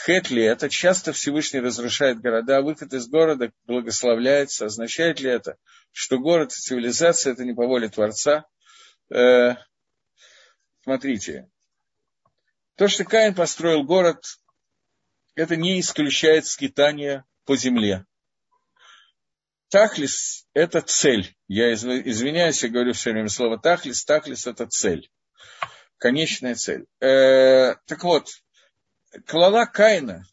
Хет 0.05 0.29
ли 0.29 0.43
это? 0.43 0.69
Часто 0.69 1.11
Всевышний 1.11 1.59
разрушает 1.59 2.19
города, 2.19 2.61
выход 2.61 2.93
из 2.93 3.07
города 3.07 3.51
благословляется. 3.65 4.65
Означает 4.65 5.19
ли 5.19 5.29
это, 5.29 5.57
что 5.91 6.19
город 6.19 6.53
и 6.53 6.55
цивилизация– 6.55 7.33
это 7.33 7.43
не 7.43 7.53
по 7.53 7.65
воле 7.65 7.89
Творца? 7.89 8.45
Смотрите, 10.88 11.49
то, 12.77 12.88
что 12.88 13.03
Каин 13.03 13.35
построил 13.35 13.83
город, 13.83 14.23
это 15.35 15.57
не 15.57 15.81
исключает 15.81 16.45
скитания 16.45 17.25
по 17.43 17.57
земле. 17.57 18.05
Тахлис– 19.67 20.47
это 20.53 20.79
цель. 20.79 21.35
Я 21.49 21.73
извиняюсь, 21.73 22.63
я 22.63 22.69
говорю 22.69 22.93
все 22.93 23.11
время 23.11 23.27
слово 23.27 23.59
тахлис. 23.59 24.05
Тахлис– 24.05 24.47
это 24.47 24.65
цель. 24.65 25.11
Конечная 25.97 26.55
цель. 26.55 26.85
Э, 27.01 27.75
так 27.85 28.05
вот, 28.05 28.29
клала 29.25 29.65
Каина, 29.65 30.23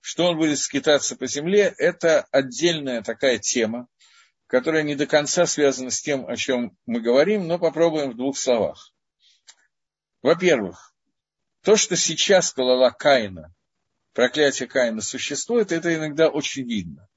что 0.00 0.28
он 0.28 0.38
будет 0.38 0.58
скитаться 0.60 1.14
по 1.14 1.26
земле, 1.26 1.74
это 1.76 2.26
отдельная 2.30 3.02
такая 3.02 3.36
тема, 3.36 3.86
которая 4.46 4.82
не 4.82 4.94
до 4.94 5.06
конца 5.06 5.44
связана 5.44 5.90
с 5.90 6.00
тем, 6.00 6.26
о 6.26 6.36
чем 6.36 6.74
мы 6.86 7.02
говорим, 7.02 7.46
но 7.46 7.58
попробуем 7.58 8.12
в 8.12 8.16
двух 8.16 8.38
словах. 8.38 8.89
Во-первых, 10.22 10.94
то, 11.62 11.76
что 11.76 11.96
сейчас 11.96 12.52
колола 12.52 12.90
Каина, 12.90 13.54
проклятие 14.12 14.68
Каина 14.68 15.00
существует, 15.00 15.72
это 15.72 15.94
иногда 15.94 16.28
очень 16.28 16.64
видно. 16.64 17.08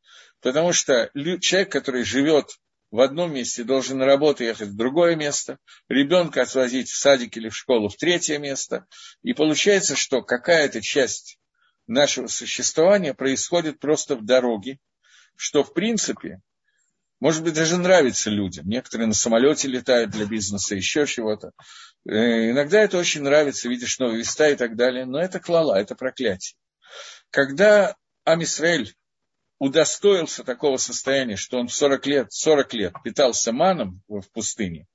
Потому 0.42 0.74
что 0.74 1.10
человек, 1.14 1.72
который 1.72 2.04
живет 2.04 2.60
в 2.92 3.00
одном 3.00 3.34
месте, 3.34 3.64
должен 3.64 3.98
на 3.98 4.06
работу 4.06 4.44
ехать 4.44 4.70
в 4.70 4.76
другое 4.76 5.16
место, 5.16 5.58
ребенка 5.90 6.44
отвозить 6.44 6.90
в 6.90 6.98
садик 6.98 7.36
или 7.38 7.50
в 7.50 7.56
школу 7.56 7.90
в 7.90 7.96
третье 7.96 8.38
место. 8.38 8.86
И 9.22 9.34
получается, 9.34 9.96
что 9.96 10.22
какая-то 10.22 10.82
часть 10.82 11.40
нашего 11.88 12.28
существования 12.28 13.14
происходит 13.14 13.80
просто 13.80 14.16
в 14.16 14.26
дороге, 14.26 14.80
что 15.36 15.64
в 15.64 15.74
принципе 15.74 16.42
может 17.24 17.42
быть, 17.42 17.54
даже 17.54 17.78
нравится 17.78 18.30
людям. 18.30 18.68
Некоторые 18.68 19.08
на 19.08 19.14
самолете 19.14 19.70
летают 19.70 20.12
для 20.12 20.26
бизнеса, 20.26 20.76
еще 20.76 21.06
чего-то. 21.06 21.52
Э, 22.06 22.50
иногда 22.52 22.82
это 22.82 22.98
очень 22.98 23.22
нравится, 23.22 23.70
видишь 23.70 23.98
новые 23.98 24.18
места 24.18 24.50
и 24.50 24.58
так 24.58 24.76
далее. 24.76 25.06
Но 25.06 25.22
это 25.22 25.40
клала, 25.40 25.80
это 25.80 25.96
проклятие. 25.96 26.58
Когда 27.30 27.96
Амисраэль 28.26 28.94
удостоился 29.58 30.44
такого 30.44 30.76
состояния, 30.76 31.38
что 31.38 31.60
он 31.60 31.70
в 31.70 31.74
40 31.74 32.06
лет, 32.08 32.34
40 32.34 32.74
лет 32.74 32.94
питался 33.06 33.54
маном 33.54 34.04
в 34.10 34.30
пустыне, 34.34 34.86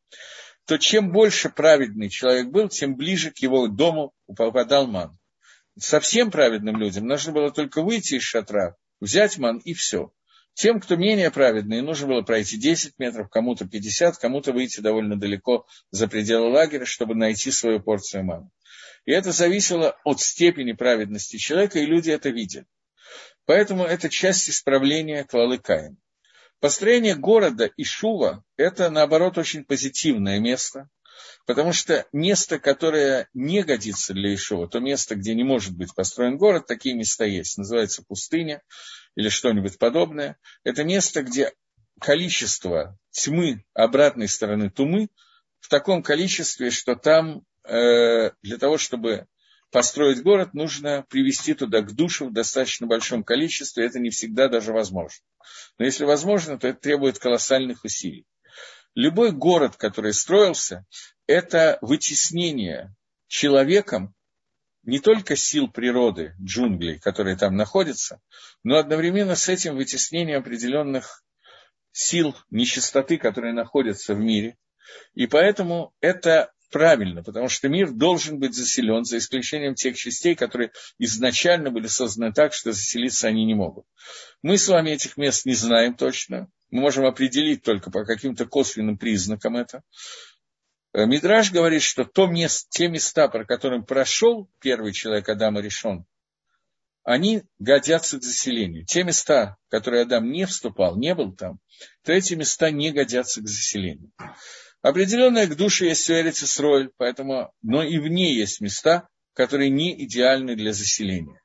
то 0.67 0.77
чем 0.77 1.13
больше 1.13 1.49
праведный 1.49 2.11
человек 2.11 2.49
был, 2.49 2.69
тем 2.69 2.95
ближе 2.95 3.31
к 3.31 3.39
его 3.39 3.69
дому 3.69 4.13
попадал 4.27 4.87
ман. 4.87 5.17
Совсем 5.79 6.31
праведным 6.31 6.77
людям 6.77 7.07
нужно 7.07 7.33
было 7.33 7.51
только 7.51 7.81
выйти 7.81 8.17
из 8.17 8.23
шатра, 8.23 8.77
взять 9.01 9.39
ман 9.39 9.57
и 9.65 9.73
все. 9.73 10.13
Тем, 10.59 10.81
кто 10.81 10.97
менее 10.97 11.31
праведный, 11.31 11.83
нужно 11.83 12.09
было 12.09 12.23
пройти 12.23 12.57
10 12.57 12.99
метров, 12.99 13.31
кому-то 13.31 13.65
50, 13.65 14.19
кому-то 14.19 14.53
выйти 14.53 14.81
довольно 14.81 15.15
далеко 15.17 15.69
за 15.93 16.09
пределы 16.09 16.51
лагеря, 16.51 16.85
чтобы 16.85 17.15
найти 17.15 17.53
свою 17.53 17.79
порцию 17.79 18.25
маны. 18.25 18.51
И 19.05 19.13
это 19.13 19.31
зависело 19.31 19.97
от 20.03 20.21
степени 20.21 20.73
праведности 20.73 21.37
человека, 21.37 21.79
и 21.79 21.87
люди 21.87 22.11
это 22.11 22.31
видели. 22.31 22.67
Поэтому 23.45 23.85
это 23.85 24.09
часть 24.09 24.51
исправления 24.51 25.23
Клалы 25.23 25.59
Каин. 25.59 25.97
Построение 26.59 27.15
города 27.15 27.71
Ишува– 27.77 28.43
это, 28.57 28.91
наоборот, 28.91 29.39
очень 29.39 29.63
позитивное 29.63 30.41
место, 30.41 30.89
потому 31.47 31.73
что 31.73 32.05
место, 32.13 32.59
которое 32.59 33.29
не 33.33 33.63
годится 33.63 34.13
для 34.13 34.35
Ишува, 34.35 34.67
то 34.67 34.81
место, 34.81 35.15
где 35.15 35.37
не 35.37 35.45
может 35.45 35.77
быть 35.77 35.95
построен 35.95 36.37
город, 36.37 36.67
такие 36.67 36.97
места 36.97 37.27
есть. 37.27 37.59
Называется 37.59 38.03
пустыня 38.03 38.61
или 39.19 39.31
что-нибудь 39.31 39.79
подобное. 39.79 40.39
Это 40.63 40.85
место, 40.85 41.25
где 41.25 41.53
количество 42.01 42.97
тьмы 43.11 43.65
обратной 43.75 44.29
стороны 44.29 44.71
тумы 44.71 45.09
в 45.59 45.69
таком 45.69 46.05
количестве, 46.05 46.71
что 46.71 46.95
там 46.95 47.43
э, 47.65 48.31
для 48.43 48.59
того, 48.59 48.79
чтобы 48.79 49.27
построить 49.73 50.23
город, 50.23 50.55
нужно 50.55 51.05
привести 51.11 51.55
туда 51.55 51.81
к 51.81 51.97
душу 51.97 52.29
в 52.29 52.33
достаточно 52.33 52.87
большом 52.87 53.25
количестве. 53.25 53.87
Это 53.87 53.99
не 53.99 54.11
всегда 54.11 54.47
даже 54.47 54.73
возможно. 54.73 55.25
Но 55.79 55.85
если 55.85 56.05
возможно, 56.05 56.57
то 56.57 56.69
это 56.69 56.79
требует 56.79 57.19
колоссальных 57.19 57.85
усилий. 57.85 58.25
Любой 58.95 59.33
город, 59.33 59.75
который 59.75 60.15
строился, 60.15 60.87
это 61.27 61.79
вытеснение 61.81 62.95
человеком 63.27 64.15
не 64.89 65.01
только 65.01 65.37
сил 65.37 65.69
природы, 65.69 66.35
джунглей, 66.41 66.99
которые 66.99 67.37
там 67.37 67.57
находятся, 67.57 68.23
но 68.65 68.79
одновременно 68.79 69.37
с 69.37 69.47
этим 69.51 69.77
вытеснением 69.77 70.39
определенных 70.39 71.23
сил 71.93 72.35
нечистоты, 72.49 73.19
которые 73.19 73.53
находятся 73.53 74.15
в 74.15 74.19
мире. 74.19 74.57
И 75.13 75.27
поэтому 75.27 75.93
это 76.01 76.55
правильно, 76.71 77.23
потому 77.23 77.51
что 77.51 77.69
мир 77.69 77.91
должен 77.91 78.39
быть 78.39 78.55
заселен, 78.55 79.05
за 79.05 79.19
исключением 79.19 79.75
тех 79.75 79.95
частей, 79.95 80.35
которые 80.35 80.73
изначально 80.99 81.71
были 81.71 81.87
созданы 81.87 82.33
так, 82.33 82.55
что 82.55 82.73
заселиться 82.73 83.29
они 83.29 83.45
не 83.45 83.55
могут. 83.55 83.85
Мы 84.41 84.57
с 84.57 84.69
вами 84.69 84.93
этих 84.93 85.19
мест 85.19 85.45
не 85.45 85.55
знаем 85.55 85.97
точно, 85.97 86.49
мы 86.71 86.81
можем 86.81 87.05
определить 87.05 87.63
только 87.63 87.91
по 87.91 88.07
каким-то 88.07 88.47
косвенным 88.47 88.97
признакам 88.97 89.55
это. 89.55 89.83
Э, 90.93 91.07
Мидраж 91.07 91.53
говорит, 91.53 91.83
что 91.83 92.05
то 92.05 92.27
место, 92.27 92.67
те 92.71 92.89
места, 92.89 93.29
про 93.29 93.45
которые 93.45 93.83
прошел 93.83 94.51
первый 94.61 94.93
человек 94.93 95.29
Адама 95.29 95.61
решен, 95.61 96.07
они 97.03 97.43
годятся 97.59 98.19
к 98.19 98.23
заселению. 98.23 98.85
Те 98.85 99.03
места, 99.03 99.57
в 99.67 99.71
которые 99.71 100.03
Адам 100.03 100.31
не 100.31 100.47
вступал, 100.47 100.97
не 100.97 101.15
был 101.15 101.35
там, 101.35 101.59
то 102.05 102.13
эти 102.13 102.35
места 102.35 102.71
не 102.71 102.91
годятся 102.91 103.41
к 103.41 103.49
заселению. 103.49 104.13
Определенная 104.83 105.47
к 105.47 105.57
душе 105.57 105.87
есть 105.87 106.09
у 106.11 106.13
Эрицисроль, 106.13 106.91
поэтому, 106.97 107.53
но 107.63 107.83
и 107.83 107.99
в 107.99 108.09
ней 108.09 108.35
есть 108.35 108.61
места, 108.61 109.09
которые 109.33 109.71
не 109.71 110.05
идеальны 110.05 110.55
для 110.55 110.73
заселения. 110.73 111.41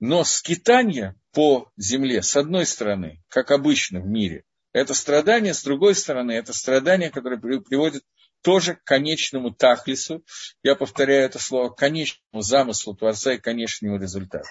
Но 0.00 0.24
скитание 0.24 1.16
по 1.32 1.70
земле, 1.76 2.22
с 2.22 2.36
одной 2.36 2.66
стороны, 2.66 3.22
как 3.28 3.50
обычно 3.50 4.00
в 4.00 4.06
мире, 4.06 4.44
это 4.72 4.94
страдание, 4.94 5.54
с 5.54 5.62
другой 5.62 5.94
стороны, 5.94 6.32
это 6.32 6.52
страдание, 6.52 7.10
которое 7.10 7.38
приводит 7.38 8.04
тоже 8.44 8.74
к 8.74 8.84
конечному 8.84 9.52
тахлису, 9.52 10.22
я 10.62 10.76
повторяю 10.76 11.24
это 11.24 11.38
слово, 11.38 11.70
к 11.70 11.78
конечному 11.78 12.42
замыслу 12.42 12.94
Творца 12.94 13.32
и 13.32 13.38
конечному 13.38 13.98
результату. 13.98 14.46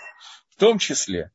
В 0.50 0.56
том 0.58 0.80
числе, 0.80 1.32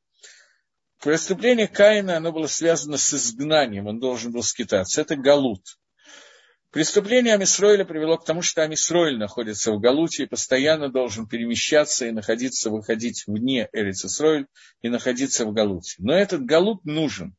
преступление 1.00 1.68
Каина, 1.68 2.16
оно 2.16 2.32
было 2.32 2.48
связано 2.48 2.98
с 2.98 3.14
изгнанием, 3.14 3.86
он 3.86 4.00
должен 4.00 4.32
был 4.32 4.42
скитаться. 4.42 5.00
Это 5.00 5.14
галут. 5.14 5.78
Преступление 6.70 7.34
Амисроиля 7.34 7.84
привело 7.84 8.18
к 8.18 8.26
тому, 8.26 8.42
что 8.42 8.62
Амисроиль 8.62 9.16
находится 9.16 9.72
в 9.72 9.80
Галуте 9.80 10.24
и 10.24 10.26
постоянно 10.26 10.90
должен 10.90 11.26
перемещаться 11.26 12.06
и 12.06 12.10
находиться, 12.10 12.70
выходить 12.70 13.24
вне 13.26 13.68
Эрицисроиль 13.72 14.48
и 14.82 14.88
находиться 14.88 15.46
в 15.46 15.52
Галуте. 15.52 15.94
Но 15.98 16.12
этот 16.12 16.44
Галут 16.44 16.84
нужен 16.84 17.36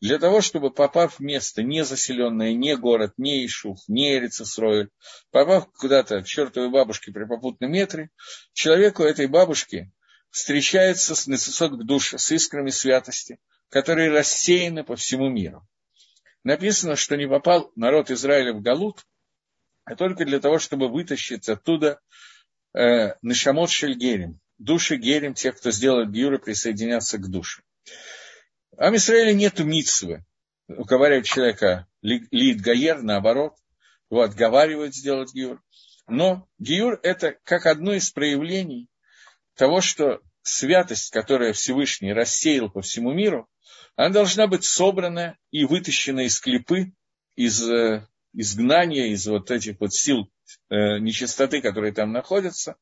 для 0.00 0.18
того, 0.18 0.40
чтобы, 0.40 0.70
попав 0.70 1.18
в 1.18 1.20
место 1.20 1.62
не 1.62 1.84
заселенное, 1.84 2.54
не 2.54 2.76
город, 2.76 3.12
не 3.16 3.44
Ишух, 3.44 3.78
не 3.88 4.14
Эрицисроиль, 4.14 4.90
попав 5.30 5.70
куда-то 5.72 6.22
к 6.22 6.26
чертовой 6.26 6.70
бабушке 6.70 7.12
при 7.12 7.24
попутном 7.24 7.72
метре, 7.72 8.10
человеку 8.52 9.02
этой 9.02 9.26
бабушки 9.26 9.92
встречается 10.30 11.14
с 11.14 11.26
Нецесот 11.26 11.72
к 11.72 11.84
душе, 11.84 12.18
с 12.18 12.30
искрами 12.32 12.70
святости, 12.70 13.38
которые 13.68 14.10
рассеяны 14.10 14.84
по 14.84 14.96
всему 14.96 15.28
миру 15.28 15.66
написано, 16.44 16.96
что 16.96 17.16
не 17.16 17.28
попал 17.28 17.72
народ 17.76 18.10
Израиля 18.10 18.52
в 18.52 18.62
Галут, 18.62 19.06
а 19.84 19.96
только 19.96 20.24
для 20.24 20.40
того, 20.40 20.58
чтобы 20.58 20.88
вытащить 20.88 21.48
оттуда 21.48 22.00
э, 22.74 23.14
Нашамот 23.22 23.70
Шельгерим, 23.70 24.40
души 24.58 24.96
Герим, 24.96 25.34
тех, 25.34 25.56
кто 25.56 25.70
сделает 25.70 26.10
Гюра, 26.10 26.38
присоединяться 26.38 27.18
к 27.18 27.28
душе. 27.28 27.62
А 28.80 28.90
в 28.90 28.96
Израиле 28.96 29.34
нету 29.34 29.64
митсвы, 29.64 30.24
уговаривать 30.66 31.26
человека 31.26 31.86
лид 32.00 32.62
Гаер, 32.62 33.02
наоборот, 33.02 33.52
его 34.08 34.22
отговаривают 34.22 34.94
сделать 34.94 35.34
Гиюр. 35.34 35.62
Но 36.08 36.48
Гиюр– 36.58 36.98
это 37.02 37.36
как 37.44 37.66
одно 37.66 37.92
из 37.92 38.10
проявлений 38.10 38.88
того, 39.54 39.82
что 39.82 40.22
святость, 40.40 41.10
которая 41.10 41.52
Всевышний 41.52 42.14
рассеял 42.14 42.70
по 42.70 42.80
всему 42.80 43.12
миру, 43.12 43.50
она 43.96 44.08
должна 44.08 44.46
быть 44.46 44.64
собрана 44.64 45.36
и 45.50 45.66
вытащена 45.66 46.20
из 46.20 46.40
клепы, 46.40 46.94
из 47.36 47.62
э, 47.68 48.08
изгнания, 48.32 49.08
из 49.08 49.26
вот 49.26 49.50
этих 49.50 49.78
вот 49.78 49.92
сил 49.92 50.32
э, 50.70 50.98
нечистоты, 51.00 51.60
которые 51.60 51.92
там 51.92 52.12
находятся. 52.12 52.76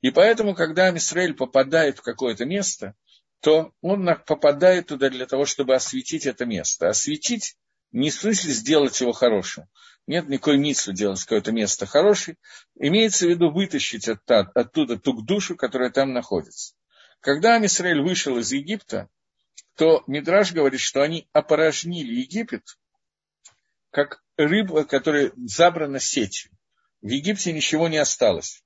И 0.00 0.12
поэтому, 0.12 0.54
когда 0.54 0.86
Амисраэль 0.86 1.34
попадает 1.34 1.98
в 1.98 2.02
какое-то 2.02 2.44
место, 2.44 2.94
то 3.40 3.72
он 3.80 4.06
попадает 4.26 4.88
туда 4.88 5.08
для 5.08 5.26
того, 5.26 5.46
чтобы 5.46 5.74
осветить 5.74 6.26
это 6.26 6.44
место. 6.44 6.88
Осветить 6.88 7.56
не 7.92 8.10
в 8.10 8.14
смысле 8.14 8.52
сделать 8.52 9.00
его 9.00 9.12
хорошим. 9.12 9.66
Нет 10.06 10.28
никакой 10.28 10.58
митсу 10.58 10.92
делать 10.92 11.22
какое-то 11.22 11.52
место 11.52 11.86
хорошее. 11.86 12.36
Имеется 12.78 13.26
в 13.26 13.30
виду 13.30 13.50
вытащить 13.50 14.08
оттуда, 14.08 14.50
оттуда 14.54 14.98
ту 14.98 15.20
душу, 15.22 15.56
которая 15.56 15.90
там 15.90 16.12
находится. 16.12 16.74
Когда 17.20 17.56
Амисраэль 17.56 18.00
вышел 18.00 18.38
из 18.38 18.52
Египта, 18.52 19.08
то 19.76 20.04
Мидраж 20.06 20.52
говорит, 20.52 20.80
что 20.80 21.02
они 21.02 21.28
опорожнили 21.32 22.20
Египет, 22.20 22.78
как 23.90 24.22
рыба, 24.36 24.84
которая 24.84 25.32
забрана 25.36 26.00
сетью. 26.00 26.50
В 27.02 27.08
Египте 27.08 27.52
ничего 27.52 27.88
не 27.88 27.98
осталось. 27.98 28.62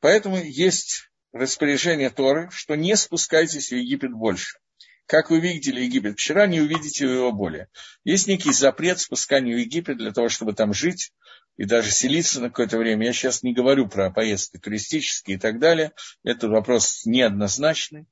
Поэтому 0.00 0.36
есть 0.36 1.07
распоряжение 1.32 2.10
Торы, 2.10 2.48
что 2.50 2.74
не 2.74 2.96
спускайтесь 2.96 3.70
в 3.70 3.76
Египет 3.76 4.12
больше. 4.12 4.58
Как 5.06 5.30
вы 5.30 5.40
видели 5.40 5.80
Египет 5.80 6.14
вчера, 6.18 6.46
не 6.46 6.60
увидите 6.60 7.06
его 7.06 7.32
более. 7.32 7.68
Есть 8.04 8.28
некий 8.28 8.52
запрет 8.52 9.00
спускания 9.00 9.54
в 9.54 9.58
Египет 9.58 9.96
для 9.96 10.12
того, 10.12 10.28
чтобы 10.28 10.52
там 10.52 10.74
жить 10.74 11.12
и 11.56 11.64
даже 11.64 11.90
селиться 11.90 12.40
на 12.40 12.48
какое-то 12.48 12.76
время. 12.76 13.06
Я 13.06 13.12
сейчас 13.12 13.42
не 13.42 13.54
говорю 13.54 13.88
про 13.88 14.10
поездки 14.10 14.58
туристические 14.58 15.36
и 15.36 15.40
так 15.40 15.58
далее. 15.58 15.92
Это 16.24 16.48
вопрос 16.48 17.06
неоднозначный. 17.06 18.06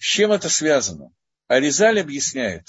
С 0.00 0.04
чем 0.04 0.32
это 0.32 0.48
связано? 0.48 1.10
Аризаль 1.48 2.00
объясняет, 2.00 2.66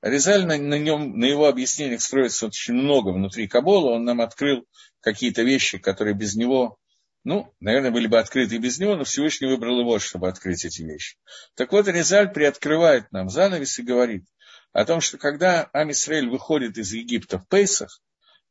Аризаль 0.00 0.46
на, 0.46 0.56
на, 0.56 0.78
нем, 0.78 1.18
на 1.18 1.26
его 1.26 1.46
объяснениях 1.46 2.00
строится 2.00 2.46
очень 2.46 2.74
много 2.74 3.10
внутри 3.10 3.46
Кабола, 3.46 3.92
он 3.92 4.04
нам 4.04 4.22
открыл 4.22 4.66
какие-то 5.00 5.42
вещи, 5.42 5.78
которые 5.78 6.14
без 6.14 6.36
него, 6.36 6.78
ну, 7.24 7.54
наверное, 7.60 7.90
были 7.90 8.06
бы 8.06 8.18
открыты 8.18 8.56
и 8.56 8.58
без 8.58 8.78
него, 8.78 8.96
но 8.96 9.04
Всевышний 9.04 9.46
выбрал 9.46 9.80
его, 9.80 9.98
чтобы 9.98 10.28
открыть 10.28 10.64
эти 10.64 10.82
вещи. 10.82 11.16
Так 11.54 11.72
вот, 11.72 11.86
Аризаль 11.86 12.32
приоткрывает 12.32 13.10
нам 13.12 13.28
занавес 13.28 13.78
и 13.78 13.82
говорит 13.82 14.24
о 14.72 14.84
том, 14.84 15.00
что 15.00 15.18
когда 15.18 15.64
Амисраэль 15.72 16.28
выходит 16.28 16.78
из 16.78 16.92
Египта 16.92 17.38
в 17.38 17.46
Пейсах, 17.48 18.00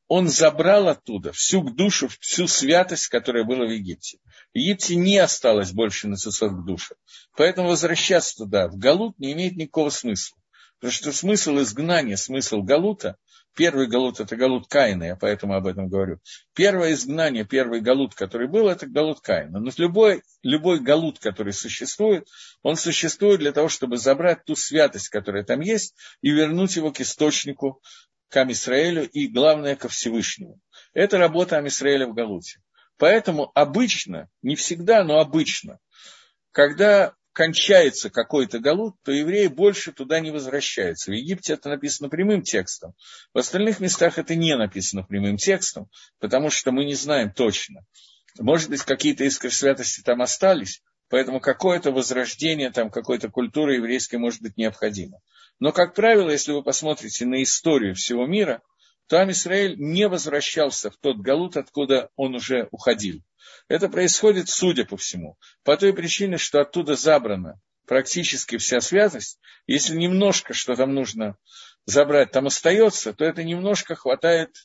он 0.07 0.27
забрал 0.27 0.87
оттуда 0.87 1.31
всю 1.31 1.61
душу, 1.61 2.09
всю 2.19 2.47
святость, 2.47 3.07
которая 3.07 3.43
была 3.43 3.65
в 3.65 3.71
Египте. 3.71 4.17
В 4.53 4.57
Египте 4.57 4.95
не 4.95 5.19
осталось 5.19 5.71
больше 5.71 6.07
нацисов 6.07 6.51
к 6.51 6.65
душе. 6.65 6.95
Поэтому 7.37 7.69
возвращаться 7.69 8.37
туда, 8.37 8.67
в 8.67 8.77
Галут, 8.77 9.17
не 9.19 9.33
имеет 9.33 9.55
никакого 9.55 9.91
смысла. 9.91 10.35
Потому 10.79 10.93
что 10.93 11.11
смысл 11.11 11.59
изгнания, 11.59 12.15
смысл 12.15 12.63
Галута, 12.63 13.17
первый 13.55 13.87
Галут– 13.87 14.19
это 14.21 14.35
Галут 14.35 14.67
Каина, 14.67 15.03
я 15.03 15.15
поэтому 15.15 15.53
об 15.53 15.67
этом 15.67 15.89
говорю. 15.89 16.19
Первое 16.53 16.93
изгнание, 16.93 17.45
первый 17.45 17.81
Галут, 17.81 18.15
который 18.15 18.47
был, 18.47 18.67
это 18.67 18.87
Галут 18.87 19.21
Каина. 19.21 19.59
Но 19.59 19.71
любой, 19.77 20.23
любой 20.43 20.79
Галут, 20.79 21.19
который 21.19 21.53
существует, 21.53 22.27
он 22.63 22.75
существует 22.75 23.39
для 23.39 23.51
того, 23.51 23.69
чтобы 23.69 23.97
забрать 23.97 24.45
ту 24.45 24.55
святость, 24.55 25.09
которая 25.09 25.43
там 25.43 25.61
есть, 25.61 25.95
и 26.21 26.31
вернуть 26.31 26.75
его 26.75 26.91
к 26.91 27.01
источнику 27.01 27.81
к 28.29 28.37
Амисраэлю 28.37 29.09
и, 29.09 29.27
главное, 29.27 29.75
ко 29.75 29.89
Всевышнему. 29.89 30.59
Это 30.93 31.17
работа 31.17 31.57
Амисраэля 31.57 32.07
в 32.07 32.13
Галуте. 32.13 32.61
Поэтому 32.97 33.51
обычно, 33.55 34.29
не 34.41 34.55
всегда, 34.55 35.03
но 35.03 35.19
обычно, 35.19 35.79
когда 36.51 37.13
кончается 37.39 38.09
какой-то 38.09 38.59
галут, 38.59 38.95
то 39.01 39.13
евреи 39.13 39.47
больше 39.47 39.93
туда 39.93 40.19
не 40.19 40.29
возвращаются. 40.29 41.09
В 41.09 41.13
Египте 41.13 41.53
это 41.53 41.69
написано 41.69 42.09
прямым 42.09 42.41
текстом. 42.41 42.95
В 43.33 43.37
остальных 43.37 43.79
местах 43.79 44.17
это 44.17 44.35
не 44.35 44.57
написано 44.57 45.03
прямым 45.03 45.37
текстом, 45.37 45.89
потому 46.19 46.49
что 46.49 46.73
мы 46.73 46.83
не 46.83 46.95
знаем 46.95 47.31
точно. 47.31 47.85
Может 48.37 48.69
быть, 48.69 48.81
какие-то 48.81 49.23
искры 49.23 49.51
святости 49.51 50.01
там 50.01 50.21
остались, 50.21 50.83
поэтому 51.07 51.39
какое-то 51.39 51.93
возрождение 51.93 52.71
там 52.71 52.89
какой-то 52.89 53.29
культуры 53.29 53.75
еврейской 53.75 54.17
может 54.17 54.41
быть 54.41 54.57
необходимо. 54.57 55.21
Но, 55.61 55.71
как 55.71 55.93
правило, 55.93 56.29
если 56.29 56.51
вы 56.51 56.61
посмотрите 56.61 57.25
на 57.25 57.41
историю 57.41 57.95
всего 57.95 58.27
мира, 58.27 58.61
то 59.09 59.19
Амисраэль 59.19 59.75
не 59.77 60.07
возвращался 60.07 60.91
в 60.91 60.97
тот 60.97 61.17
галут, 61.17 61.57
откуда 61.57 62.11
он 62.15 62.35
уже 62.35 62.67
уходил. 62.69 63.23
Это 63.67 63.89
происходит, 63.89 64.49
судя 64.49 64.85
по 64.85 64.97
всему, 64.97 65.35
по 65.63 65.75
той 65.77 65.93
причине, 65.93 66.37
что 66.37 66.61
оттуда 66.61 66.95
забрана 66.95 67.59
практически 67.87 68.57
вся 68.57 68.81
связность. 68.81 69.39
Если 69.65 69.95
немножко, 69.95 70.53
что 70.53 70.75
там 70.75 70.93
нужно 70.93 71.37
забрать, 71.85 72.29
там 72.29 72.45
остается, 72.45 73.11
то 73.13 73.25
это 73.25 73.43
немножко 73.43 73.95
хватает 73.95 74.55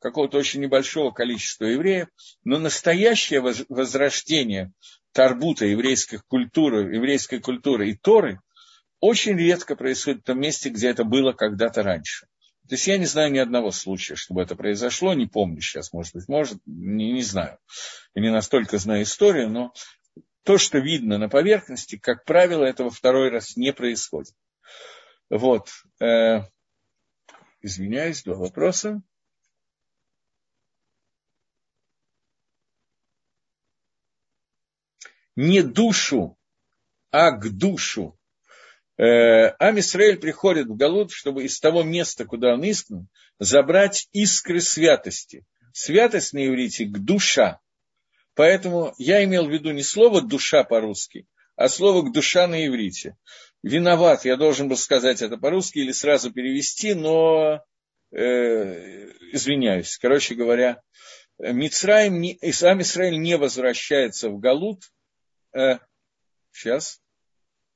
какого-то 0.00 0.36
очень 0.36 0.60
небольшого 0.60 1.10
количества 1.10 1.64
евреев, 1.64 2.08
но 2.44 2.58
настоящее 2.58 3.40
возрождение 3.40 4.70
тарбута, 5.12 5.64
еврейской 5.64 6.18
культуры, 6.28 6.94
еврейской 6.94 7.38
культуры 7.38 7.88
и 7.88 7.96
Торы 7.96 8.38
очень 9.00 9.38
редко 9.38 9.76
происходит 9.76 10.20
в 10.20 10.24
том 10.24 10.40
месте, 10.40 10.68
где 10.68 10.90
это 10.90 11.04
было 11.04 11.32
когда-то 11.32 11.82
раньше. 11.82 12.26
То 12.68 12.76
есть 12.76 12.86
я 12.86 12.96
не 12.96 13.04
знаю 13.04 13.30
ни 13.30 13.38
одного 13.38 13.70
случая, 13.70 14.14
чтобы 14.14 14.40
это 14.40 14.56
произошло, 14.56 15.12
не 15.12 15.26
помню 15.26 15.60
сейчас, 15.60 15.92
может 15.92 16.14
быть, 16.14 16.28
может, 16.28 16.58
не, 16.64 17.12
не 17.12 17.22
знаю. 17.22 17.58
Я 18.14 18.22
не 18.22 18.30
настолько 18.30 18.78
знаю 18.78 19.02
историю, 19.02 19.50
но 19.50 19.74
то, 20.44 20.56
что 20.56 20.78
видно 20.78 21.18
на 21.18 21.28
поверхности, 21.28 21.98
как 21.98 22.24
правило, 22.24 22.64
этого 22.64 22.90
второй 22.90 23.28
раз 23.28 23.56
не 23.56 23.74
происходит. 23.74 24.34
Вот. 25.28 25.68
Э, 26.00 26.40
извиняюсь, 27.60 28.22
два 28.22 28.36
вопроса. 28.36 29.02
Не 35.36 35.62
душу, 35.62 36.38
а 37.10 37.30
к 37.32 37.50
душу 37.50 38.18
э, 38.96 39.54
Ам 39.58 39.78
Исраэль 39.78 40.18
приходит 40.18 40.66
в 40.66 40.76
Галут, 40.76 41.10
чтобы 41.10 41.44
из 41.44 41.58
того 41.60 41.82
места, 41.82 42.24
куда 42.24 42.54
он 42.54 42.68
изгнан, 42.68 43.08
забрать 43.38 44.08
искры 44.12 44.60
святости. 44.60 45.44
Святость 45.72 46.32
на 46.32 46.46
иврите 46.46 46.86
душа. 46.86 47.60
Поэтому 48.34 48.94
я 48.98 49.24
имел 49.24 49.46
в 49.46 49.50
виду 49.50 49.72
не 49.72 49.82
слово 49.82 50.22
душа 50.22 50.64
по-русски, 50.64 51.26
а 51.56 51.68
слово 51.68 52.10
душа 52.10 52.46
на 52.46 52.66
иврите. 52.66 53.16
Виноват, 53.62 54.24
я 54.24 54.36
должен 54.36 54.68
был 54.68 54.76
сказать 54.76 55.22
это 55.22 55.36
по-русски 55.36 55.78
или 55.78 55.92
сразу 55.92 56.32
перевести, 56.32 56.94
но 56.94 57.64
э, 58.12 59.10
извиняюсь. 59.32 59.96
Короче 59.98 60.34
говоря, 60.34 60.82
Мицраим, 61.38 62.20
не, 62.20 62.38
сам 62.52 62.82
Израиль 62.82 63.18
не 63.18 63.36
возвращается 63.36 64.28
в 64.28 64.38
Галут. 64.38 64.82
Э, 65.52 65.78
сейчас 66.52 67.00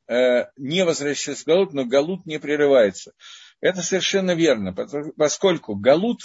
не 0.09 0.85
возвращается 0.85 1.45
Галут, 1.45 1.73
но 1.73 1.85
Галут 1.85 2.27
не 2.27 2.39
прерывается. 2.39 3.13
Это 3.61 3.83
совершенно 3.83 4.35
верно, 4.35 4.75
поскольку 5.17 5.75
Галут, 5.75 6.21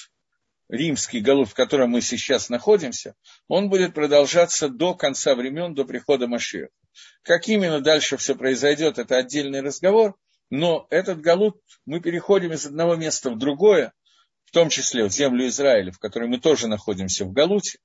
римский 0.69 1.19
Галут, 1.19 1.49
в 1.49 1.53
котором 1.53 1.91
мы 1.91 2.01
сейчас 2.01 2.49
находимся, 2.49 3.15
он 3.47 3.69
будет 3.69 3.93
продолжаться 3.93 4.69
до 4.69 4.95
конца 4.95 5.35
времен, 5.35 5.73
до 5.73 5.83
прихода 5.85 6.27
Машиха. 6.27 6.69
Как 7.23 7.47
именно 7.47 7.81
дальше 7.81 8.17
все 8.17 8.35
произойдет, 8.35 8.99
это 8.99 9.17
отдельный 9.17 9.61
разговор, 9.61 10.15
но 10.49 10.87
этот 10.89 11.21
Галут, 11.21 11.59
мы 11.85 11.99
переходим 11.99 12.53
из 12.53 12.65
одного 12.65 12.95
места 12.95 13.31
в 13.31 13.37
другое, 13.37 13.93
в 14.45 14.51
том 14.51 14.69
числе 14.69 15.03
в 15.05 15.11
землю 15.11 15.47
Израиля, 15.47 15.91
в 15.91 15.99
которой 15.99 16.29
мы 16.29 16.39
тоже 16.39 16.67
находимся 16.67 17.25
в 17.25 17.33
Галуте, 17.33 17.79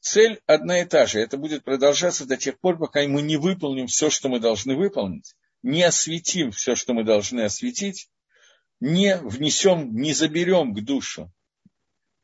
Цель 0.00 0.40
одна 0.46 0.80
и 0.80 0.84
та 0.84 1.06
же. 1.06 1.20
Это 1.20 1.36
будет 1.36 1.64
продолжаться 1.64 2.26
до 2.26 2.36
тех 2.36 2.58
пор, 2.60 2.78
пока 2.78 3.06
мы 3.06 3.22
не 3.22 3.36
выполним 3.36 3.86
все, 3.86 4.10
что 4.10 4.28
мы 4.28 4.40
должны 4.40 4.76
выполнить, 4.76 5.34
не 5.62 5.82
осветим 5.82 6.52
все, 6.52 6.74
что 6.74 6.94
мы 6.94 7.04
должны 7.04 7.40
осветить, 7.42 8.08
не 8.80 9.16
внесем, 9.16 9.94
не 9.94 10.12
заберем 10.12 10.74
к 10.74 10.82
душу, 10.84 11.32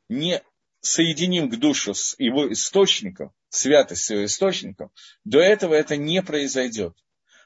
не 0.08 0.42
соединим 0.80 1.50
к 1.50 1.56
душу 1.56 1.94
с 1.94 2.14
его 2.18 2.52
источником, 2.52 3.32
святость 3.48 4.04
с 4.04 4.10
его 4.10 4.24
источником, 4.24 4.90
до 5.24 5.40
этого 5.40 5.74
это 5.74 5.96
не 5.96 6.22
произойдет. 6.22 6.96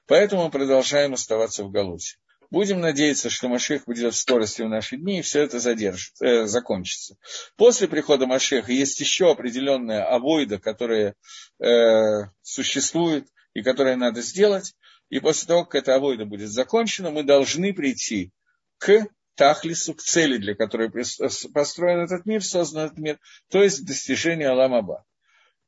Поэтому 0.06 0.44
мы 0.44 0.50
продолжаем 0.50 1.14
оставаться 1.14 1.64
в 1.64 1.70
Галуте. 1.70 2.16
Будем 2.50 2.80
надеяться, 2.80 3.28
что 3.28 3.48
Машех 3.48 3.84
будет 3.84 4.14
в 4.14 4.16
скорости 4.16 4.62
в 4.62 4.68
наши 4.68 4.96
дни, 4.96 5.18
и 5.18 5.22
все 5.22 5.42
это 5.42 5.60
задержит, 5.60 6.14
э, 6.22 6.46
закончится. 6.46 7.16
После 7.56 7.88
прихода 7.88 8.26
Машеха 8.26 8.72
есть 8.72 8.98
еще 9.00 9.30
определенная 9.30 10.04
авойда, 10.04 10.58
которая 10.58 11.14
э, 11.62 12.22
существует 12.40 13.28
и 13.52 13.62
которая 13.62 13.96
надо 13.96 14.22
сделать. 14.22 14.74
И 15.10 15.20
после 15.20 15.46
того, 15.46 15.64
как 15.64 15.82
эта 15.82 15.94
авойда 15.96 16.24
будет 16.24 16.50
закончена, 16.50 17.10
мы 17.10 17.22
должны 17.22 17.74
прийти 17.74 18.32
к 18.78 19.06
Тахлису, 19.34 19.94
к 19.94 20.02
цели, 20.02 20.38
для 20.38 20.54
которой 20.54 20.90
построен 20.90 22.00
этот 22.00 22.24
мир, 22.24 22.42
создан 22.42 22.86
этот 22.86 22.98
мир, 22.98 23.18
то 23.50 23.62
есть 23.62 23.86
достижение 23.86 24.48
Аламаба. 24.48 25.04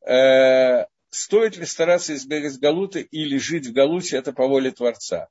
Э, 0.07 0.87
стоит 1.11 1.57
ли 1.57 1.67
стараться 1.67 2.15
избегать 2.15 2.59
Галута 2.59 3.01
или 3.01 3.37
жить 3.37 3.67
в 3.67 3.73
Галуте, 3.73 4.17
это 4.17 4.33
по 4.33 4.47
воле 4.47 4.71
Творца. 4.71 5.29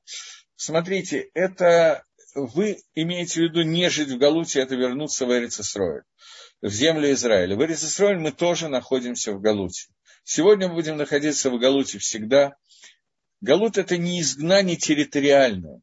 Смотрите, 0.62 1.30
это 1.32 2.04
вы 2.34 2.82
имеете 2.94 3.40
в 3.40 3.44
виду 3.44 3.62
не 3.62 3.88
жить 3.88 4.10
в 4.10 4.18
Галуте, 4.18 4.60
это 4.60 4.76
вернуться 4.76 5.24
в 5.24 5.32
Эрицесройль, 5.32 6.02
в 6.60 6.68
землю 6.68 7.10
Израиля. 7.12 7.56
В 7.56 7.62
Эрицесройль 7.62 8.18
мы 8.18 8.30
тоже 8.30 8.68
находимся 8.68 9.32
в 9.32 9.40
Галуте. 9.40 9.86
Сегодня 10.22 10.68
мы 10.68 10.74
будем 10.74 10.98
находиться 10.98 11.48
в 11.48 11.58
Галуте 11.58 11.98
всегда. 11.98 12.56
Галут– 13.40 13.78
это 13.78 13.96
не 13.96 14.20
изгнание 14.20 14.76
территориальное. 14.76 15.80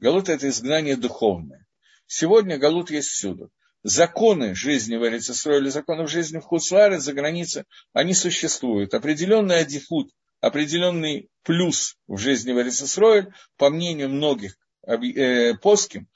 Галут– 0.00 0.28
это 0.28 0.48
изгнание 0.48 0.96
духовное. 0.96 1.64
Сегодня 2.08 2.58
Галут 2.58 2.90
есть 2.90 3.10
всюду. 3.10 3.52
Законы 3.84 4.56
жизни 4.56 4.96
в 4.96 5.06
Эрицесройле, 5.06 5.70
законы 5.70 6.08
жизни 6.08 6.38
в 6.38 6.42
Хуцларе, 6.42 6.98
за 6.98 7.12
границей, 7.12 7.62
они 7.92 8.12
существуют. 8.12 8.92
Определенный 8.92 9.60
адифут– 9.60 10.10
определенный 10.40 11.28
плюс 11.42 11.96
в 12.06 12.18
жизни 12.18 12.52
Варисесроэль, 12.52 13.32
по 13.56 13.70
мнению 13.70 14.10
многих 14.10 14.56
э, 14.86 15.54
поским, 15.54 16.08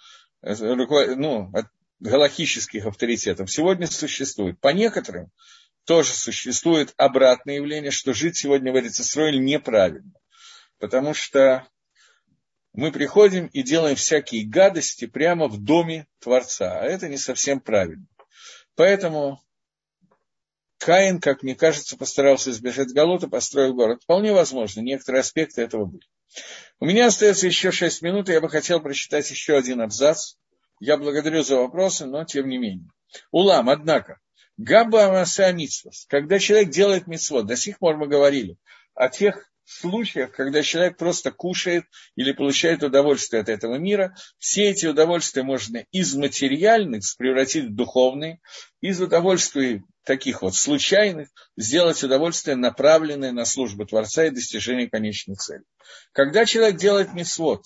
э, 0.42 0.54
ну, 0.56 1.52
галахических 2.00 2.86
авторитетов, 2.86 3.50
сегодня 3.50 3.86
существует. 3.86 4.58
По 4.60 4.68
некоторым 4.68 5.30
тоже 5.84 6.12
существует 6.12 6.94
обратное 6.96 7.56
явление, 7.56 7.90
что 7.90 8.12
жить 8.12 8.36
сегодня 8.36 8.72
в 8.72 8.78
Эрицесроиль 8.78 9.42
неправильно. 9.42 10.12
Потому 10.78 11.14
что 11.14 11.66
мы 12.72 12.92
приходим 12.92 13.46
и 13.46 13.62
делаем 13.62 13.96
всякие 13.96 14.46
гадости 14.46 15.06
прямо 15.06 15.48
в 15.48 15.62
доме 15.62 16.06
Творца, 16.20 16.78
а 16.78 16.84
это 16.84 17.08
не 17.08 17.18
совсем 17.18 17.60
правильно. 17.60 18.06
Поэтому 18.76 19.42
Каин, 20.80 21.20
как 21.20 21.42
мне 21.42 21.54
кажется, 21.54 21.98
постарался 21.98 22.50
избежать 22.50 22.94
Галута, 22.94 23.28
построил 23.28 23.74
город. 23.74 24.02
Вполне 24.02 24.32
возможно, 24.32 24.80
некоторые 24.80 25.20
аспекты 25.20 25.60
этого 25.60 25.84
были. 25.84 26.04
У 26.78 26.86
меня 26.86 27.06
остается 27.06 27.46
еще 27.46 27.70
шесть 27.70 28.00
минут, 28.00 28.30
и 28.30 28.32
я 28.32 28.40
бы 28.40 28.48
хотел 28.48 28.80
прочитать 28.80 29.30
еще 29.30 29.58
один 29.58 29.82
абзац. 29.82 30.36
Я 30.80 30.96
благодарю 30.96 31.42
за 31.42 31.56
вопросы, 31.56 32.06
но 32.06 32.24
тем 32.24 32.48
не 32.48 32.56
менее. 32.56 32.88
Улам, 33.30 33.68
однако, 33.68 34.20
Габба 34.56 35.06
Амаса 35.06 35.52
Митсвас, 35.52 36.06
когда 36.08 36.38
человек 36.38 36.70
делает 36.70 37.06
митцвот, 37.06 37.46
до 37.46 37.56
сих 37.56 37.78
пор 37.78 37.98
мы 37.98 38.08
говорили 38.08 38.56
о 38.94 39.10
тех 39.10 39.49
случаях, 39.70 40.32
когда 40.32 40.62
человек 40.62 40.96
просто 40.96 41.30
кушает 41.30 41.84
или 42.16 42.32
получает 42.32 42.82
удовольствие 42.82 43.42
от 43.42 43.48
этого 43.48 43.76
мира, 43.76 44.14
все 44.38 44.64
эти 44.70 44.86
удовольствия 44.86 45.42
можно 45.42 45.84
из 45.90 46.14
материальных 46.14 47.02
превратить 47.18 47.66
в 47.66 47.74
духовные, 47.74 48.40
из 48.80 49.00
удовольствий 49.00 49.82
таких 50.04 50.42
вот 50.42 50.54
случайных 50.54 51.28
сделать 51.56 52.02
удовольствие, 52.02 52.56
направленное 52.56 53.32
на 53.32 53.44
службу 53.44 53.86
Творца 53.86 54.24
и 54.24 54.30
достижение 54.30 54.88
конечной 54.90 55.36
цели. 55.36 55.62
Когда 56.12 56.44
человек 56.46 56.76
делает 56.76 57.14
мисвод, 57.14 57.64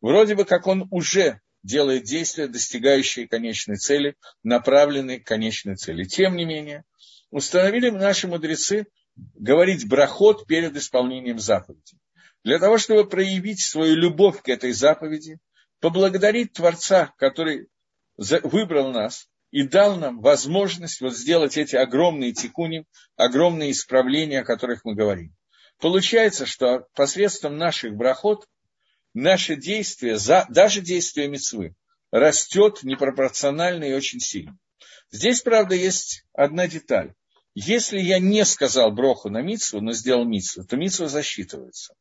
вроде 0.00 0.34
бы 0.34 0.44
как 0.44 0.66
он 0.66 0.86
уже 0.90 1.40
делает 1.62 2.04
действия, 2.04 2.46
достигающие 2.46 3.28
конечной 3.28 3.76
цели, 3.76 4.16
направленные 4.42 5.20
к 5.20 5.26
конечной 5.26 5.76
цели. 5.76 6.04
Тем 6.04 6.36
не 6.36 6.44
менее, 6.44 6.84
установили 7.30 7.90
наши 7.90 8.28
мудрецы, 8.28 8.86
говорить 9.34 9.88
брахот 9.88 10.46
перед 10.46 10.76
исполнением 10.76 11.38
заповеди. 11.38 11.98
Для 12.44 12.58
того, 12.58 12.78
чтобы 12.78 13.08
проявить 13.08 13.60
свою 13.60 13.96
любовь 13.96 14.42
к 14.42 14.48
этой 14.48 14.72
заповеди, 14.72 15.38
поблагодарить 15.80 16.52
Творца, 16.52 17.12
который 17.18 17.68
выбрал 18.16 18.92
нас 18.92 19.28
и 19.50 19.62
дал 19.62 19.96
нам 19.96 20.20
возможность 20.20 21.00
вот 21.00 21.16
сделать 21.16 21.56
эти 21.56 21.76
огромные 21.76 22.32
тикуни, 22.32 22.84
огромные 23.16 23.72
исправления, 23.72 24.40
о 24.40 24.44
которых 24.44 24.84
мы 24.84 24.94
говорим. 24.94 25.34
Получается, 25.78 26.46
что 26.46 26.86
посредством 26.94 27.56
наших 27.56 27.94
брахот 27.94 28.46
наше 29.14 29.56
действие, 29.56 30.18
даже 30.48 30.80
действие 30.80 31.28
мецвы, 31.28 31.74
растет 32.10 32.82
непропорционально 32.82 33.84
и 33.84 33.94
очень 33.94 34.20
сильно. 34.20 34.56
Здесь, 35.10 35.42
правда, 35.42 35.74
есть 35.74 36.24
одна 36.32 36.68
деталь. 36.68 37.14
Если 37.54 37.98
я 37.98 38.20
не 38.20 38.44
сказал 38.44 38.92
броху 38.92 39.28
на 39.28 39.42
мицу, 39.42 39.80
но 39.80 39.92
сделал 39.92 40.24
мицу, 40.24 40.64
то 40.64 40.76
мицу 40.76 41.08
засчитывается. 41.08 41.94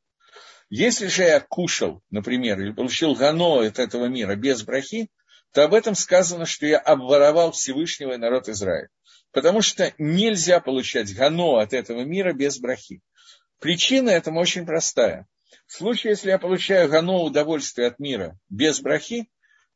Если 0.69 1.07
же 1.07 1.23
я 1.23 1.39
кушал, 1.39 2.03
например, 2.11 2.59
или 2.61 2.71
получил 2.71 3.15
гано 3.15 3.61
от 3.65 3.79
этого 3.79 4.05
мира 4.05 4.35
без 4.35 4.61
брахи, 4.61 5.09
то 5.51 5.63
об 5.63 5.73
этом 5.73 5.95
сказано, 5.95 6.45
что 6.45 6.67
я 6.67 6.77
обворовал 6.77 7.51
Всевышнего 7.51 8.13
и 8.13 8.17
народ 8.17 8.47
Израиля. 8.49 8.89
Потому 9.31 9.61
что 9.61 9.93
нельзя 9.97 10.59
получать 10.59 11.13
гано 11.15 11.59
от 11.59 11.73
этого 11.73 12.01
мира 12.01 12.33
без 12.33 12.59
брахи. 12.59 13.01
Причина 13.59 14.09
этому 14.11 14.39
очень 14.39 14.65
простая. 14.65 15.27
В 15.65 15.73
случае, 15.73 16.11
если 16.11 16.29
я 16.29 16.37
получаю 16.37 16.89
гано 16.89 17.17
удовольствие 17.17 17.87
от 17.87 17.97
мира 17.97 18.37
без 18.49 18.79
брахи, 18.81 19.27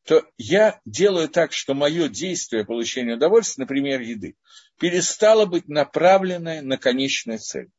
то 0.06 0.24
я 0.38 0.80
делаю 0.86 1.30
так, 1.30 1.54
что 1.54 1.74
мое 1.74 2.10
действие 2.10 2.66
получения 2.66 3.16
удовольствия, 3.16 3.64
например, 3.64 4.02
еды, 4.02 4.36
перестало 4.80 5.46
быть 5.46 5.68
направленное 5.68 6.62
на 6.62 6.78
конечную 6.78 7.40
цель. 7.40 7.70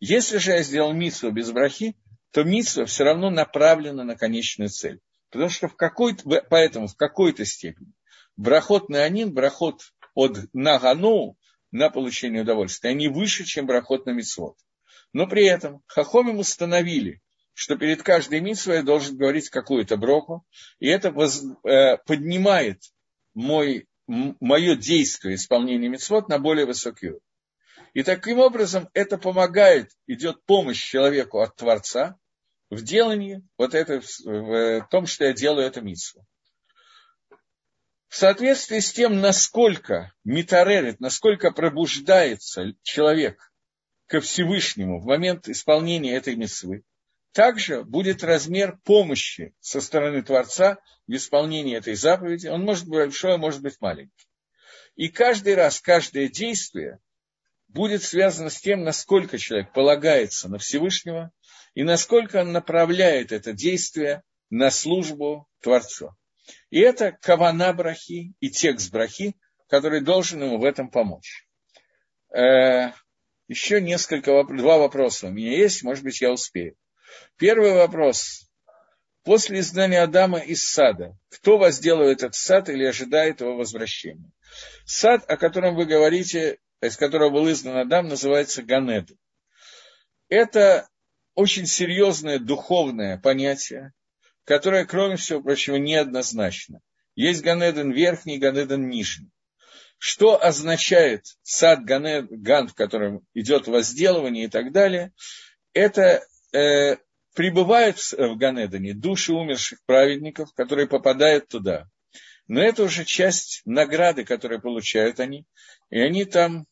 Если 0.00 0.38
же 0.38 0.52
я 0.52 0.62
сделал 0.62 0.92
митсу 0.92 1.30
без 1.30 1.50
брахи, 1.50 1.96
то 2.30 2.44
митсва 2.44 2.84
все 2.84 3.04
равно 3.04 3.30
направлена 3.30 4.04
на 4.04 4.16
конечную 4.16 4.68
цель. 4.68 5.00
Потому 5.30 5.50
что 5.50 5.68
в 5.68 5.76
какой-то, 5.76 6.42
поэтому 6.48 6.86
в 6.86 6.96
какой-то 6.96 7.44
степени 7.44 7.92
Брахот 8.36 8.90
на 8.90 9.02
Анин, 9.04 9.32
брахот 9.32 9.80
от 10.14 10.38
Нагану 10.52 11.36
на 11.70 11.90
получение 11.90 12.42
удовольствия, 12.42 12.90
они 12.90 13.08
выше, 13.08 13.44
чем 13.44 13.66
брахот 13.66 14.06
на 14.06 14.10
Мицвод. 14.10 14.56
Но 15.12 15.26
при 15.26 15.46
этом 15.46 15.82
Хахомим 15.86 16.38
установили, 16.38 17.22
что 17.54 17.76
перед 17.76 18.02
каждой 18.02 18.40
митсвой 18.40 18.76
я 18.76 18.82
должен 18.82 19.16
говорить 19.16 19.48
какую-то 19.48 19.96
броку, 19.96 20.44
и 20.78 20.88
это 20.88 21.08
э, 21.08 21.96
поднимает 22.04 22.82
мой, 23.32 23.88
мое 24.06 24.76
действие 24.76 25.34
исполнения 25.34 25.88
митцвот 25.88 26.28
на 26.28 26.38
более 26.38 26.66
высокий 26.66 27.08
уровень. 27.08 27.20
И 27.94 28.02
таким 28.02 28.40
образом 28.40 28.88
это 28.92 29.18
помогает, 29.18 29.90
идет 30.06 30.44
помощь 30.44 30.82
человеку 30.82 31.40
от 31.40 31.56
Творца 31.56 32.18
в 32.70 32.82
делании 32.82 33.42
вот 33.56 33.74
это, 33.74 34.02
в 34.24 34.86
том, 34.90 35.06
что 35.06 35.24
я 35.24 35.32
делаю 35.32 35.66
это 35.66 35.80
митцву. 35.80 36.26
В 38.08 38.16
соответствии 38.16 38.78
с 38.78 38.92
тем, 38.92 39.20
насколько 39.20 40.12
митарерит, 40.24 41.00
насколько 41.00 41.50
пробуждается 41.50 42.74
человек 42.82 43.52
ко 44.06 44.20
Всевышнему 44.20 45.00
в 45.00 45.06
момент 45.06 45.48
исполнения 45.48 46.14
этой 46.14 46.36
митцвы, 46.36 46.84
также 47.36 47.84
будет 47.84 48.24
размер 48.24 48.78
помощи 48.82 49.54
со 49.60 49.82
стороны 49.82 50.22
Творца 50.22 50.78
в 51.06 51.12
исполнении 51.12 51.76
этой 51.76 51.94
заповеди. 51.94 52.46
Он 52.46 52.62
может 52.62 52.88
быть 52.88 52.98
большой, 52.98 53.34
а 53.34 53.36
может 53.36 53.60
быть 53.60 53.78
маленький. 53.78 54.26
И 54.94 55.08
каждый 55.08 55.54
раз, 55.54 55.82
каждое 55.82 56.28
действие 56.28 56.98
будет 57.68 58.02
связано 58.02 58.48
с 58.48 58.58
тем, 58.58 58.84
насколько 58.84 59.36
человек 59.36 59.74
полагается 59.74 60.48
на 60.48 60.56
Всевышнего 60.56 61.30
и 61.74 61.82
насколько 61.82 62.40
он 62.40 62.52
направляет 62.52 63.32
это 63.32 63.52
действие 63.52 64.22
на 64.48 64.70
службу 64.70 65.46
Творцу. 65.60 66.16
И 66.70 66.80
это 66.80 67.12
кавана 67.12 67.74
брахи 67.74 68.32
и 68.40 68.48
текст 68.48 68.90
брахи, 68.90 69.36
который 69.68 70.00
должен 70.00 70.42
ему 70.42 70.56
в 70.56 70.64
этом 70.64 70.90
помочь. 70.90 71.46
Э, 72.34 72.92
еще 73.46 73.82
несколько, 73.82 74.42
два 74.44 74.78
вопроса 74.78 75.26
у 75.26 75.30
меня 75.32 75.54
есть, 75.54 75.82
может 75.82 76.02
быть, 76.02 76.22
я 76.22 76.32
успею. 76.32 76.78
Первый 77.36 77.72
вопрос. 77.72 78.48
После 79.24 79.58
изгнания 79.58 80.02
Адама 80.02 80.38
из 80.38 80.68
сада, 80.68 81.18
кто 81.28 81.58
возделывает 81.58 82.18
этот 82.18 82.36
сад 82.36 82.68
или 82.68 82.84
ожидает 82.84 83.40
его 83.40 83.56
возвращения? 83.56 84.30
Сад, 84.84 85.28
о 85.28 85.36
котором 85.36 85.74
вы 85.74 85.84
говорите, 85.84 86.58
из 86.80 86.96
которого 86.96 87.30
был 87.30 87.50
изгнан 87.50 87.78
Адам, 87.78 88.08
называется 88.08 88.62
Ганед. 88.62 89.10
Это 90.28 90.88
очень 91.34 91.66
серьезное 91.66 92.38
духовное 92.38 93.18
понятие, 93.18 93.92
которое, 94.44 94.84
кроме 94.84 95.16
всего 95.16 95.42
прочего, 95.42 95.76
неоднозначно. 95.76 96.80
Есть 97.14 97.42
Ганеден 97.42 97.92
верхний, 97.92 98.38
Ганеден 98.38 98.88
нижний. 98.88 99.30
Что 99.98 100.42
означает 100.42 101.24
сад 101.42 101.84
Ганед, 101.84 102.26
Ган, 102.30 102.68
в 102.68 102.74
котором 102.74 103.26
идет 103.34 103.66
возделывание 103.66 104.44
и 104.44 104.48
так 104.48 104.72
далее, 104.72 105.12
это 105.72 106.24
э, 106.52 106.96
прибывают 107.34 107.98
в 107.98 108.36
Ганедане 108.36 108.94
души 108.94 109.32
умерших 109.32 109.78
праведников, 109.86 110.52
которые 110.54 110.88
попадают 110.88 111.48
туда. 111.48 111.88
Но 112.48 112.62
это 112.62 112.84
уже 112.84 113.04
часть 113.04 113.62
награды, 113.64 114.24
которую 114.24 114.60
получают 114.60 115.20
они, 115.20 115.46
и 115.90 115.98
они 115.98 116.24
там 116.24 116.66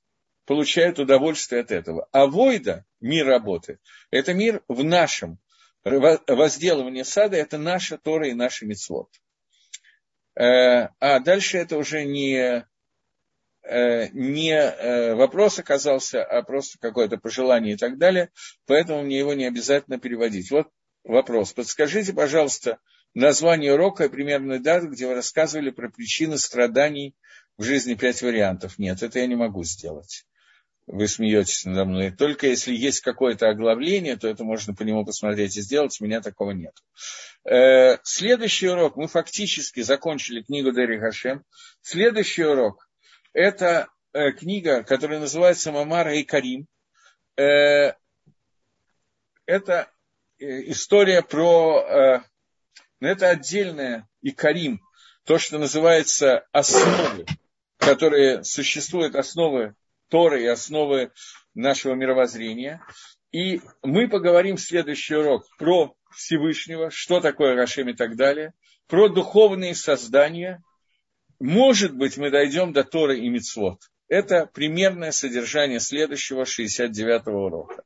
получают 0.47 0.99
удовольствие 0.99 1.63
от 1.63 1.71
этого. 1.71 2.09
А 2.13 2.27
Войда, 2.27 2.85
мир 3.01 3.27
работы, 3.27 3.79
это 4.11 4.35
мир 4.35 4.63
в 4.69 4.85
нашем 4.85 5.39
возделывании 5.83 7.03
сада, 7.03 7.37
это 7.37 7.59
наша 7.59 7.99
Тора 7.99 8.29
и 8.29 8.35
наша 8.35 8.67
Мецвод. 8.67 9.09
Э, 10.35 10.89
а 11.01 11.21
дальше 11.21 11.59
это 11.59 11.77
уже 11.77 12.05
не 12.05 12.65
Э, 12.65 12.74
не 14.13 14.53
э, 14.53 15.15
вопрос 15.15 15.59
оказался, 15.59 16.23
а 16.23 16.43
просто 16.43 16.79
какое-то 16.79 17.17
пожелание 17.17 17.75
и 17.75 17.77
так 17.77 17.99
далее, 17.99 18.31
поэтому 18.67 19.03
мне 19.03 19.19
его 19.19 19.35
не 19.35 19.47
обязательно 19.47 19.99
переводить. 19.99 20.51
Вот 20.51 20.69
вопрос. 21.03 21.53
Подскажите, 21.53 22.13
пожалуйста, 22.13 22.79
название 23.15 23.75
урока 23.75 24.05
и 24.05 24.09
примерную 24.09 24.61
дату, 24.61 24.89
где 24.89 25.07
вы 25.07 25.15
рассказывали 25.15 25.71
про 25.71 25.89
причины 25.89 26.37
страданий 26.39 27.15
в 27.57 27.63
жизни 27.63 27.95
пять 27.95 28.21
вариантов. 28.23 28.79
Нет, 28.79 29.03
это 29.03 29.19
я 29.19 29.27
не 29.27 29.37
могу 29.37 29.65
сделать. 29.65 30.27
Вы 30.87 31.09
смеетесь 31.09 31.65
надо 31.65 31.87
мной. 31.87 32.11
Только 32.11 32.47
если 32.47 32.75
есть 32.75 33.01
какое-то 33.01 33.49
оглавление, 33.49 34.17
то 34.17 34.29
это 34.29 34.45
можно 34.45 34.75
по 34.75 34.83
нему 34.83 35.07
посмотреть 35.07 35.57
и 35.57 35.63
сделать. 35.63 35.99
У 35.99 36.05
меня 36.05 36.21
такого 36.21 36.51
нет. 36.51 36.75
Э, 37.49 37.97
следующий 38.03 38.69
урок. 38.69 38.97
Мы 38.97 39.09
фактически 39.09 39.81
закончили 39.81 40.43
книгу 40.43 40.73
Дери 40.73 40.99
Хашем. 40.99 41.43
Следующий 41.81 42.45
урок 42.45 42.87
это 43.35 43.89
э, 44.13 44.31
книга, 44.33 44.83
которая 44.83 45.21
называется 45.21 45.73
Мамара 45.73 46.15
и 46.15 46.23
Карим. 46.23 46.67
Э, 47.37 47.93
это 49.45 49.91
э, 50.39 50.71
история 50.71 51.21
про... 51.21 51.81
Э, 51.81 52.21
ну, 53.01 53.09
это 53.09 53.29
отдельная 53.29 54.09
и 54.23 54.31
Карим, 54.31 54.81
то, 55.25 55.39
что 55.39 55.59
называется 55.59 56.47
основы, 56.53 57.27
которые 57.77 58.45
существуют, 58.45 59.15
основы 59.17 59.75
Торы 60.09 60.45
и 60.45 60.47
основы 60.47 61.11
нашего 61.55 61.95
мировоззрения. 61.95 62.81
И 63.33 63.61
мы 63.83 64.09
поговорим 64.09 64.57
в 64.57 64.61
следующий 64.61 65.17
урок 65.17 65.45
про 65.59 65.97
Всевышнего, 66.13 66.91
что 66.91 67.21
такое 67.21 67.57
Рашем 67.57 67.89
и 67.89 67.95
так 67.95 68.17
далее, 68.17 68.55
про 68.87 69.09
духовные 69.09 69.75
создания– 69.75 70.63
может 71.41 71.95
быть, 71.97 72.17
мы 72.17 72.31
дойдем 72.31 72.73
до 72.73 72.85
Торы 72.85 73.19
и 73.19 73.29
Мицвод. 73.29 73.81
Это 74.09 74.47
примерное 74.47 75.11
содержание 75.11 75.81
следующего 75.81 76.43
69-го 76.43 77.47
урока. 77.47 77.83